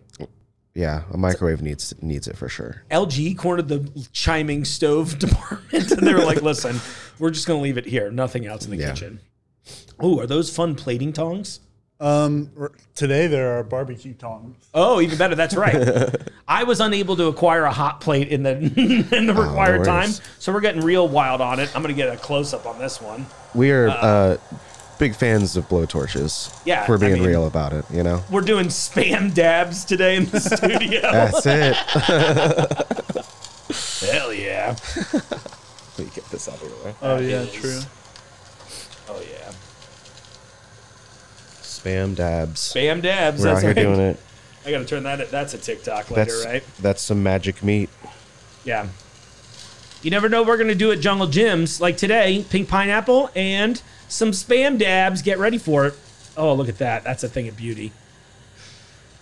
Yeah. 0.75 1.03
A 1.13 1.17
microwave 1.17 1.63
needs 1.63 1.95
needs 2.03 2.29
it 2.29 2.37
for 2.37 2.49
sure. 2.49 2.83
LG 2.91 3.37
cornered 3.39 3.69
the 3.69 4.09
chiming 4.13 4.65
stove 4.65 5.19
department, 5.19 5.91
and 5.91 6.07
they 6.07 6.13
were 6.15 6.25
like, 6.25 6.43
"Listen, 6.43 6.81
we're 7.19 7.31
just 7.31 7.47
going 7.47 7.59
to 7.59 7.63
leave 7.65 7.79
it 7.79 7.87
here. 7.87 8.11
Nothing 8.11 8.47
else 8.47 8.65
in 8.65 8.71
the 8.71 8.77
Yeah. 8.77 8.91
kitchen." 8.91 9.21
Oh, 10.01 10.21
are 10.21 10.27
those 10.27 10.55
fun 10.55 10.75
plating 10.77 11.13
tongs? 11.13 11.61
Um, 12.01 12.51
today 12.95 13.27
there 13.27 13.59
are 13.59 13.65
barbecue 13.65 14.15
tongs. 14.15 14.57
Oh, 14.73 15.01
even 15.01 15.19
better. 15.19 15.35
That's 15.35 15.57
right. 15.57 16.15
I 16.49 16.63
was 16.65 16.81
unable 16.81 17.17
to 17.17 17.27
acquire 17.27 17.65
a 17.65 17.73
hot 17.73 18.01
plate 18.01 18.29
in 18.29 18.45
the 18.45 18.53
in 19.17 19.27
the 19.27 19.35
required 19.35 19.85
time, 19.85 20.03
worries. 20.05 20.21
so 20.39 20.53
we're 20.53 20.61
getting 20.61 20.83
real 20.83 21.09
wild 21.09 21.41
on 21.41 21.59
it. 21.59 21.75
I'm 21.75 21.83
going 21.83 21.95
to 21.95 22.01
get 22.01 22.13
a 22.13 22.17
close 22.17 22.55
up 22.55 22.67
on 22.67 22.79
this 22.79 23.01
one. 23.03 23.27
We 23.55 23.73
are 23.73 23.89
uh, 23.89 24.37
big 25.01 25.17
fans 25.17 25.57
of 25.57 25.69
blowtorches. 25.69 26.57
Yeah, 26.65 26.83
If 26.85 26.89
we're 26.89 26.97
I 26.97 27.01
being 27.01 27.13
mean- 27.15 27.25
real 27.25 27.47
about 27.49 27.73
it, 27.73 27.85
you 27.93 28.05
know? 28.05 28.23
We're 28.31 28.43
doing 28.43 28.67
spam 28.67 29.35
dabs 29.35 29.85
today 29.85 30.17
in 30.17 30.27
the 30.27 30.39
studio. 30.39 31.01
That's 31.11 31.45
it. 31.47 31.75
Hell 34.13 34.33
yeah! 34.33 34.77
Let 35.13 35.99
me 35.99 36.11
get 36.15 36.25
this 36.31 36.49
out 36.49 36.55
of 36.55 36.63
your 36.63 36.85
way. 36.85 36.95
Oh 37.03 37.19
yeah, 37.19 37.41
is- 37.41 37.53
true. 37.53 37.81
Oh 39.09 39.21
yeah! 39.21 39.38
Spam 41.83 42.15
dabs. 42.15 42.61
Spam 42.75 43.03
dabs. 43.03 43.43
We're 43.43 43.49
out 43.49 43.53
that's 43.53 43.63
here 43.63 43.71
right. 43.75 43.83
doing 43.83 44.01
it. 44.01 44.21
I 44.67 44.71
got 44.71 44.79
to 44.79 44.85
turn 44.85 45.05
that. 45.05 45.31
That's 45.31 45.55
a 45.55 45.59
TikTok 45.59 46.11
later, 46.11 46.25
That's 46.33 46.45
right? 46.45 46.65
that's 46.81 47.01
some 47.01 47.23
magic 47.23 47.63
meat. 47.63 47.89
Yeah. 48.65 48.89
You 50.03 50.11
never 50.11 50.29
know 50.29 50.43
what 50.43 50.49
we're 50.49 50.57
going 50.59 50.69
to 50.69 50.75
do 50.75 50.93
at 50.93 51.01
Jungle 51.01 51.27
Jim's. 51.27 51.81
Like 51.81 51.97
today, 51.97 52.45
pink 52.51 52.69
pineapple 52.69 53.31
and 53.35 53.81
some 54.09 54.33
spam 54.33 54.79
dabs. 54.79 55.23
Get 55.23 55.39
ready 55.39 55.59
for 55.59 55.87
it. 55.87 55.95
Oh, 56.37 56.53
look 56.55 56.69
at 56.69 56.79
that. 56.79 57.03
That's 57.05 57.23
a 57.25 57.29
thing 57.29 57.49
of 57.49 57.57
beauty. 57.57 57.93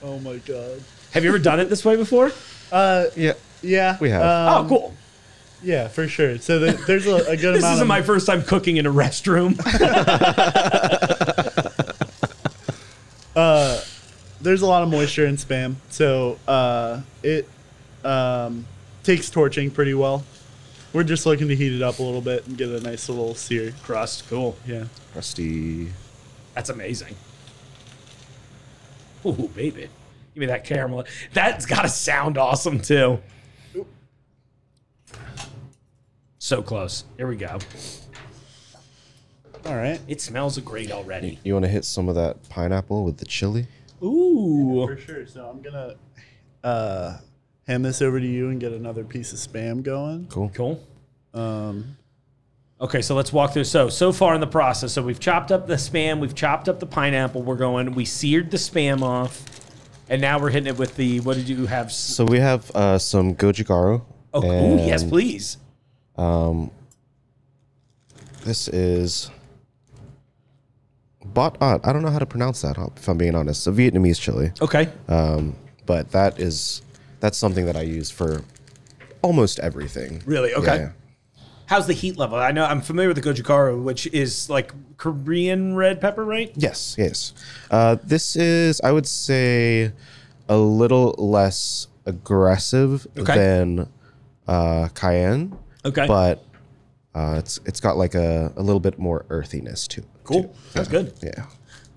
Oh 0.03 0.19
my 0.19 0.37
god. 0.39 0.83
Have 1.13 1.23
you 1.25 1.31
ever 1.31 1.39
done 1.39 1.61
it 1.61 1.67
this 1.67 1.85
way 1.85 1.97
before? 1.97 2.33
Uh, 2.73 3.07
Yeah. 3.15 3.33
yeah, 3.63 3.97
We 4.01 4.11
have. 4.11 4.23
Um, 4.23 4.65
oh, 4.65 4.69
cool. 4.69 4.95
Yeah, 5.63 5.89
for 5.89 6.07
sure. 6.09 6.39
So 6.39 6.59
the, 6.59 6.73
there's 6.87 7.07
a, 7.07 7.15
a 7.15 7.37
good 7.37 7.55
This 7.55 7.63
amount 7.63 7.75
isn't 7.75 7.83
of 7.83 7.89
my 7.89 8.03
first 8.03 8.27
time 8.27 8.43
cooking 8.43 8.77
in 8.77 8.85
a 8.87 8.93
restroom. 8.93 9.57
there's 14.57 14.63
a 14.63 14.67
lot 14.67 14.83
of 14.83 14.89
moisture 14.89 15.27
in 15.27 15.37
spam, 15.37 15.75
so 15.91 16.39
uh, 16.49 17.03
it 17.23 17.47
um, 18.03 18.65
takes 19.03 19.29
torching 19.29 19.71
pretty 19.71 19.93
well. 19.93 20.25
We're 20.95 21.05
just 21.05 21.27
looking 21.27 21.49
to 21.49 21.55
heat 21.55 21.75
it 21.75 21.83
up 21.83 21.99
a 21.99 22.03
little 22.03 22.23
bit 22.23 22.47
and 22.47 22.57
get 22.57 22.71
a 22.71 22.81
nice 22.81 23.11
little 23.11 23.35
sear. 23.35 23.75
Crust. 23.83 24.27
Cool. 24.31 24.57
Yeah. 24.67 24.85
Crusty. 25.13 25.93
That's 26.55 26.71
amazing. 26.71 27.15
Ooh, 29.27 29.51
baby. 29.55 29.91
Give 30.33 30.41
me 30.41 30.47
that 30.47 30.65
caramel. 30.65 31.05
That's 31.35 31.67
got 31.67 31.83
to 31.83 31.91
sound 31.91 32.39
awesome, 32.39 32.81
too. 32.81 33.21
So 36.39 36.63
close. 36.63 37.05
Here 37.19 37.29
we 37.29 37.37
go. 37.37 37.59
All 39.67 39.77
right. 39.77 40.01
It 40.09 40.23
smells 40.23 40.59
great 40.61 40.91
already. 40.91 41.41
You 41.45 41.53
want 41.53 41.67
to 41.67 41.71
hit 41.71 41.85
some 41.85 42.09
of 42.09 42.15
that 42.15 42.49
pineapple 42.49 43.05
with 43.05 43.19
the 43.19 43.27
chili? 43.27 43.67
Ooh. 44.03 44.87
For 44.87 44.97
sure. 44.97 45.27
So 45.27 45.45
I'm 45.47 45.63
gonna 45.63 45.95
uh, 46.65 47.19
hand 47.67 47.85
this 47.85 48.03
over 48.03 48.21
to 48.21 48.27
you 48.27 48.51
and 48.51 48.61
get 48.61 48.73
another 48.73 49.05
piece 49.05 49.33
of 49.33 49.39
spam 49.39 49.83
going. 49.83 50.27
Cool. 50.29 50.51
Cool. 50.55 50.87
Um, 51.35 51.97
Okay, 52.79 53.01
so 53.01 53.15
let's 53.15 53.33
walk 53.33 53.55
through. 53.55 53.65
So, 53.65 53.89
so 53.89 54.13
far 54.13 54.35
in 54.35 54.41
the 54.43 54.47
process, 54.47 54.93
so 54.93 55.03
we've 55.03 55.19
chopped 55.19 55.51
up 55.51 55.67
the 55.67 55.77
spam, 55.77 56.21
we've 56.21 56.35
chopped 56.35 56.69
up 56.69 56.79
the 56.79 56.85
pineapple. 56.87 57.43
We're 57.43 57.57
going, 57.57 57.93
we 57.95 58.05
seared 58.05 58.51
the 58.51 58.59
spam 58.59 59.01
off, 59.01 59.43
and 60.11 60.21
now 60.21 60.39
we're 60.39 60.51
hitting 60.51 60.67
it 60.67 60.77
with 60.77 60.95
the. 60.95 61.21
What 61.21 61.37
did 61.37 61.49
you 61.49 61.65
have? 61.65 61.91
So 61.91 62.27
we 62.27 62.39
have 62.39 62.71
uh, 62.77 62.99
some 62.99 63.35
gochugaru. 63.35 64.03
Oh, 64.35 64.45
ooh, 64.45 64.77
yes, 64.77 65.03
please. 65.05 65.57
Um, 66.19 66.71
This 68.45 68.69
is 68.69 69.31
bot. 71.35 71.57
Uh, 71.61 71.79
I 71.85 71.93
don't 71.93 72.03
know 72.03 72.11
how 72.11 72.19
to 72.19 72.27
pronounce 72.27 72.63
that. 72.63 72.77
If 72.97 73.09
I'm 73.09 73.19
being 73.19 73.35
honest, 73.35 73.67
a 73.67 73.73
Vietnamese 73.73 74.21
chili. 74.21 74.53
Okay. 74.61 74.89
Um, 75.09 75.57
but 75.85 76.11
that 76.13 76.39
is 76.41 76.83
that's 77.21 77.39
something 77.39 77.67
that 77.67 77.77
I 77.77 77.83
use 77.83 78.11
for 78.11 78.43
almost 79.23 79.59
everything. 79.61 80.23
Really? 80.27 80.55
Okay. 80.55 80.77
Yeah. 80.77 80.91
How's 81.67 81.87
the 81.89 81.95
heat 81.95 82.17
level? 82.17 82.39
I 82.39 82.53
know 82.53 82.65
I'm 82.65 82.81
familiar 82.81 83.09
with 83.13 83.21
the 83.21 83.29
gochugaru, 83.29 83.83
which 83.83 84.07
is 84.09 84.49
like 84.49 84.73
Korean 84.99 85.75
red 85.75 86.01
pepper, 86.01 86.25
right? 86.25 86.53
Yes, 86.55 86.95
yes. 86.97 87.33
Uh, 87.71 87.97
this 88.05 88.37
is, 88.37 88.81
I 88.83 88.93
would 88.93 89.07
say, 89.07 89.91
a 90.49 90.57
little 90.57 91.15
less 91.19 91.89
aggressive 92.05 93.07
Okay. 93.19 93.35
than 93.35 93.89
uh, 94.47 94.89
cayenne, 94.95 95.59
Okay. 95.85 96.07
but 96.07 96.45
uh, 97.17 97.37
it's 97.39 97.59
it's 97.65 97.81
got 97.81 97.97
like 97.97 98.15
a, 98.15 98.53
a 98.57 98.63
little 98.63 98.79
bit 98.81 98.99
more 98.99 99.25
earthiness 99.31 99.89
to 99.89 100.01
it. 100.03 100.07
cool. 100.25 100.43
too. 100.45 100.51
That's 100.75 100.89
good. 100.89 101.13
Yeah. 101.23 101.47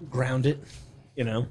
Ground 0.10 0.46
it, 0.46 0.60
you 1.16 1.24
know. 1.26 1.46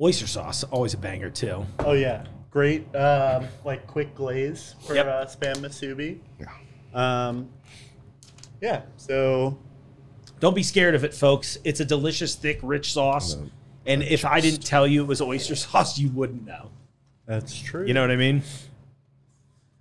Oyster 0.00 0.26
sauce, 0.26 0.62
always 0.64 0.92
a 0.94 0.98
banger 0.98 1.30
too. 1.30 1.64
oh 1.80 1.92
yeah, 1.92 2.24
great. 2.50 2.94
Um, 2.94 3.46
like 3.64 3.86
quick 3.86 4.14
glaze 4.14 4.74
for 4.86 4.94
Yep. 4.94 5.06
uh, 5.06 5.24
spam 5.26 5.56
musubi. 5.56 6.18
Yeah. 6.38 6.48
Um, 7.28 7.48
yeah. 8.60 8.82
So 8.96 9.58
Don't 10.40 10.54
be 10.54 10.62
scared 10.62 10.94
of 10.94 11.02
it, 11.04 11.14
folks. 11.14 11.56
It's 11.64 11.80
a 11.80 11.84
delicious, 11.84 12.34
thick, 12.34 12.60
rich 12.62 12.92
sauce. 12.92 13.36
And 13.86 14.02
if 14.02 14.24
I 14.24 14.40
didn't 14.40 14.64
tell 14.66 14.86
you 14.86 15.02
it 15.02 15.06
was 15.06 15.20
oyster 15.22 15.54
sauce, 15.64 15.98
you 15.98 16.10
wouldn't 16.10 16.44
know. 16.44 16.70
that's 17.26 17.58
true. 17.58 17.86
You 17.86 17.94
know 17.94 18.02
what 18.02 18.10
I 18.10 18.16
mean? 18.16 18.42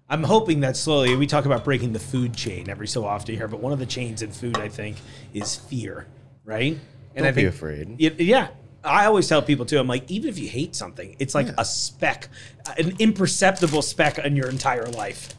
I'm 0.09 0.23
hoping 0.23 0.59
that 0.59 0.77
slowly 0.77 1.15
we 1.15 1.25
talk 1.25 1.45
about 1.45 1.63
breaking 1.63 1.93
the 1.93 1.99
food 1.99 2.33
chain 2.35 2.69
every 2.69 2.87
so 2.87 3.05
often 3.05 3.35
here, 3.35 3.47
but 3.47 3.59
one 3.59 3.73
of 3.73 3.79
the 3.79 3.85
chains 3.87 4.21
in 4.21 4.31
food 4.31 4.57
I 4.57 4.69
think 4.69 4.97
is 5.33 5.55
fear, 5.55 6.05
right? 6.43 6.73
And 7.15 7.23
Don't 7.23 7.27
I 7.27 7.31
be 7.31 7.41
think 7.43 7.53
afraid. 7.55 7.95
it- 7.97 8.19
yeah, 8.19 8.49
I 8.83 9.05
always 9.05 9.27
tell 9.27 9.41
people 9.41 9.65
too. 9.65 9.79
I'm 9.79 9.87
like, 9.87 10.09
even 10.11 10.29
if 10.29 10.37
you 10.37 10.47
hate 10.47 10.75
something, 10.75 11.15
it's 11.17 11.33
like 11.33 11.47
a 11.57 11.65
speck, 11.65 12.29
an 12.77 12.93
imperceptible 12.99 13.81
speck 13.81 14.19
on 14.23 14.35
your 14.35 14.47
entire 14.47 14.85
life. 14.85 15.29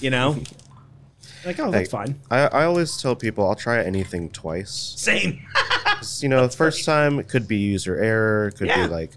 You 0.00 0.08
know, 0.10 0.38
like 1.44 1.60
oh, 1.60 1.70
that's 1.70 1.90
fine. 1.90 2.18
I, 2.30 2.46
I 2.46 2.64
always 2.64 2.96
tell 2.96 3.14
people 3.14 3.46
I'll 3.46 3.54
try 3.54 3.82
anything 3.84 4.30
twice. 4.30 4.94
Same. 4.96 5.40
you 6.20 6.30
know, 6.30 6.46
the 6.46 6.56
first 6.56 6.84
time 6.86 7.18
it 7.18 7.28
could 7.28 7.46
be 7.46 7.56
user 7.58 7.96
error. 8.02 8.48
It 8.48 8.56
could 8.56 8.68
Yeah. 8.68 8.86
be 8.86 8.92
like, 8.92 9.10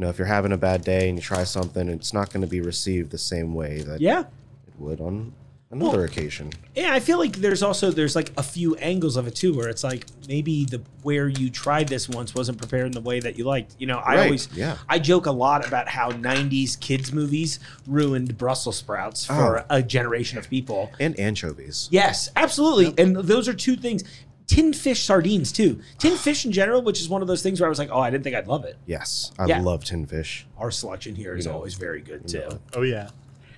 you 0.00 0.06
know, 0.06 0.08
if 0.10 0.16
you're 0.16 0.26
having 0.26 0.52
a 0.52 0.56
bad 0.56 0.82
day 0.82 1.10
and 1.10 1.18
you 1.18 1.22
try 1.22 1.44
something, 1.44 1.86
it's 1.90 2.14
not 2.14 2.32
going 2.32 2.40
to 2.40 2.46
be 2.46 2.62
received 2.62 3.10
the 3.10 3.18
same 3.18 3.52
way 3.52 3.82
that 3.82 4.00
yeah. 4.00 4.20
it 4.20 4.72
would 4.78 4.98
on 4.98 5.34
another 5.70 5.98
Well, 5.98 6.04
occasion. 6.06 6.52
Yeah, 6.74 6.94
I 6.94 7.00
feel 7.00 7.18
like 7.18 7.36
there's 7.36 7.62
also 7.62 7.90
there's 7.90 8.16
like 8.16 8.32
a 8.38 8.42
few 8.42 8.76
angles 8.76 9.16
of 9.18 9.26
it 9.26 9.34
too, 9.34 9.54
where 9.54 9.68
it's 9.68 9.84
like 9.84 10.06
maybe 10.26 10.64
the 10.64 10.80
where 11.02 11.28
you 11.28 11.50
tried 11.50 11.86
this 11.88 12.08
once 12.08 12.34
wasn't 12.34 12.56
prepared 12.56 12.86
in 12.86 12.92
the 12.92 13.02
way 13.02 13.20
that 13.20 13.36
you 13.36 13.44
liked. 13.44 13.76
You 13.78 13.88
know, 13.88 13.98
I 13.98 14.14
Right, 14.16 14.24
always 14.24 14.48
yeah. 14.54 14.78
I 14.88 14.98
joke 14.98 15.26
a 15.26 15.32
lot 15.32 15.66
about 15.68 15.86
how 15.86 16.12
'90s 16.12 16.80
kids 16.80 17.12
movies 17.12 17.60
ruined 17.86 18.38
Brussels 18.38 18.78
sprouts 18.78 19.26
for 19.26 19.60
Oh. 19.60 19.64
a 19.68 19.82
generation 19.82 20.38
of 20.38 20.48
people. 20.48 20.92
And 20.98 21.18
anchovies. 21.20 21.88
Yes, 21.92 22.30
absolutely, 22.36 22.94
and 22.96 23.16
those 23.16 23.48
are 23.48 23.54
two 23.54 23.76
things. 23.76 24.02
Tinned 24.50 24.74
fish 24.74 25.04
sardines 25.04 25.52
too. 25.52 25.80
Tinned 25.98 26.18
fish 26.18 26.44
in 26.44 26.50
general, 26.50 26.82
which 26.82 27.00
is 27.00 27.08
one 27.08 27.22
of 27.22 27.28
those 27.28 27.40
things 27.40 27.60
where 27.60 27.68
I 27.68 27.70
was 27.70 27.78
like, 27.78 27.90
oh, 27.92 28.00
I 28.00 28.10
didn't 28.10 28.24
think 28.24 28.34
I'd 28.34 28.48
love 28.48 28.64
it. 28.64 28.76
Yes, 28.84 29.30
I 29.38 29.46
Yeah. 29.46 29.60
love 29.60 29.84
tin 29.84 30.06
fish. 30.06 30.44
Our 30.58 30.72
selection 30.72 31.14
here 31.14 31.36
is 31.36 31.46
know, 31.46 31.52
always 31.52 31.74
very 31.74 32.00
good 32.00 32.26
too. 32.26 32.38
know. 32.40 32.58
Oh 32.74 32.82
yeah. 32.82 33.10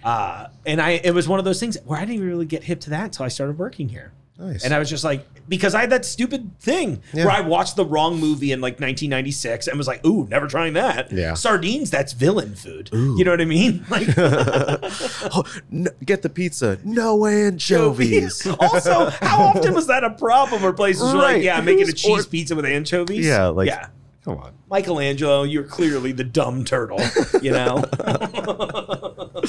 Uh, 0.05 0.49
and 0.67 0.83
I 0.83 1.01
it 1.03 1.15
was 1.15 1.27
one 1.27 1.39
of 1.39 1.47
those 1.47 1.59
things 1.61 1.79
where 1.87 1.99
I 1.99 2.03
didn't 2.03 2.17
even 2.17 2.29
really 2.29 2.45
get 2.45 2.65
hip 2.65 2.81
to 2.81 2.91
that 2.91 3.05
until 3.05 3.25
I 3.25 3.29
started 3.29 3.59
working 3.59 3.89
here. 3.89 4.13
Nice. 4.39 4.65
And 4.65 4.75
I 4.75 4.79
was 4.79 4.91
just 4.91 5.03
like, 5.03 5.27
because 5.49 5.75
I 5.75 5.81
had 5.81 5.91
that 5.91 6.05
stupid 6.05 6.59
thing 6.61 7.03
Yeah. 7.13 7.27
where 7.27 7.35
I 7.35 7.41
watched 7.41 7.77
the 7.77 7.85
wrong 7.85 8.19
movie 8.21 8.53
in 8.53 8.61
like 8.61 8.75
1996 8.75 9.67
and 9.69 9.77
was 9.77 9.87
like, 9.87 10.05
ooh, 10.07 10.27
never 10.31 10.47
trying 10.47 10.73
that. 10.75 11.11
Yeah. 11.13 11.35
Sardines, 11.35 11.91
that's 11.91 12.13
villain 12.13 12.55
food. 12.55 12.89
You 12.93 13.25
know 13.25 13.31
what 13.33 13.41
I 13.41 13.45
mean? 13.45 13.85
Like, 13.91 14.09
oh, 14.17 15.45
no, 15.71 15.91
get 16.05 16.23
the 16.23 16.29
pizza. 16.31 16.79
No 16.85 17.27
anchovies. 17.27 18.47
also, 18.61 19.11
how 19.11 19.43
often 19.43 19.75
was 19.75 19.87
that 19.89 20.05
a 20.05 20.11
problem 20.11 20.63
where 20.63 20.73
places 20.73 21.13
were 21.13 21.19
like, 21.19 21.35
Right. 21.35 21.43
yeah, 21.43 21.59
I'm 21.59 21.65
making 21.65 21.89
a 21.89 21.93
cheese 21.93 22.27
or- 22.27 22.29
pizza 22.29 22.55
with 22.57 22.65
anchovies? 22.65 23.27
yeah, 23.27 23.47
like 23.49 23.67
yeah. 23.69 23.89
come 24.25 24.39
on. 24.39 24.53
Michelangelo, 24.71 25.43
you're 25.43 25.65
clearly 25.65 26.13
the 26.13 26.25
dumb 26.25 26.65
turtle, 26.65 27.01
you 27.43 27.51
know? 27.51 27.85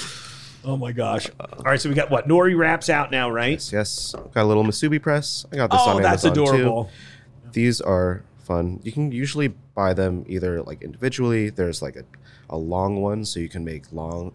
oh 0.66 0.78
my 0.78 0.92
gosh. 0.92 1.30
All 1.40 1.64
right, 1.64 1.80
so 1.80 1.90
we 1.90 1.96
got 1.96 2.10
what? 2.10 2.28
Nori 2.28 2.58
wraps 2.58 2.90
out 2.90 3.12
now, 3.12 3.30
right? 3.30 3.52
Yes, 3.54 3.72
yes. 3.72 4.16
Got 4.34 4.44
a 4.44 4.46
little 4.46 4.64
Musubi 4.64 5.02
press. 5.02 5.46
I 5.52 5.56
got 5.58 5.72
this 5.72 5.80
Oh, 5.84 5.96
on 5.98 6.02
that's 6.02 6.26
Amazon 6.26 6.44
adorable. 6.44 6.84
too. 6.86 6.90
These 7.52 7.82
are 7.82 8.24
fun. 8.44 8.80
You 8.84 8.92
can 8.92 9.12
usually 9.12 9.50
buy 9.76 9.94
them 9.94 10.26
either 10.28 10.62
like 10.64 10.82
individually. 10.82 11.50
There's 11.50 11.82
like 11.82 11.96
a, 11.96 12.04
a 12.50 12.58
long 12.58 13.02
one, 13.02 13.26
so 13.26 13.40
you 13.40 13.50
can 13.50 13.64
make 13.64 13.92
long 13.92 14.34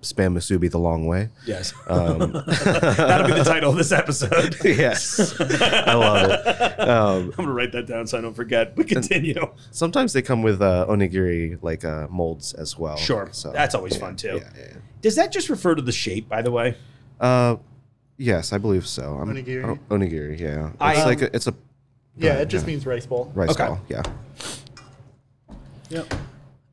spam 0.00 0.34
Musubi 0.36 0.70
the 0.70 0.78
long 0.78 1.06
way. 1.06 1.30
Yes. 1.46 1.72
Um, 1.88 2.18
That'll 2.64 3.26
be 3.26 3.32
the 3.34 3.44
title 3.44 3.70
of 3.70 3.76
this 3.76 3.92
episode. 3.92 4.56
yes, 4.64 5.34
I 5.40 5.94
love 5.94 6.30
it. 6.30 6.80
Um, 6.80 7.22
I'm 7.38 7.44
gonna 7.44 7.52
write 7.52 7.72
that 7.72 7.86
down 7.86 8.06
so 8.06 8.18
I 8.18 8.20
don't 8.20 8.34
forget. 8.34 8.76
But 8.76 8.88
continue. 8.88 9.46
sometimes 9.70 10.12
they 10.12 10.22
come 10.22 10.42
with 10.42 10.60
uh, 10.60 10.86
onigiri 10.88 11.58
like 11.62 11.84
uh, 11.84 12.08
molds 12.10 12.52
as 12.54 12.78
well. 12.78 12.96
Sure, 12.96 13.28
So 13.32 13.52
that's 13.52 13.74
always 13.74 13.94
yeah, 13.94 14.00
fun 14.00 14.16
too. 14.16 14.40
Yeah, 14.42 14.50
yeah. 14.58 14.72
Does 15.04 15.16
that 15.16 15.32
just 15.32 15.50
refer 15.50 15.74
to 15.74 15.82
the 15.82 15.92
shape, 15.92 16.30
by 16.30 16.40
the 16.40 16.50
way? 16.50 16.76
Uh, 17.20 17.56
yes, 18.16 18.54
I 18.54 18.58
believe 18.58 18.86
so. 18.86 19.18
I'm, 19.20 19.28
Onigiri? 19.34 19.62
oh, 19.90 19.94
onigiri, 19.94 20.40
yeah. 20.40 20.68
It's 20.70 20.76
I- 20.80 21.04
like 21.04 21.20
a, 21.20 21.36
it's 21.36 21.46
a 21.46 21.52
Yeah, 22.16 22.30
ahead, 22.30 22.42
it 22.44 22.46
just 22.48 22.64
yeah. 22.64 22.72
means 22.72 22.86
rice 22.86 23.04
ball. 23.04 23.30
rice 23.34 23.50
Okay. 23.50 23.66
ball. 23.66 23.80
Yeah. 23.90 24.02
Yep. 25.90 26.14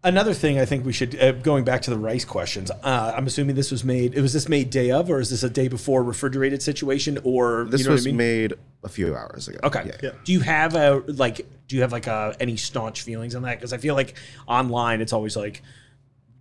Another 0.05 0.33
thing 0.33 0.57
I 0.57 0.63
think 0.63 0.85
we 0.85 0.93
should, 0.93 1.21
uh, 1.21 1.33
going 1.33 1.65
back 1.65 1.81
to 1.81 1.89
the 1.91 1.97
rice 1.97 2.23
questions. 2.23 2.71
Uh, 2.71 3.13
I'm 3.17 3.27
assuming 3.27 3.55
this 3.57 3.69
was 3.69 3.83
made. 3.83 4.15
Was 4.15 4.31
this 4.31 4.47
made 4.47 4.69
day 4.69 4.91
of, 4.91 5.09
or 5.11 5.19
is 5.19 5.29
this 5.29 5.43
a 5.43 5.49
day 5.49 5.67
before 5.67 6.01
refrigerated 6.01 6.63
situation, 6.63 7.19
or 7.25 7.65
This 7.69 7.81
you 7.81 7.87
know 7.87 7.91
was 7.91 8.03
what 8.03 8.07
I 8.07 8.11
mean? 8.11 8.17
made 8.17 8.53
a 8.85 8.89
few 8.89 9.13
hours 9.13 9.49
ago. 9.49 9.59
Okay. 9.65 9.83
Yeah. 9.87 9.97
Yeah. 10.01 10.09
Do 10.23 10.31
you 10.31 10.39
have 10.39 10.73
a 10.75 11.03
like? 11.05 11.45
Do 11.67 11.75
you 11.75 11.81
have 11.81 11.91
like 11.91 12.07
a, 12.07 12.33
any 12.39 12.55
staunch 12.55 13.01
feelings 13.01 13.35
on 13.35 13.41
that? 13.41 13.57
Because 13.57 13.73
I 13.73 13.77
feel 13.77 13.93
like 13.93 14.15
online 14.47 15.01
it's 15.01 15.11
always 15.13 15.35
like, 15.35 15.61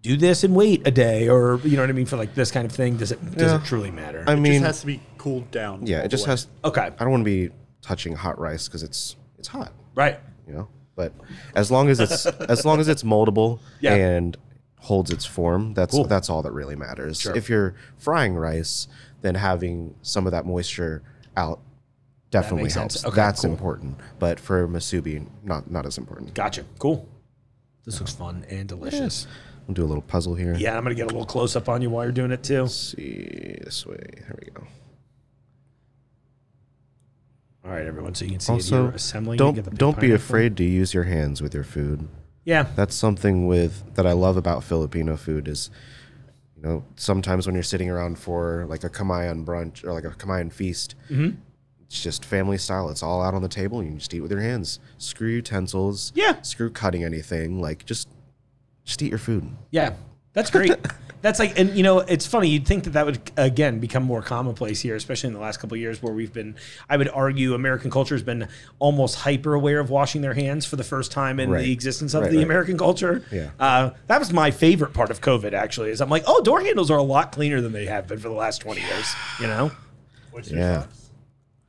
do 0.03 0.17
this 0.17 0.45
and 0.45 0.55
wait 0.55 0.87
a 0.87 0.91
day, 0.91 1.29
or 1.29 1.61
you 1.65 1.77
know 1.77 1.83
what 1.83 1.91
I 1.91 1.93
mean 1.93 2.07
for 2.07 2.17
like 2.17 2.35
this 2.35 2.51
kind 2.51 2.65
of 2.67 2.73
thing. 2.73 2.97
Does 2.97 3.13
it 3.13 3.37
does 3.37 3.53
Yeah. 3.53 3.59
it 3.61 3.65
truly 3.65 3.91
matter? 3.91 4.25
I 4.27 4.33
It 4.33 4.37
mean, 4.37 4.55
just 4.55 4.65
has 4.65 4.81
to 4.81 4.87
be 4.87 5.01
cooled 5.19 5.51
down. 5.51 5.87
yeah, 5.87 5.99
all 5.99 6.01
it 6.01 6.05
the 6.05 6.09
just 6.09 6.27
way. 6.27 6.31
has. 6.33 6.47
okay. 6.65 6.81
I 6.87 6.89
don't 7.05 7.11
want 7.11 7.21
to 7.23 7.25
be 7.25 7.51
touching 7.83 8.15
hot 8.15 8.39
rice 8.39 8.67
because 8.69 8.83
it's 8.83 9.17
it's 9.39 9.49
hot, 9.49 9.73
Right. 9.95 10.19
you 10.47 10.55
know. 10.55 10.69
But 10.97 11.13
as 11.55 11.71
long 11.71 11.89
as 11.89 12.01
it's 12.01 12.27
as 12.49 12.65
long 12.65 12.81
as 12.81 12.89
it's 12.89 13.03
moldable 13.03 13.61
Yeah. 13.81 13.95
and 13.95 14.37
holds 14.79 15.11
its 15.11 15.25
form, 15.27 15.75
that's 15.75 15.95
Cool. 15.95 16.05
that's 16.07 16.31
all 16.31 16.43
that 16.43 16.53
really 16.53 16.77
matters. 16.77 17.21
Sure. 17.21 17.37
If 17.37 17.49
you're 17.51 17.75
frying 17.99 18.35
rice, 18.35 18.89
then 19.21 19.35
having 19.35 19.95
some 20.03 20.27
of 20.27 20.33
that 20.33 20.47
moisture 20.47 21.03
out 21.37 21.61
definitely 22.31 22.63
makes 22.65 22.75
sense. 22.75 22.95
helps. 23.03 23.05
Okay, 23.07 23.17
that's 23.17 23.43
cool. 23.43 23.51
important. 23.51 23.99
But 24.19 24.41
for 24.41 24.67
musubi, 24.67 25.27
not 25.45 25.71
not 25.71 25.85
as 25.85 25.99
important. 25.99 26.33
Gotcha. 26.35 26.65
Cool. 26.79 27.07
This 27.85 27.99
looks 28.01 28.13
fun 28.13 28.45
and 28.49 28.69
delicious. 28.69 29.27
We'll 29.67 29.75
do 29.75 29.85
a 29.85 29.87
little 29.87 30.03
puzzle 30.03 30.35
here. 30.35 30.55
Yeah, 30.57 30.77
I'm 30.77 30.83
gonna 30.83 30.95
get 30.95 31.05
a 31.05 31.07
little 31.07 31.25
close 31.27 31.55
up 31.57 31.69
on 31.69 31.81
you 31.83 31.91
while 31.91 32.05
you're 32.05 32.13
doing 32.13 32.33
it 32.33 32.43
too. 32.43 32.63
Let's 32.63 32.75
see 32.75 33.59
this 33.65 33.87
way. 33.87 33.99
There 34.17 34.39
we 34.45 34.51
go. 34.53 34.67
All 37.65 37.71
right, 37.71 37.87
everyone, 37.87 38.15
so 38.15 38.25
you 38.25 38.33
can 38.33 38.41
see 38.41 38.53
Also, 38.53 38.83
here 38.87 38.95
assembling. 38.97 39.39
You 39.39 39.53
get 39.53 39.65
the 39.65 39.71
don't 39.71 39.71
big 39.71 39.79
don't 39.79 40.01
be 40.01 40.13
afraid 40.13 40.57
to 40.57 40.65
use 40.65 40.95
your 40.95 41.05
hands 41.05 41.43
with 41.43 41.55
your 41.55 41.65
food. 41.65 42.09
Yeah, 42.45 42.67
That's 42.75 42.95
something 42.95 43.47
with 43.47 43.95
that 43.97 44.07
I 44.07 44.13
love 44.13 44.37
about 44.39 44.65
Filipino 44.65 45.17
food 45.17 45.47
is, 45.47 45.71
you 46.57 46.63
know, 46.63 46.85
sometimes 46.97 47.47
when 47.47 47.55
you're 47.55 47.63
sitting 47.63 47.91
around 47.91 48.19
for 48.19 48.65
like 48.67 48.83
a 48.83 48.89
kamayan 48.89 49.45
brunch 49.45 49.85
or 49.85 49.93
like 49.93 50.05
a 50.05 50.11
kamayan 50.11 50.51
feast, 50.51 50.95
Mm-hmm. 51.11 51.37
it's 51.85 52.03
just 52.03 52.25
family 52.25 52.57
style. 52.57 52.89
It's 52.89 53.03
all 53.03 53.23
out 53.23 53.35
on 53.35 53.43
the 53.43 53.49
table. 53.49 53.81
And 53.81 53.93
you 53.93 53.99
just 53.99 54.15
eat 54.15 54.21
with 54.23 54.31
your 54.33 54.41
hands. 54.41 54.81
Screw 54.97 55.29
utensils. 55.29 56.13
Yeah. 56.15 56.41
Screw 56.41 56.71
cutting 56.71 57.05
anything. 57.05 57.61
Like 57.61 57.85
just, 57.85 58.09
just 58.91 59.03
eat 59.03 59.09
your 59.11 59.19
food. 59.19 59.49
yeah, 59.71 59.95
that's 60.33 60.51
great. 60.51 60.73
that's 61.23 61.39
like, 61.39 61.59
and 61.59 61.71
you 61.77 61.83
know, 61.83 61.99
it's 62.01 62.27
funny. 62.27 62.49
You'd 62.49 62.67
think 62.67 62.85
that 62.85 62.91
that 62.91 63.07
would 63.07 63.31
again 63.37 63.79
become 63.79 64.03
more 64.03 64.21
commonplace 64.23 64.81
here, 64.81 64.97
especially 64.97 65.29
in 65.29 65.35
the 65.35 65.41
last 65.41 65.59
couple 65.59 65.75
of 65.77 65.81
years, 65.81 66.03
where 66.03 66.13
we've 66.13 66.33
been. 66.33 66.57
I 66.89 66.97
would 66.97 67.09
argue 67.09 67.55
American 67.55 67.91
culture 67.91 68.15
has 68.15 68.23
been 68.23 68.49
almost 68.79 69.17
hyper 69.17 69.55
aware 69.55 69.79
of 69.81 69.91
washing 69.91 70.23
their 70.23 70.35
hands 70.35 70.67
for 70.67 70.77
the 70.77 70.85
first 70.85 71.13
time 71.13 71.39
in 71.39 71.51
Right. 71.51 71.65
the 71.65 71.73
existence 71.73 72.15
of 72.15 72.23
Right, 72.23 72.31
the 72.31 72.39
right. 72.39 72.45
American 72.45 72.79
culture. 72.79 73.25
Yeah. 73.31 73.51
uh, 73.61 73.91
that 74.09 74.19
was 74.19 74.33
my 74.33 74.51
favorite 74.51 74.93
part 74.93 75.11
of 75.11 75.21
COVID. 75.21 75.53
Actually, 75.53 75.91
is 75.91 76.01
I'm 76.01 76.11
like, 76.11 76.25
oh, 76.27 76.41
door 76.43 76.61
handles 76.61 76.91
are 76.91 76.99
a 76.99 77.03
lot 77.03 77.33
cleaner 77.33 77.61
than 77.61 77.73
they 77.73 77.87
have 77.87 78.07
been 78.09 78.19
for 78.19 78.29
the 78.29 78.35
last 78.35 78.61
twenty 78.61 78.81
years. 78.81 79.15
You 79.41 79.47
know. 79.47 79.71
What's 80.31 80.51
your 80.51 80.61
Yeah. 80.61 80.81
thoughts? 80.83 81.00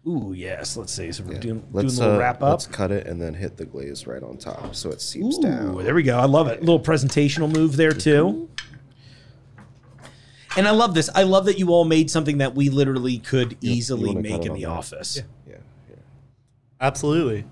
Ooh, 0.07 0.33
yes. 0.35 0.75
Let's 0.77 0.91
see. 0.93 1.11
So 1.11 1.23
we're 1.23 1.37
doing, 1.39 1.59
doing 1.59 1.63
Let's 1.71 1.97
a 1.97 2.01
little 2.01 2.15
uh, 2.15 2.19
wrap 2.19 2.41
up. 2.41 2.49
let's 2.49 2.65
cut 2.67 2.91
it 2.91 3.05
and 3.05 3.21
then 3.21 3.33
hit 3.35 3.57
the 3.57 3.65
glaze 3.65 4.07
right 4.07 4.23
on 4.23 4.37
top 4.37 4.73
so 4.75 4.89
it 4.89 4.99
seeps 5.01 5.37
Ooh, 5.37 5.41
down. 5.41 5.83
there 5.83 5.93
we 5.93 6.03
go. 6.03 6.17
I 6.17 6.25
love 6.25 6.47
it. 6.47 6.57
A 6.57 6.61
little 6.61 6.79
presentational 6.79 7.51
move 7.51 7.77
there 7.77 7.91
too. 7.91 8.49
And 10.57 10.67
I 10.67 10.71
love 10.71 10.93
this. 10.93 11.09
I 11.15 11.23
love 11.23 11.45
that 11.45 11.57
you 11.59 11.69
all 11.69 11.85
made 11.85 12.09
something 12.11 12.39
that 12.39 12.55
we 12.55 12.69
literally 12.69 13.19
could 13.19 13.57
easily 13.61 14.07
wanna 14.07 14.21
make 14.21 14.45
in 14.45 14.53
the 14.53 14.61
that? 14.63 14.69
office. 14.69 15.21
Yeah. 15.47 15.55
yeah. 15.89 15.95
Absolutely. 16.81 17.45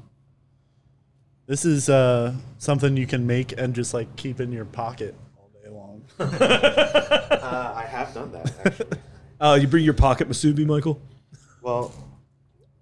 This 1.46 1.66
is 1.66 1.88
uh, 1.90 2.34
something 2.58 2.98
you 2.98 3.08
can 3.08 3.26
make 3.26 3.54
and 3.60 3.74
just 3.74 3.94
like 3.94 4.14
keep 4.16 4.40
in 4.40 4.52
your 4.52 4.66
pocket 4.66 5.16
all 5.38 5.50
day 5.64 5.70
long. 5.70 6.04
Uh, 7.50 7.74
I 7.76 7.84
have 7.86 8.14
done 8.14 8.32
that 8.34 8.52
actually. 8.66 8.90
Uh, 9.42 9.58
you 9.60 9.68
bring 9.68 9.86
your 9.86 9.94
pocket 9.94 10.28
musubi, 10.30 10.66
Michael. 10.66 11.02
Well, 11.62 11.94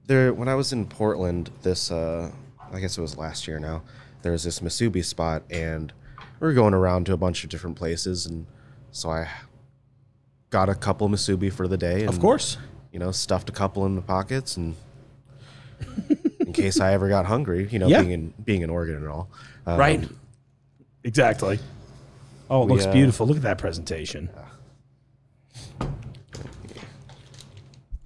there 0.08 0.34
when 0.34 0.48
I 0.48 0.56
was 0.56 0.74
in 0.74 0.86
Portland, 0.86 1.52
this 1.62 1.92
uh, 1.92 2.32
I 2.72 2.80
guess 2.80 2.98
it 2.98 3.02
was 3.02 3.18
last 3.18 3.48
year 3.48 3.60
now. 3.60 3.84
There 4.24 4.32
was 4.32 4.44
this 4.44 4.60
Musubi 4.62 5.06
spot, 5.06 5.44
and 5.50 5.94
we 6.40 6.48
were 6.48 6.54
going 6.54 6.74
around 6.74 7.06
to 7.06 7.14
a 7.14 7.18
bunch 7.18 7.44
of 7.44 7.50
different 7.50 7.76
places, 7.76 8.26
and 8.26 8.48
so 8.92 9.10
I 9.12 9.30
got 10.50 10.70
a 10.70 10.76
couple 10.76 11.08
Musubi 11.10 11.52
for 11.54 11.68
the 11.68 11.78
day. 11.78 12.02
And, 12.02 12.10
Of 12.10 12.20
course. 12.20 12.58
you 12.92 13.00
know, 13.00 13.12
stuffed 13.12 13.50
a 13.50 13.54
couple 13.54 13.86
in 13.86 13.96
the 13.96 14.02
pockets, 14.02 14.58
and 14.58 14.76
in 16.40 16.52
case 16.54 16.80
I 16.80 16.94
ever 16.94 17.08
got 17.10 17.26
hungry, 17.26 17.68
you 17.72 17.80
know, 17.80 17.88
Yeah. 17.88 18.02
being 18.02 18.12
in 18.12 18.34
being 18.44 18.62
in 18.64 18.70
Oregon 18.70 18.96
and 18.96 19.08
all. 19.08 19.30
Um, 19.66 19.78
right. 19.80 20.10
Exactly. 21.04 21.60
Oh, 22.50 22.64
it 22.64 22.66
we, 22.66 22.72
looks 22.74 22.86
uh, 22.86 22.92
beautiful. 22.94 23.28
Look 23.28 23.38
at 23.38 23.44
that 23.44 23.58
presentation. 23.60 24.30
I'm 25.80 25.90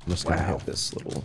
just 0.08 0.26
gonna 0.28 0.42
Wow. 0.42 0.58
hit 0.58 0.66
this 0.66 0.94
little. 0.96 1.24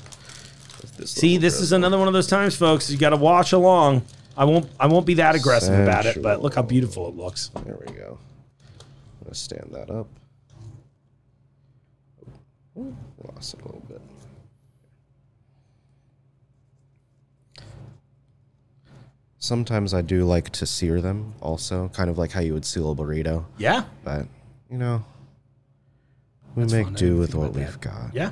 This 0.97 1.11
See, 1.13 1.37
this 1.37 1.61
is 1.61 1.73
another 1.73 1.99
one 1.99 2.09
of 2.09 2.15
those 2.15 2.27
times, 2.27 2.57
folks. 2.57 2.91
You 2.91 2.99
got 2.99 3.11
to 3.11 3.17
watch 3.17 3.53
along. 3.53 4.03
I 4.37 4.45
won't. 4.45 4.69
I 4.79 4.87
won't 4.87 5.07
be 5.07 5.15
that 5.15 5.35
aggressive 5.35 5.79
about 5.79 6.05
it, 6.07 6.23
but 6.23 6.43
look 6.43 6.55
how 6.55 6.63
beautiful 6.63 7.09
it 7.09 7.17
looks. 7.17 7.49
There 7.65 7.77
we 7.87 7.93
go. 7.95 8.19
I'm 8.81 9.25
gonna 9.25 9.35
stand 9.35 9.71
that 9.73 9.91
up. 9.91 10.07
Ooh, 12.79 12.95
Lost 13.35 13.55
it 13.55 13.61
a 13.63 13.65
little 13.65 13.83
bit. 13.89 14.01
Sometimes 19.39 19.95
I 19.95 20.03
do 20.03 20.25
like 20.25 20.51
to 20.51 20.67
sear 20.67 21.01
them 21.01 21.35
also, 21.41 21.89
kind 21.89 22.11
of 22.11 22.19
like 22.19 22.33
how 22.33 22.41
you 22.41 22.53
would 22.55 22.65
seal 22.65 22.91
a 22.91 22.95
burrito. 22.97 23.45
Yeah. 23.59 23.85
But, 24.03 24.27
you 24.71 24.77
know, 24.79 25.05
we 26.55 26.63
That's 26.63 26.73
make 26.73 26.87
fun. 26.87 26.95
Do 26.95 27.17
with 27.17 27.35
what 27.35 27.53
we've 27.53 27.71
that. 27.71 27.81
got. 27.81 28.15
Yeah. 28.15 28.31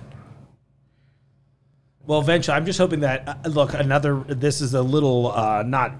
Well, 2.06 2.20
eventually, 2.20 2.56
I'm 2.56 2.66
just 2.66 2.78
hoping 2.78 3.00
that 3.00 3.26
uh, 3.28 3.48
look 3.48 3.72
another. 3.74 4.16
This 4.28 4.60
is 4.60 4.74
a 4.74 4.82
little 4.82 5.32
uh, 5.32 5.62
not 5.62 5.92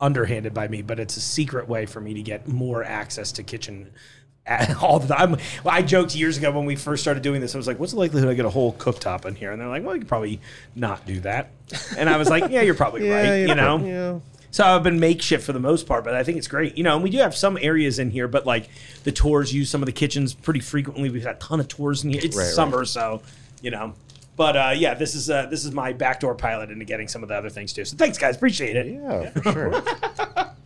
underhanded 0.00 0.52
by 0.52 0.66
me, 0.68 0.82
but 0.82 0.98
it's 0.98 1.16
a 1.16 1.20
secret 1.20 1.68
way 1.68 1.86
for 1.86 2.00
me 2.00 2.14
to 2.14 2.22
get 2.22 2.48
more 2.48 2.82
access 2.82 3.30
to 3.32 3.42
kitchen 3.44 3.92
all 4.80 4.98
the 4.98 5.14
time. 5.14 5.32
Well, 5.62 5.74
I 5.74 5.82
joked 5.82 6.16
years 6.16 6.36
ago 6.36 6.50
when 6.50 6.64
we 6.64 6.74
first 6.74 7.02
started 7.02 7.22
doing 7.22 7.40
this. 7.40 7.54
I 7.54 7.58
was 7.58 7.66
like, 7.68 7.78
"What's 7.78 7.92
the 7.92 7.98
likelihood 7.98 8.28
I 8.28 8.34
get 8.34 8.44
a 8.44 8.50
whole 8.50 8.72
cooktop 8.72 9.24
in 9.24 9.36
here?" 9.36 9.52
And 9.52 9.60
they're 9.60 9.68
like, 9.68 9.84
"Well, 9.84 9.94
you 9.94 10.00
could 10.00 10.08
probably 10.08 10.40
not 10.74 11.06
do 11.06 11.20
that." 11.20 11.50
And 11.96 12.10
I 12.10 12.16
was 12.16 12.28
like, 12.28 12.50
"Yeah, 12.50 12.62
you're 12.62 12.74
probably 12.74 13.08
right." 13.10 13.46
You 13.46 13.54
know. 13.54 13.78
Yeah. 13.78 14.18
So 14.50 14.64
I've 14.66 14.82
been 14.82 15.00
makeshift 15.00 15.46
for 15.46 15.54
the 15.54 15.60
most 15.60 15.86
part, 15.86 16.04
but 16.04 16.14
I 16.14 16.24
think 16.24 16.36
it's 16.36 16.48
great. 16.48 16.76
You 16.76 16.84
know, 16.84 16.94
and 16.94 17.02
we 17.02 17.08
do 17.08 17.16
have 17.18 17.34
some 17.34 17.56
areas 17.62 17.98
in 17.98 18.10
here, 18.10 18.28
but 18.28 18.44
like 18.44 18.68
the 19.04 19.12
tours 19.12 19.54
use 19.54 19.70
some 19.70 19.80
of 19.80 19.86
the 19.86 19.92
kitchens 19.92 20.34
pretty 20.34 20.60
frequently. 20.60 21.08
We've 21.08 21.22
had 21.22 21.36
a 21.36 21.38
ton 21.38 21.58
of 21.60 21.68
tours 21.68 22.04
in 22.04 22.10
here. 22.10 22.20
It's 22.22 22.36
Right, 22.36 22.44
right. 22.44 22.52
summer, 22.52 22.84
so 22.84 23.22
you 23.62 23.70
know. 23.70 23.94
But 24.34 24.56
uh, 24.56 24.72
yeah, 24.76 24.94
this 24.94 25.14
is 25.14 25.28
uh, 25.30 25.46
this 25.46 25.64
is 25.64 25.72
my 25.72 25.92
backdoor 25.92 26.34
pilot 26.34 26.70
into 26.70 26.84
getting 26.84 27.06
some 27.08 27.22
of 27.22 27.28
the 27.28 27.34
other 27.34 27.50
things 27.50 27.72
too. 27.72 27.84
So 27.84 27.96
thanks, 27.96 28.16
guys. 28.18 28.36
Appreciate 28.36 28.76
it. 28.76 28.86
Yeah, 28.86 29.30
for 29.30 29.42
sure. 29.52 29.70
Top 29.82 30.56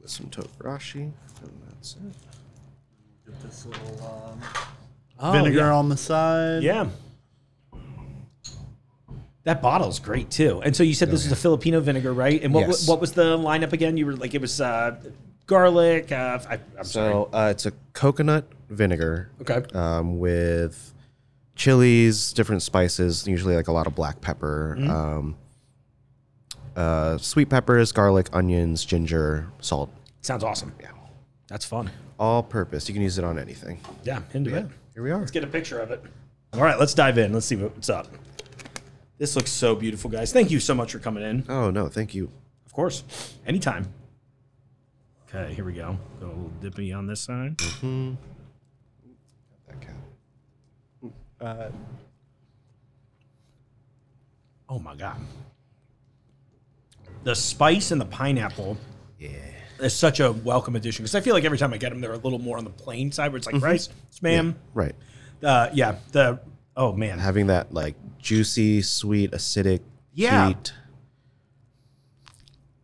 with 0.00 0.10
some 0.10 0.26
togarashi, 0.26 0.94
and 0.94 1.12
that's 1.68 1.94
it. 1.96 2.00
Get 3.30 3.40
this 3.42 3.66
little 3.66 4.32
um, 4.32 4.40
Oh, 5.18 5.32
vinegar 5.32 5.58
yeah. 5.58 5.72
on 5.74 5.88
the 5.88 5.96
side. 5.96 6.62
Yeah. 6.62 6.88
That 9.44 9.62
bottle's 9.62 10.00
great 10.00 10.28
too. 10.30 10.60
And 10.64 10.74
so 10.74 10.82
you 10.82 10.92
said 10.92 11.10
this 11.10 11.24
is 11.24 11.30
a 11.30 11.36
Filipino 11.36 11.78
vinegar, 11.80 12.12
right? 12.12 12.42
And 12.42 12.52
what 12.52 12.66
Yes. 12.66 12.88
what 12.88 13.00
was 13.00 13.12
the 13.12 13.38
lineup 13.38 13.72
again? 13.72 13.96
You 13.96 14.06
were 14.06 14.16
like 14.16 14.34
it 14.34 14.40
was 14.40 14.60
uh, 14.60 14.96
garlic. 15.46 16.10
Uh, 16.10 16.40
I, 16.48 16.54
I'm 16.76 16.84
sorry. 16.84 17.12
So 17.12 17.28
uh, 17.32 17.48
it's 17.52 17.64
a 17.64 17.72
coconut 17.92 18.44
vinegar 18.68 19.30
Okay. 19.42 19.62
um, 19.78 20.18
with 20.18 20.92
chilies, 21.56 22.32
different 22.32 22.62
spices, 22.62 23.26
usually 23.26 23.56
like 23.56 23.68
a 23.68 23.72
lot 23.72 23.86
of 23.86 23.94
black 23.94 24.20
pepper, 24.20 24.76
Mm-hmm. 24.78 24.90
um, 24.90 25.36
uh, 26.76 27.16
sweet 27.16 27.48
peppers, 27.48 27.90
garlic, 27.90 28.28
onions, 28.34 28.84
ginger, 28.84 29.48
salt. 29.60 29.90
Sounds 30.20 30.44
awesome. 30.44 30.72
Yeah. 30.80 30.90
That's 31.48 31.64
fun. 31.64 31.90
All 32.18 32.42
purpose. 32.42 32.86
You 32.88 32.92
can 32.92 33.02
use 33.02 33.16
it 33.18 33.24
on 33.24 33.38
anything. 33.38 33.80
Yeah, 34.04 34.20
into 34.34 34.54
it. 34.54 34.66
Here 34.94 35.02
we 35.02 35.10
are. 35.10 35.18
Let's 35.20 35.30
get 35.30 35.42
a 35.44 35.46
picture 35.46 35.78
of 35.80 35.90
it. 35.90 36.02
All 36.52 36.60
right, 36.60 36.78
let's 36.78 36.92
dive 36.94 37.16
in. 37.18 37.32
Let's 37.32 37.46
see 37.46 37.56
what's 37.56 37.88
up. 37.88 38.08
This 39.18 39.36
looks 39.36 39.50
so 39.50 39.74
beautiful, 39.74 40.10
guys. 40.10 40.32
Thank 40.32 40.50
you 40.50 40.60
so 40.60 40.74
much 40.74 40.92
for 40.92 40.98
coming 40.98 41.22
in. 41.22 41.44
Oh, 41.48 41.70
no, 41.70 41.88
thank 41.88 42.14
you. 42.14 42.30
Of 42.66 42.72
course, 42.74 43.04
anytime. 43.46 43.92
Okay, 45.34 45.54
here 45.54 45.64
we 45.64 45.72
go. 45.72 45.96
Go 46.20 46.26
a 46.26 46.28
little 46.28 46.52
dippy 46.60 46.92
on 46.92 47.06
this 47.06 47.20
side. 47.22 47.56
That 47.58 48.16
Uh, 51.40 51.68
Oh 54.68 54.80
my 54.80 54.96
god, 54.96 55.16
the 57.22 57.36
spice 57.36 57.92
and 57.92 58.00
the 58.00 58.04
pineapple 58.06 58.76
Yeah. 59.16 59.28
is 59.78 59.94
such 59.94 60.18
a 60.18 60.32
welcome 60.32 60.74
addition 60.74 61.04
because 61.04 61.14
I 61.14 61.20
feel 61.20 61.34
like 61.34 61.44
every 61.44 61.56
time 61.58 61.72
I 61.72 61.76
get 61.76 61.90
them, 61.90 62.00
they're 62.00 62.12
a 62.14 62.18
little 62.18 62.40
more 62.40 62.58
on 62.58 62.64
the 62.64 62.70
plain 62.70 63.12
side, 63.12 63.30
where 63.30 63.36
it's 63.36 63.46
like 63.46 63.62
rice, 63.62 63.88
spam. 64.12 64.56
Right. 64.74 64.96
Uh, 65.40 65.68
yeah, 65.72 65.96
the 66.10 66.40
oh 66.76 66.94
man, 66.94 67.20
Having 67.20 67.46
that 67.46 67.72
like 67.72 67.94
juicy, 68.18 68.82
sweet, 68.82 69.30
acidic 69.30 69.82
Yeah. 70.12 70.48
heat 70.48 70.72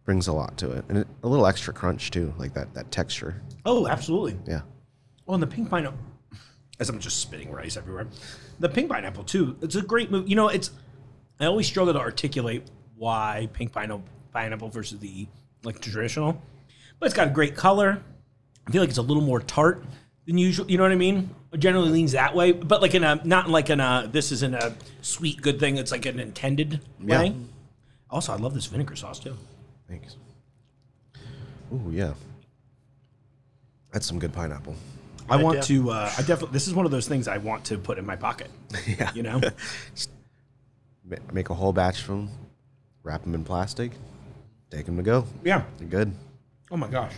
brings 0.04 0.28
a 0.28 0.32
lot 0.32 0.56
to 0.58 0.70
it. 0.70 0.84
And 0.88 0.98
it, 0.98 1.08
a 1.24 1.28
little 1.28 1.46
extra 1.46 1.74
crunch 1.74 2.12
too, 2.12 2.32
like 2.38 2.54
that 2.54 2.72
that 2.74 2.92
texture. 2.92 3.42
oh 3.66 3.88
absolutely. 3.88 4.36
Yeah. 4.46 4.60
Oh, 5.26 5.34
and 5.34 5.42
the 5.42 5.48
pink 5.48 5.68
pineapple. 5.68 5.98
As 6.82 6.88
I'm 6.88 6.98
just 6.98 7.20
spitting 7.20 7.52
rice 7.52 7.76
everywhere. 7.76 8.08
The 8.58 8.68
pink 8.68 8.90
pineapple 8.90 9.22
too. 9.22 9.56
It's 9.62 9.76
a 9.76 9.82
great 9.82 10.10
move. 10.10 10.28
You 10.28 10.34
know, 10.34 10.48
it's. 10.48 10.72
I 11.38 11.46
always 11.46 11.68
struggle 11.68 11.94
to 11.94 12.00
articulate 12.00 12.64
why 12.96 13.48
pink 13.52 13.70
pineapple 13.70 14.02
pineapple 14.32 14.68
versus 14.68 14.98
the 14.98 15.28
like 15.62 15.80
traditional, 15.80 16.42
but 16.98 17.06
it's 17.06 17.14
got 17.14 17.28
a 17.28 17.30
great 17.30 17.54
color. 17.54 18.02
I 18.66 18.72
feel 18.72 18.82
like 18.82 18.88
it's 18.88 18.98
a 18.98 19.02
little 19.02 19.22
more 19.22 19.38
tart 19.38 19.84
than 20.26 20.38
usual. 20.38 20.68
You 20.68 20.76
know 20.76 20.82
what 20.82 20.90
I 20.90 20.96
mean? 20.96 21.30
It 21.52 21.58
generally 21.58 21.90
leans 21.90 22.10
that 22.12 22.34
way, 22.34 22.50
but 22.50 22.82
like 22.82 22.96
in 22.96 23.04
a 23.04 23.20
not 23.22 23.48
like 23.48 23.70
in 23.70 23.78
a 23.78 24.08
this 24.10 24.32
isn't 24.32 24.52
a 24.54 24.74
sweet 25.02 25.40
good 25.40 25.60
thing. 25.60 25.76
It's 25.76 25.92
like 25.92 26.04
an 26.04 26.18
intended 26.18 26.80
Yeah. 27.00 27.20
way. 27.20 27.36
Also, 28.10 28.32
I 28.32 28.36
love 28.38 28.54
this 28.54 28.66
vinegar 28.66 28.96
sauce 28.96 29.20
too. 29.20 29.36
Thanks. 29.88 30.16
Ooh, 31.72 31.90
yeah. 31.92 32.14
That's 33.92 34.04
some 34.04 34.18
good 34.18 34.32
pineapple. 34.32 34.74
I 35.28 35.36
want 35.36 35.56
yeah. 35.56 35.62
to. 35.62 35.90
Uh, 35.90 36.12
I 36.16 36.22
definitely. 36.22 36.52
This 36.52 36.68
is 36.68 36.74
one 36.74 36.84
of 36.84 36.92
those 36.92 37.08
things 37.08 37.28
I 37.28 37.38
want 37.38 37.64
to 37.66 37.78
put 37.78 37.98
in 37.98 38.06
my 38.06 38.16
pocket. 38.16 38.50
yeah. 38.86 39.10
You 39.14 39.22
know. 39.22 39.40
Make 41.32 41.50
a 41.50 41.54
whole 41.54 41.72
batch 41.72 42.02
of 42.02 42.06
them, 42.06 42.30
wrap 43.02 43.22
them 43.22 43.34
in 43.34 43.44
plastic, 43.44 43.92
take 44.70 44.86
them 44.86 44.96
to 44.96 45.02
go. 45.02 45.26
yeah. 45.44 45.64
They're 45.78 45.88
good. 45.88 46.12
Oh 46.70 46.76
my 46.76 46.88
gosh. 46.88 47.12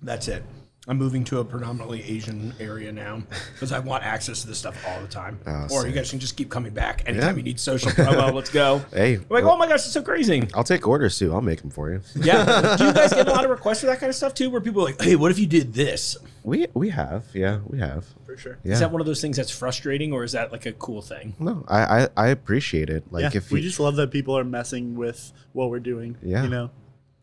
That's 0.00 0.26
it. 0.26 0.42
I'm 0.88 0.98
moving 0.98 1.22
to 1.24 1.38
a 1.38 1.44
predominantly 1.44 2.02
Asian 2.02 2.52
area 2.58 2.90
now 2.90 3.22
because 3.54 3.70
I 3.70 3.78
want 3.78 4.02
access 4.02 4.40
to 4.42 4.48
this 4.48 4.58
stuff 4.58 4.76
all 4.88 5.00
the 5.00 5.06
time. 5.06 5.38
Oh, 5.46 5.68
or 5.70 5.86
you 5.86 5.92
guys 5.92 6.10
can 6.10 6.18
just 6.18 6.36
keep 6.36 6.50
coming 6.50 6.72
back 6.74 7.04
anytime 7.06 7.30
Yeah. 7.30 7.36
you 7.36 7.42
need 7.44 7.60
social 7.60 7.92
promo. 7.92 8.32
Let's 8.34 8.50
go. 8.50 8.80
Hey, 8.92 9.14
I'm 9.14 9.20
like, 9.30 9.44
well- 9.44 9.52
oh 9.52 9.56
my 9.56 9.68
gosh, 9.68 9.76
it's 9.84 9.92
so 9.92 10.02
crazy. 10.02 10.48
I'll 10.54 10.64
take 10.64 10.86
orders 10.88 11.16
too. 11.16 11.32
I'll 11.32 11.40
make 11.40 11.60
them 11.60 11.70
for 11.70 11.92
you. 11.92 12.00
Yeah. 12.16 12.74
Do 12.78 12.86
you 12.86 12.92
guys 12.92 13.12
get 13.12 13.28
a 13.28 13.30
lot 13.30 13.44
of 13.44 13.50
requests 13.50 13.80
for 13.80 13.86
that 13.86 14.00
kind 14.00 14.10
of 14.10 14.16
stuff 14.16 14.34
too? 14.34 14.50
Where 14.50 14.60
people 14.60 14.82
are 14.82 14.86
like, 14.86 15.00
hey, 15.00 15.14
what 15.14 15.30
if 15.30 15.38
you 15.38 15.46
did 15.46 15.72
this? 15.72 16.16
We 16.42 16.66
we 16.74 16.88
have, 16.88 17.26
yeah, 17.32 17.60
we 17.68 17.78
have. 17.78 18.04
for 18.26 18.36
sure. 18.36 18.58
Yeah. 18.64 18.72
Is 18.72 18.80
that 18.80 18.90
one 18.90 19.00
of 19.00 19.06
those 19.06 19.20
things 19.20 19.36
that's 19.36 19.52
frustrating 19.56 20.12
or 20.12 20.24
is 20.24 20.32
that 20.32 20.50
like 20.50 20.66
a 20.66 20.72
cool 20.72 21.00
thing? 21.00 21.36
no, 21.38 21.64
I, 21.68 22.02
I 22.02 22.08
I 22.16 22.26
appreciate 22.30 22.90
it. 22.90 23.04
Like 23.12 23.22
yeah, 23.22 23.30
if 23.38 23.52
we 23.52 23.60
you, 23.60 23.68
just 23.68 23.78
love 23.78 23.94
that 23.96 24.10
people 24.10 24.36
are 24.36 24.42
messing 24.42 24.96
with 24.96 25.32
what 25.52 25.70
we're 25.70 25.78
doing. 25.78 26.16
Yeah. 26.20 26.42
You 26.42 26.48
know, 26.48 26.70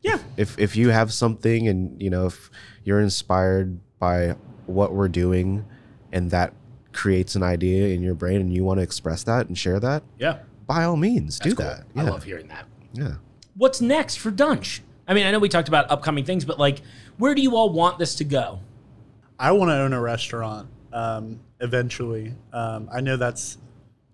Yeah. 0.02 0.20
if 0.38 0.58
if 0.58 0.76
you 0.76 0.90
have 0.90 1.12
something 1.12 1.68
and 1.68 2.02
you 2.02 2.10
know 2.10 2.26
if 2.28 2.50
you're 2.84 3.02
inspired 3.02 3.80
by 4.00 4.36
what 4.66 4.94
we're 4.94 5.10
doing 5.10 5.66
and 6.12 6.32
that 6.32 6.54
creates 6.94 7.36
an 7.36 7.44
idea 7.44 7.88
in 7.90 8.02
your 8.02 8.16
brain 8.16 8.40
and 8.42 8.54
you 8.54 8.64
want 8.64 8.78
to 8.80 8.84
express 8.84 9.24
that 9.24 9.48
and 9.48 9.58
share 9.58 9.80
that, 9.80 10.04
Yeah. 10.18 10.40
by 10.68 10.84
all 10.86 10.96
means, 10.96 11.38
do 11.40 11.54
cool. 11.56 11.66
that. 11.66 11.84
I 11.96 12.04
love 12.04 12.24
hearing 12.24 12.48
that. 12.48 12.66
yeah. 12.94 13.16
What's 13.56 13.82
next 13.82 14.16
for 14.18 14.32
Dunch? 14.32 14.82
I 15.08 15.14
mean, 15.14 15.26
I 15.26 15.32
know 15.32 15.40
we 15.40 15.50
talked 15.50 15.68
about 15.68 15.90
upcoming 15.92 16.24
things, 16.24 16.46
but 16.46 16.58
like, 16.60 16.82
where 17.18 17.36
do 17.36 17.42
you 17.42 17.56
all 17.56 17.70
want 17.72 18.00
this 18.00 18.16
to 18.16 18.24
go? 18.24 18.60
I 19.38 19.52
want 19.52 19.70
to 19.70 19.76
own 19.76 19.92
a 19.94 20.00
restaurant 20.02 20.70
um, 20.94 21.40
eventually. 21.60 22.34
Um, 22.54 22.90
I 22.92 23.02
know 23.02 23.18
that's 23.18 23.58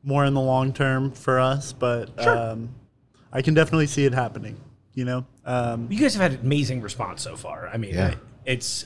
more 0.03 0.25
in 0.25 0.33
the 0.33 0.41
long 0.41 0.73
term 0.73 1.11
for 1.11 1.39
us, 1.39 1.73
but 1.73 2.09
Sure. 2.21 2.37
um, 2.37 2.69
I 3.31 3.41
can 3.41 3.53
definitely 3.53 3.87
see 3.87 4.05
it 4.05 4.13
happening. 4.13 4.57
You 4.95 5.05
know, 5.05 5.25
um, 5.45 5.87
You 5.91 5.99
guys 5.99 6.13
have 6.15 6.21
had 6.31 6.39
an 6.39 6.45
amazing 6.45 6.81
response 6.81 7.21
so 7.21 7.35
far. 7.35 7.69
I 7.71 7.77
mean, 7.77 7.93
Yeah. 7.93 8.15
it's 8.45 8.85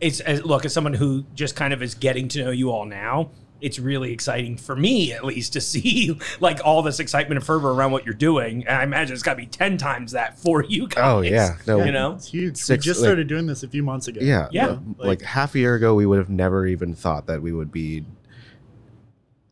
it's 0.00 0.20
as 0.20 0.44
look 0.44 0.64
as 0.64 0.72
someone 0.72 0.94
who 0.94 1.24
just 1.34 1.56
kind 1.56 1.72
of 1.74 1.82
is 1.82 1.94
getting 1.94 2.28
to 2.28 2.44
know 2.44 2.50
you 2.50 2.70
all 2.70 2.84
now. 2.84 3.30
It's 3.62 3.78
really 3.78 4.12
exciting 4.12 4.56
for 4.56 4.74
me, 4.74 5.12
at 5.12 5.22
least, 5.24 5.52
to 5.54 5.60
see 5.72 6.18
like 6.40 6.60
all 6.64 6.80
this 6.82 7.00
excitement 7.00 7.38
and 7.38 7.44
fervor 7.46 7.70
around 7.70 7.92
what 7.92 8.06
you're 8.06 8.14
doing. 8.14 8.66
And 8.66 8.76
I 8.78 8.82
imagine 8.82 9.12
it's 9.14 9.22
got 9.22 9.32
to 9.34 9.36
be 9.38 9.46
ten 9.46 9.76
times 9.76 10.12
that 10.12 10.38
for 10.38 10.62
you 10.68 10.88
guys. 10.88 11.04
Oh, 11.04 11.20
yeah. 11.22 11.56
No, 11.66 11.84
you 11.84 11.92
know. 11.92 12.12
it's 12.14 12.28
huge. 12.30 12.56
Six- 12.56 12.84
we 12.84 12.88
just 12.90 13.00
like- 13.00 13.06
started 13.08 13.26
doing 13.28 13.46
this 13.46 13.62
a 13.62 13.68
few 13.68 13.82
months 13.82 14.08
ago. 14.08 14.20
Yeah. 14.22 14.48
Yeah. 14.52 14.66
no, 14.66 14.82
Like, 14.98 15.20
half 15.22 15.54
a 15.54 15.58
year 15.58 15.74
ago, 15.74 15.94
we 15.94 16.06
would 16.06 16.18
have 16.18 16.30
never 16.30 16.66
even 16.66 16.94
thought 16.94 17.26
that 17.26 17.42
we 17.42 17.52
would 17.52 17.70
be 17.72 18.04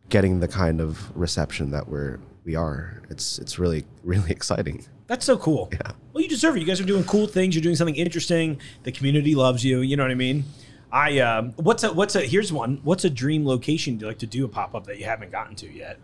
getting 0.08 0.40
the 0.40 0.48
kind 0.48 0.80
of 0.80 1.14
reception 1.16 1.70
that 1.72 1.88
we're 1.88 2.18
we 2.44 2.54
are. 2.54 3.02
It's 3.10 3.38
it's 3.38 3.58
really 3.58 3.84
really 4.04 4.30
exciting. 4.38 4.84
That's 5.08 5.24
so 5.24 5.36
cool. 5.38 5.68
Yeah. 5.72 5.92
Well, 6.12 6.22
you 6.22 6.28
deserve 6.28 6.56
it. 6.56 6.60
You 6.60 6.66
guys 6.66 6.80
are 6.80 6.84
doing 6.84 7.02
cool 7.04 7.26
things. 7.26 7.54
You're 7.54 7.62
doing 7.62 7.76
something 7.76 7.96
interesting. 7.96 8.60
The 8.84 8.92
community 8.92 9.34
loves 9.34 9.64
you. 9.64 9.80
You 9.80 9.96
know 9.96 10.04
what 10.04 10.12
I 10.12 10.16
mean? 10.16 10.44
I 10.92 11.18
um, 11.18 11.52
what's 11.56 11.82
a 11.82 11.92
what's 11.92 12.14
a 12.14 12.20
here's 12.20 12.52
one. 12.52 12.80
What's 12.82 13.04
a 13.04 13.10
dream 13.10 13.46
location 13.46 13.98
you 13.98 14.06
like 14.06 14.18
to 14.18 14.26
do 14.26 14.44
a 14.44 14.48
pop 14.48 14.74
up 14.74 14.86
that 14.86 14.98
you 14.98 15.04
haven't 15.04 15.32
gotten 15.32 15.54
to 15.56 15.70
yet? 15.70 15.98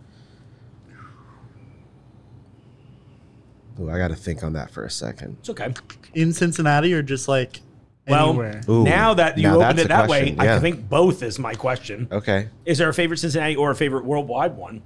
Ooh, 3.81 3.91
I 3.91 3.99
got 3.99 4.09
to 4.09 4.17
think 4.17 4.43
on 4.43 4.53
that 4.55 4.71
for 4.71 4.85
a 4.85 4.91
second. 4.91 5.37
It's 5.41 5.51
okay. 5.51 5.75
In 6.15 6.33
Cincinnati 6.33 6.93
or 6.95 7.03
just 7.03 7.29
like 7.29 7.61
Well, 8.07 8.29
anywhere. 8.29 8.61
Ooh, 8.69 8.85
now 8.85 9.15
that 9.15 9.37
you 9.37 9.45
now 9.45 9.57
opened 9.57 9.81
it 9.81 9.87
a 9.87 9.89
that 9.89 10.09
way, 10.09 10.33
question, 10.35 10.41
I 10.41 10.59
think 10.61 10.89
both 10.89 11.23
is 11.23 11.39
my 11.39 11.55
question. 11.55 12.07
Okay. 12.13 12.49
Is 12.65 12.79
there 12.79 12.89
a 12.89 12.95
favorite 12.95 13.19
Cincinnati 13.19 13.57
or 13.57 13.71
a 13.71 13.75
favorite 13.75 14.05
worldwide 14.05 14.57
one? 14.57 14.83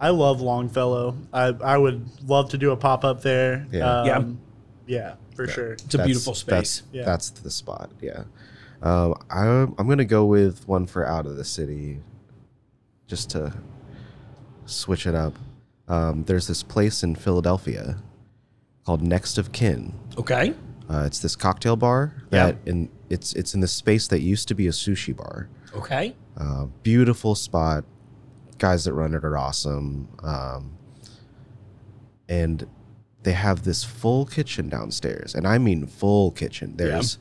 I 0.00 0.10
love 0.10 0.40
Longfellow. 0.40 1.16
I 1.32 1.46
I 1.62 1.76
would 1.78 2.06
love 2.28 2.50
to 2.50 2.58
do 2.58 2.70
a 2.70 2.76
pop 2.76 3.04
up 3.04 3.22
there. 3.22 3.66
Yeah. 3.72 4.04
Yeah. 4.04 4.16
Um, 4.18 4.40
yeah, 4.86 5.14
for 5.34 5.46
sure. 5.46 5.72
It's 5.72 5.82
a 5.94 5.98
That's- 5.98 6.06
beautiful 6.06 6.32
That's, 6.32 6.70
space. 6.70 6.82
Yeah. 6.92 7.04
that's 7.04 7.30
the 7.30 7.50
spot. 7.50 7.90
Yeah. 8.00 8.24
Um, 8.80 9.14
I, 9.28 9.44
I'm 9.44 9.86
going 9.86 9.98
to 9.98 10.04
go 10.04 10.24
with 10.24 10.66
one 10.68 10.86
for 10.86 11.04
out 11.06 11.26
of 11.26 11.36
the 11.36 11.44
city 11.44 11.98
just 13.08 13.28
to 13.30 13.52
switch 14.66 15.06
it 15.06 15.14
up. 15.14 15.34
Um, 15.88 16.24
there's 16.24 16.46
this 16.46 16.62
place 16.62 17.02
in 17.02 17.16
Philadelphia 17.16 17.98
called 18.86 19.02
Next 19.02 19.36
of 19.36 19.52
Kin. 19.52 19.92
Okay. 20.16 20.54
Uh, 20.88 21.02
it's 21.06 21.18
this 21.18 21.36
cocktail 21.36 21.76
bar 21.76 22.14
that 22.30 22.56
in 22.64 22.88
it's 23.10 23.34
it's 23.34 23.52
in 23.54 23.60
the 23.60 23.68
space 23.68 24.06
that 24.08 24.20
used 24.20 24.48
to 24.48 24.54
be 24.54 24.66
a 24.68 24.70
sushi 24.70 25.14
bar. 25.14 25.48
Okay. 25.74 26.14
Uh, 26.36 26.66
beautiful 26.82 27.34
spot. 27.34 27.84
Guys 28.58 28.84
that 28.84 28.92
run 28.92 29.14
it 29.14 29.24
are 29.24 29.38
awesome. 29.38 30.08
Um, 30.22 30.76
and 32.28 32.66
they 33.22 33.32
have 33.32 33.62
this 33.64 33.84
full 33.84 34.26
kitchen 34.26 34.68
downstairs, 34.68 35.34
and 35.34 35.46
I 35.46 35.58
mean 35.58 35.86
full 35.86 36.30
kitchen. 36.30 36.76
There's 36.76 37.18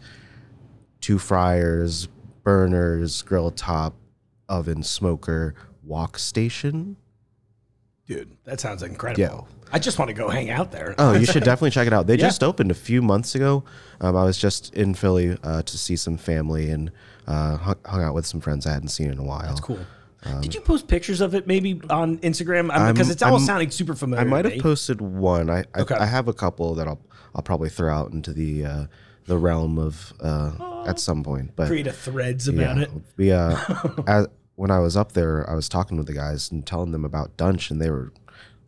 two 1.02 1.18
fryers, 1.20 2.08
burners, 2.44 3.22
grill 3.22 3.52
top, 3.52 3.96
oven, 4.50 4.84
smoker, 4.84 5.56
wok 5.84 6.18
station. 6.18 6.98
Dude, 8.06 8.38
that 8.46 8.60
sounds 8.60 8.84
incredible. 8.84 9.48
Yeah. 9.50 9.54
I 9.74 9.80
just 9.80 10.00
want 10.00 10.08
to 10.08 10.14
go 10.14 10.30
hang 10.30 10.50
out 10.50 10.72
there. 10.72 10.96
Oh, 10.98 11.12
you 11.14 11.26
should 11.26 11.44
definitely 11.44 11.72
check 11.72 11.88
it 11.88 11.94
out. 11.94 12.08
They 12.08 12.14
Yeah. 12.16 12.28
just 12.28 12.42
opened 12.42 12.72
a 12.72 12.76
few 12.76 13.02
months 13.02 13.36
ago. 13.36 13.66
Um, 14.00 14.16
I 14.16 14.24
was 14.24 14.38
just 14.38 14.74
in 14.74 14.94
Philly 14.94 15.38
uh, 15.44 15.62
to 15.64 15.78
see 15.78 15.98
some 15.98 16.16
family 16.16 16.70
and 16.70 16.90
uh, 17.28 17.58
hung, 17.58 17.76
hung 17.86 18.02
out 18.02 18.14
with 18.14 18.26
some 18.26 18.40
friends 18.40 18.66
I 18.66 18.72
hadn't 18.72 18.90
seen 18.90 19.12
in 19.12 19.20
a 19.20 19.24
while. 19.24 19.42
That's 19.42 19.60
cool. 19.60 19.80
Did 20.42 20.56
you 20.56 20.62
post 20.62 20.88
pictures 20.88 21.22
of 21.22 21.36
it 21.36 21.48
maybe 21.48 21.80
on 21.90 22.18
Instagram? 22.20 22.66
Um, 22.66 22.72
I'm- 22.72 22.94
because 22.94 23.10
it's 23.10 23.22
all 23.24 23.36
I'm- 23.36 23.46
sounding 23.46 23.72
super 23.72 23.94
familiar. 23.96 24.26
I 24.26 24.30
might 24.30 24.46
have 24.46 24.60
posted 24.62 25.00
one. 25.02 25.50
I 25.50 25.64
I, 25.76 25.82
Okay. 25.82 25.96
I 25.96 26.06
have 26.06 26.28
a 26.28 26.34
couple 26.34 26.76
that 26.76 26.88
I'll 26.88 27.00
I'll 27.36 27.44
probably 27.44 27.70
throw 27.70 27.94
out 27.94 28.12
into 28.12 28.34
the 28.34 28.66
uh, 28.66 28.86
the 29.26 29.38
realm 29.38 29.78
of 29.78 30.14
uh, 30.20 30.84
at 30.88 31.00
some 31.00 31.24
point. 31.24 31.52
But 31.56 31.68
create 31.68 31.88
a 31.88 31.94
threads 31.94 32.48
about 32.48 32.78
yeah, 32.78 32.84
it. 32.84 32.92
we 33.16 33.32
uh, 33.32 33.58
as, 34.08 34.28
when 34.56 34.72
I 34.72 34.80
was 34.80 34.98
up 34.98 35.12
there, 35.12 35.48
I 35.50 35.54
was 35.54 35.70
talking 35.70 35.98
with 35.98 36.08
the 36.08 36.14
guys 36.14 36.50
and 36.52 36.66
telling 36.66 36.92
them 36.92 37.06
about 37.06 37.38
Dunch, 37.38 37.70
and 37.70 37.80
they 37.82 37.92
were 37.92 38.12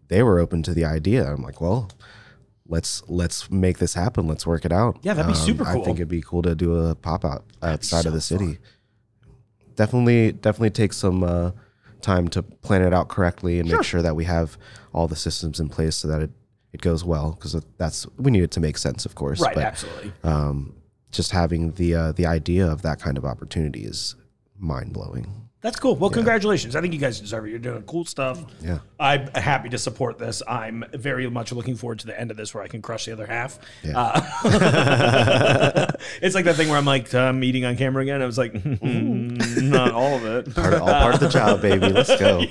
they 0.08 0.22
were 0.24 0.40
open 0.40 0.62
to 0.64 0.74
the 0.74 0.86
idea. 0.86 1.26
I'm 1.34 1.42
like, 1.42 1.60
well, 1.62 1.90
let's 2.68 3.02
let's 3.08 3.50
make 3.50 3.80
this 3.80 3.96
happen. 3.96 4.28
Let's 4.28 4.46
work 4.46 4.66
it 4.66 4.72
out. 4.72 4.96
Um, 4.96 5.02
Yeah, 5.04 5.14
that'd 5.16 5.32
be 5.32 5.38
super 5.38 5.66
I 5.66 5.74
cool. 5.74 5.86
think 5.86 5.98
it'd 5.98 6.08
be 6.10 6.22
cool 6.22 6.44
to 6.44 6.54
do 6.56 6.76
a 6.76 6.96
pop 6.96 7.26
out 7.26 7.44
outside 7.62 8.04
so 8.04 8.10
of 8.10 8.14
the 8.14 8.22
city. 8.22 8.60
Definitely, 9.80 10.34
definitely 10.34 10.72
take 10.72 10.92
some 10.92 11.24
uh, 11.24 11.52
time 12.02 12.28
to 12.28 12.44
plan 12.44 12.82
it 12.82 12.94
out 12.94 13.08
correctly 13.08 13.60
and 13.60 13.72
make 13.72 13.84
sure 13.84 14.02
that 14.02 14.14
we 14.14 14.26
have 14.26 14.58
all 14.92 15.08
the 15.08 15.16
systems 15.16 15.58
in 15.58 15.70
place 15.70 15.96
so 15.96 16.10
that 16.10 16.22
it, 16.22 16.32
it 16.74 16.82
goes 16.82 17.06
well 17.06 17.32
because 17.32 17.56
that's 17.78 18.06
we 18.18 18.30
need 18.30 18.44
it 18.44 18.52
to 18.52 18.60
make 18.60 18.78
sense, 18.78 19.06
of 19.06 19.16
course. 19.16 19.40
Right, 19.40 19.56
but 19.56 19.64
absolutely. 19.64 20.12
um, 20.26 20.76
just 21.12 21.32
having 21.32 21.72
the 21.72 21.96
uh, 21.96 22.12
the 22.12 22.26
idea 22.26 22.70
of 22.70 22.82
that 22.82 23.00
kind 23.00 23.18
of 23.18 23.24
opportunity 23.24 23.86
is 23.86 24.18
mind 24.58 24.92
blowing. 24.92 25.50
That's 25.62 25.78
cool. 25.78 25.98
Well, 25.98 26.10
congratulations. 26.10 26.74
I 26.78 26.82
think 26.82 26.94
you 26.94 27.02
guys 27.02 27.20
deserve 27.20 27.46
it. 27.46 27.50
You're 27.50 27.60
doing 27.60 27.84
cool 27.84 28.06
stuff. 28.06 28.42
Yeah. 28.62 28.80
I'm 28.98 29.28
happy 29.36 29.68
to 29.70 29.78
support 29.78 30.18
this. 30.18 30.42
I'm 30.48 30.86
very 30.94 31.30
much 31.30 31.52
looking 31.52 31.76
forward 31.76 32.00
to 32.00 32.08
the 32.08 32.18
end 32.18 32.32
of 32.32 32.38
this 32.38 32.54
where 32.54 32.64
I 32.64 32.70
can 32.70 32.82
crush 32.82 33.08
the 33.08 33.12
other 33.12 33.26
half. 33.26 33.60
Yeah. 33.84 34.00
Uh, 34.00 35.92
it's 36.22 36.34
like 36.34 36.46
that 36.46 36.56
thing 36.56 36.70
where 36.70 36.78
I'm 36.78 36.86
like, 36.86 37.14
I'm 37.14 37.44
eating 37.44 37.66
on 37.66 37.76
camera 37.76 38.04
again. 38.04 38.22
I 38.22 38.26
was 38.26 38.38
like, 38.38 38.54
not 39.70 39.92
all 39.92 40.16
of 40.16 40.26
it. 40.26 40.54
Part 40.56 40.74
of, 40.74 40.82
all 40.82 40.88
part 40.90 41.14
of 41.16 41.20
the 41.22 41.30
job, 41.30 41.62
baby. 41.62 41.90
Let's 41.90 42.16
go. 42.20 42.44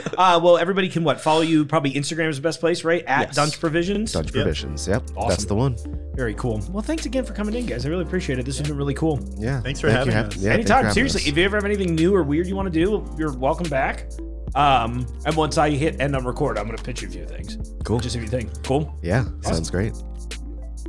Uh, 0.16 0.40
well, 0.42 0.56
everybody 0.56 0.88
can 0.88 1.04
what? 1.04 1.20
Follow 1.20 1.42
you. 1.42 1.66
Probably 1.66 1.92
Instagram 1.92 2.30
is 2.30 2.36
the 2.36 2.42
best 2.42 2.58
place, 2.58 2.84
right? 2.84 3.04
At 3.04 3.28
Yes. 3.28 3.36
Dunch 3.36 3.60
Provisions. 3.60 4.12
Dunch 4.12 4.32
provisions. 4.32 4.88
Yep, 4.88 5.02
Awesome. 5.14 5.28
that's 5.28 5.44
the 5.44 5.54
one. 5.54 5.76
Very 6.14 6.32
cool. 6.32 6.62
Well, 6.70 6.82
thanks 6.82 7.04
again 7.04 7.22
for 7.26 7.34
coming 7.34 7.54
in, 7.54 7.66
guys. 7.66 7.84
I 7.84 7.90
really 7.90 8.04
appreciate 8.04 8.38
it. 8.38 8.46
This 8.46 8.56
has 8.56 8.66
been 8.66 8.78
really 8.78 8.94
cool. 8.94 9.20
Yeah. 9.36 9.60
Thanks 9.60 9.78
for 9.78 9.90
Thank 9.90 10.06
you. 10.06 10.12
having 10.12 10.32
us. 10.32 10.42
Yeah, 10.42 10.52
Anytime. 10.54 10.90
Seriously, 10.90 11.20
us. 11.20 11.28
if 11.28 11.36
you 11.36 11.44
ever 11.44 11.56
have 11.58 11.66
anything 11.66 11.94
new 11.94 12.14
or 12.14 12.22
weird 12.22 12.46
you 12.46 12.56
want 12.56 12.72
to 12.72 12.72
do, 12.72 13.04
you're 13.18 13.36
welcome 13.36 13.68
back. 13.68 14.10
Um, 14.54 15.06
and 15.26 15.36
once 15.36 15.58
I 15.58 15.68
hit 15.68 16.00
end 16.00 16.16
on 16.16 16.24
record, 16.24 16.56
I'm 16.56 16.64
going 16.64 16.78
to 16.78 16.82
pitch 16.82 17.02
you 17.02 17.08
a 17.08 17.10
few 17.10 17.26
things. 17.26 17.58
Cool. 17.84 18.00
Just 18.00 18.16
if 18.16 18.22
you 18.22 18.28
think. 18.28 18.50
Cool. 18.64 18.98
yeah, 19.02 19.26
sounds 19.42 19.68
great. 19.70 19.92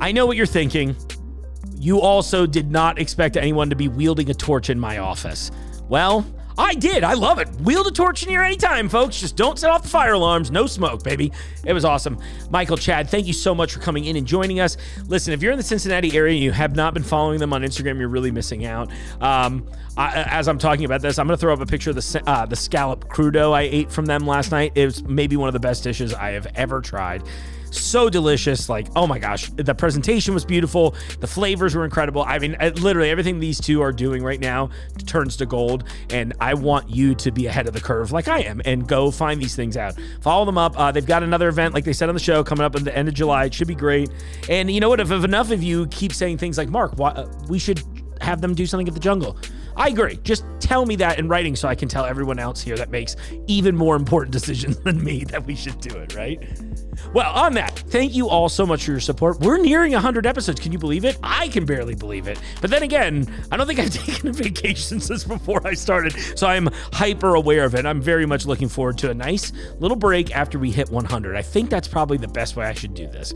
I 0.00 0.10
know 0.10 0.24
what 0.24 0.38
you're 0.38 0.46
thinking. 0.46 0.96
You 1.76 2.00
also 2.00 2.46
did 2.46 2.70
not 2.70 2.98
expect 2.98 3.36
anyone 3.36 3.70
to 3.70 3.76
be 3.76 3.88
wielding 3.88 4.30
a 4.30 4.34
torch 4.34 4.70
in 4.70 4.78
my 4.78 4.98
office. 4.98 5.50
Well, 5.88 6.26
I 6.58 6.74
did. 6.74 7.04
I 7.04 7.14
love 7.14 7.38
it. 7.38 7.48
Wield 7.60 7.86
a 7.86 7.92
torch 7.92 8.24
in 8.24 8.30
here 8.30 8.42
anytime, 8.42 8.88
folks. 8.88 9.20
Just 9.20 9.36
don't 9.36 9.56
set 9.56 9.70
off 9.70 9.82
the 9.84 9.88
fire 9.88 10.14
alarms. 10.14 10.50
No 10.50 10.66
smoke, 10.66 11.04
baby. 11.04 11.30
It 11.64 11.72
was 11.72 11.84
awesome. 11.84 12.18
Michael, 12.50 12.76
Chad, 12.76 13.08
thank 13.08 13.28
you 13.28 13.32
so 13.32 13.54
much 13.54 13.72
for 13.72 13.78
coming 13.78 14.06
in 14.06 14.16
and 14.16 14.26
joining 14.26 14.58
us. 14.58 14.76
Listen, 15.06 15.32
if 15.32 15.40
you're 15.40 15.52
in 15.52 15.56
the 15.58 15.62
Cincinnati 15.62 16.16
area 16.16 16.34
and 16.34 16.42
you 16.42 16.50
have 16.50 16.74
not 16.74 16.94
been 16.94 17.04
following 17.04 17.38
them 17.38 17.52
on 17.52 17.62
Instagram, 17.62 18.00
you're 18.00 18.08
really 18.08 18.32
missing 18.32 18.66
out. 18.66 18.90
Um, 19.20 19.68
I, 19.96 20.24
as 20.24 20.48
I'm 20.48 20.58
talking 20.58 20.84
about 20.84 21.00
this, 21.00 21.20
I'm 21.20 21.28
going 21.28 21.36
to 21.36 21.40
throw 21.40 21.52
up 21.52 21.60
a 21.60 21.66
picture 21.66 21.90
of 21.90 21.96
the 21.96 22.22
uh, 22.26 22.44
the 22.44 22.56
scallop 22.56 23.08
crudo 23.08 23.52
I 23.52 23.62
ate 23.62 23.92
from 23.92 24.06
them 24.06 24.26
last 24.26 24.50
night. 24.50 24.72
It 24.74 24.84
was 24.84 25.04
maybe 25.04 25.36
one 25.36 25.48
of 25.48 25.52
the 25.52 25.60
best 25.60 25.84
dishes 25.84 26.12
I 26.12 26.30
have 26.30 26.48
ever 26.56 26.80
tried 26.80 27.22
so 27.70 28.08
delicious. 28.08 28.68
Like, 28.68 28.88
oh 28.96 29.06
my 29.06 29.18
gosh, 29.18 29.50
the 29.50 29.74
presentation 29.74 30.34
was 30.34 30.44
beautiful. 30.44 30.94
The 31.20 31.26
flavors 31.26 31.74
were 31.74 31.84
incredible. 31.84 32.22
I 32.22 32.38
mean, 32.38 32.56
literally 32.76 33.10
everything 33.10 33.38
these 33.38 33.60
two 33.60 33.80
are 33.82 33.92
doing 33.92 34.22
right 34.22 34.40
now 34.40 34.70
turns 35.06 35.36
to 35.38 35.46
gold. 35.46 35.84
And 36.10 36.34
I 36.40 36.54
want 36.54 36.90
you 36.90 37.14
to 37.16 37.30
be 37.30 37.46
ahead 37.46 37.66
of 37.66 37.74
the 37.74 37.80
curve 37.80 38.12
like 38.12 38.28
I 38.28 38.40
am 38.40 38.60
and 38.64 38.86
go 38.86 39.10
find 39.10 39.40
these 39.40 39.56
things 39.56 39.76
out. 39.76 39.94
Follow 40.20 40.44
them 40.44 40.58
up. 40.58 40.78
Uh, 40.78 40.92
they've 40.92 41.06
got 41.06 41.22
another 41.22 41.48
event, 41.48 41.74
like 41.74 41.84
they 41.84 41.92
said 41.92 42.08
on 42.08 42.14
the 42.14 42.20
show, 42.20 42.42
coming 42.44 42.64
up 42.64 42.74
at 42.74 42.84
the 42.84 42.96
end 42.96 43.08
of 43.08 43.14
July. 43.14 43.44
It 43.46 43.54
should 43.54 43.68
be 43.68 43.74
great. 43.74 44.10
And 44.48 44.70
you 44.70 44.80
know 44.80 44.88
what? 44.88 45.00
If, 45.00 45.10
if 45.10 45.24
enough 45.24 45.50
of 45.50 45.62
you 45.62 45.86
keep 45.88 46.12
saying 46.12 46.38
things 46.38 46.58
like, 46.58 46.68
Mark, 46.68 46.98
why, 46.98 47.10
uh, 47.10 47.28
we 47.48 47.58
should 47.58 47.82
have 48.20 48.40
them 48.40 48.54
do 48.54 48.66
something 48.66 48.88
at 48.88 48.94
the 48.94 49.00
jungle. 49.00 49.38
I 49.78 49.88
agree. 49.88 50.18
Just 50.24 50.44
tell 50.58 50.84
me 50.84 50.96
that 50.96 51.20
in 51.20 51.28
writing 51.28 51.54
so 51.54 51.68
I 51.68 51.76
can 51.76 51.88
tell 51.88 52.04
everyone 52.04 52.40
else 52.40 52.60
here 52.60 52.76
that 52.76 52.90
makes 52.90 53.14
even 53.46 53.76
more 53.76 53.94
important 53.94 54.32
decisions 54.38 54.76
than 54.80 55.02
me 55.02 55.24
that 55.24 55.46
we 55.46 55.54
should 55.54 55.80
do 55.80 55.96
it, 55.96 56.14
right? 56.16 56.42
Well, 57.14 57.32
on 57.32 57.54
that, 57.54 57.78
thank 57.88 58.14
you 58.14 58.28
all 58.28 58.48
so 58.48 58.66
much 58.66 58.84
for 58.84 58.90
your 58.90 59.00
support. 59.00 59.38
We're 59.40 59.58
nearing 59.58 59.92
100 59.92 60.26
episodes. 60.26 60.60
Can 60.60 60.72
you 60.72 60.78
believe 60.78 61.04
it? 61.04 61.16
I 61.22 61.48
can 61.48 61.64
barely 61.64 61.94
believe 61.94 62.26
it. 62.26 62.40
But 62.60 62.70
then 62.70 62.82
again, 62.82 63.32
I 63.52 63.56
don't 63.56 63.66
think 63.68 63.78
I've 63.78 63.90
taken 64.04 64.28
a 64.28 64.32
vacation 64.32 65.00
since 65.00 65.24
before 65.24 65.64
I 65.66 65.74
started, 65.74 66.12
so 66.36 66.48
I'm 66.48 66.68
hyper 66.92 67.36
aware 67.36 67.64
of 67.64 67.74
it. 67.76 67.86
I'm 67.86 68.02
very 68.02 68.26
much 68.26 68.46
looking 68.46 68.68
forward 68.68 68.98
to 68.98 69.10
a 69.10 69.14
nice 69.14 69.52
little 69.78 69.96
break 69.96 70.34
after 70.36 70.58
we 70.58 70.72
hit 70.72 70.90
100. 70.90 71.36
I 71.36 71.42
think 71.42 71.70
that's 71.70 71.88
probably 71.88 72.18
the 72.18 72.28
best 72.28 72.56
way 72.56 72.66
I 72.66 72.74
should 72.74 72.94
do 72.94 73.06
this. 73.06 73.32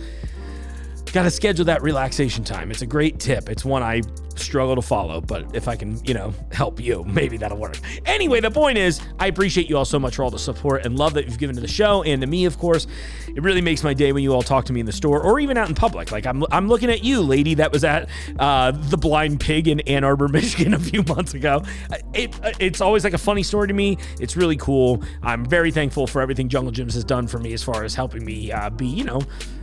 Got 1.12 1.24
to 1.24 1.30
schedule 1.30 1.66
that 1.66 1.82
relaxation 1.82 2.42
time. 2.42 2.70
It's 2.70 2.80
a 2.80 2.86
great 2.86 3.18
tip. 3.18 3.50
It's 3.50 3.66
one 3.66 3.82
I 3.82 4.00
struggle 4.34 4.74
to 4.76 4.82
follow, 4.82 5.20
but 5.20 5.54
if 5.54 5.68
I 5.68 5.76
can, 5.76 6.02
you 6.06 6.14
know, 6.14 6.32
help 6.52 6.80
you, 6.80 7.04
maybe 7.06 7.36
that'll 7.36 7.58
work. 7.58 7.78
Anyway, 8.06 8.40
the 8.40 8.50
point 8.50 8.78
is, 8.78 9.00
I 9.18 9.26
appreciate 9.26 9.68
you 9.68 9.76
all 9.76 9.84
so 9.84 9.98
much 9.98 10.16
for 10.16 10.24
all 10.24 10.30
the 10.30 10.38
support 10.38 10.86
and 10.86 10.98
love 10.98 11.12
that 11.14 11.26
you've 11.26 11.38
given 11.38 11.54
to 11.56 11.60
the 11.60 11.68
show 11.68 12.02
and 12.02 12.22
to 12.22 12.26
me, 12.26 12.46
of 12.46 12.58
course. 12.58 12.86
It 13.28 13.42
really 13.42 13.60
makes 13.60 13.82
my 13.82 13.94
day 13.94 14.12
when 14.12 14.22
you 14.22 14.32
all 14.32 14.42
talk 14.42 14.66
to 14.66 14.72
me 14.72 14.80
in 14.80 14.86
the 14.86 14.92
store 14.92 15.22
or 15.22 15.40
even 15.40 15.56
out 15.56 15.68
in 15.68 15.74
public. 15.74 16.12
Like 16.12 16.26
I'm, 16.26 16.44
I'm 16.50 16.68
looking 16.68 16.90
at 16.90 17.04
you, 17.04 17.20
lady, 17.20 17.54
that 17.54 17.72
was 17.72 17.84
at 17.84 18.08
uh, 18.38 18.72
the 18.72 18.96
Blind 18.96 19.40
Pig 19.40 19.68
in 19.68 19.80
Ann 19.80 20.04
Arbor, 20.04 20.28
Michigan, 20.32 20.74
a 20.74 20.78
few 20.78 21.02
months 21.02 21.34
ago. 21.34 21.62
It, 22.14 22.34
it's 22.58 22.80
always 22.80 23.04
like 23.04 23.12
a 23.12 23.18
funny 23.18 23.42
story 23.42 23.68
to 23.68 23.74
me. 23.74 23.98
It's 24.18 24.36
really 24.36 24.56
cool. 24.56 25.02
I'm 25.22 25.44
very 25.44 25.70
thankful 25.70 26.06
for 26.06 26.22
everything 26.22 26.48
Jungle 26.48 26.72
Jim's 26.72 26.94
has 26.94 27.04
done 27.04 27.26
for 27.26 27.38
me 27.38 27.52
as 27.52 27.62
far 27.62 27.84
as 27.84 27.94
helping 27.94 28.24
me 28.24 28.50
uh, 28.50 28.70
be, 28.70 28.86
you 28.86 29.04
know, 29.04 29.20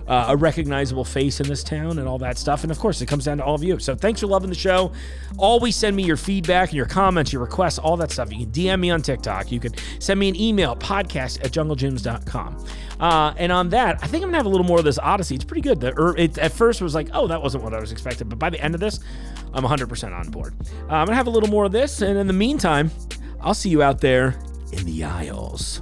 uh, 0.10 0.26
a 0.30 0.36
recognizable 0.36 1.06
face 1.06 1.40
in 1.40 1.48
this 1.48 1.64
town 1.64 2.00
and 2.00 2.08
all 2.08 2.18
that 2.18 2.38
stuff. 2.38 2.64
And 2.64 2.72
of 2.72 2.80
course, 2.80 3.00
it 3.00 3.06
comes 3.06 3.26
down 3.26 3.38
to 3.38 3.44
all 3.44 3.54
of 3.54 3.64
you. 3.64 3.78
So 3.78 3.96
thanks 3.96 4.20
for 4.20 4.28
loving 4.28 4.50
the 4.50 4.56
show. 4.56 4.92
Always 5.38 5.76
send 5.76 5.96
me 5.96 6.04
your 6.04 6.18
feedback 6.18 6.70
and 6.70 6.76
your 6.76 6.88
comments, 6.88 7.32
your 7.32 7.44
requests, 7.44 7.78
all 7.78 7.96
that 7.98 8.12
stuff. 8.12 8.32
You 8.32 8.40
can 8.40 8.52
DM 8.52 8.80
me 8.80 8.90
on 8.90 9.04
TikTok. 9.04 9.52
You 9.52 9.60
can 9.60 9.74
send 10.00 10.20
me 10.20 10.28
an 10.28 10.36
email, 10.36 10.76
podcast 10.76 11.46
at 11.46 11.52
junglejims.com. 11.52 12.66
Uh, 13.00 13.34
and 13.38 13.52
on 13.52 13.70
that, 13.70 14.00
I 14.04 14.08
think 14.08 14.24
I'm 14.24 14.30
gonna 14.30 14.38
have 14.38 14.48
a 14.48 14.50
little 14.50 14.66
more 14.66 14.80
of 14.80 14.84
this 14.84 14.98
Odyssey. 14.98 15.36
It's 15.36 15.46
pretty 15.46 15.62
good. 15.62 15.80
The, 15.80 15.98
er, 15.98 16.18
it, 16.18 16.38
at 16.40 16.52
first 16.52 16.82
was 16.82 16.96
like, 16.96 17.10
oh, 17.14 17.28
that 17.28 17.42
wasn't 17.42 17.64
what 17.64 17.76
I 17.76 17.80
was 17.80 17.92
expecting. 17.92 18.28
But 18.28 18.40
by 18.40 18.50
the 18.50 18.60
end 18.60 18.74
of 18.74 18.82
this, 18.82 19.00
I'm 19.54 19.64
100% 19.64 20.12
on 20.12 20.32
board. 20.32 20.56
Uh, 20.90 20.96
I'm 20.96 21.06
gonna 21.06 21.16
have 21.16 21.28
a 21.28 21.32
little 21.32 21.50
more 21.50 21.66
of 21.66 21.72
this. 21.72 22.02
And 22.02 22.18
in 22.18 22.26
the 22.26 22.34
meantime, 22.34 22.92
I'll 23.40 23.54
see 23.54 23.70
you 23.70 23.84
out 23.84 24.02
there 24.02 24.40
in 24.74 24.86
the 24.86 25.04
aisles. 25.04 25.82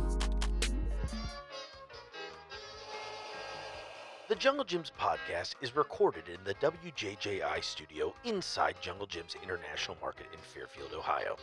Jungle 4.37 4.65
Jim's 4.65 4.91
podcast 4.99 5.55
is 5.61 5.75
recorded 5.75 6.25
in 6.29 6.37
the 6.43 6.53
WJJI 6.55 7.63
studio 7.63 8.13
inside 8.23 8.75
Jungle 8.79 9.07
Jim's 9.07 9.35
International 9.41 9.97
Market 9.99 10.27
in 10.31 10.37
Fairfield, 10.39 10.93
Ohio. 10.93 11.37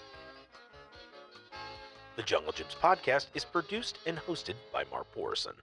The 2.14 2.22
Jungle 2.22 2.52
Jim's 2.52 2.76
podcast 2.80 3.26
is 3.34 3.44
produced 3.44 3.98
and 4.06 4.16
hosted 4.16 4.54
by 4.72 4.84
Mark 4.92 5.12
Borison. 5.12 5.54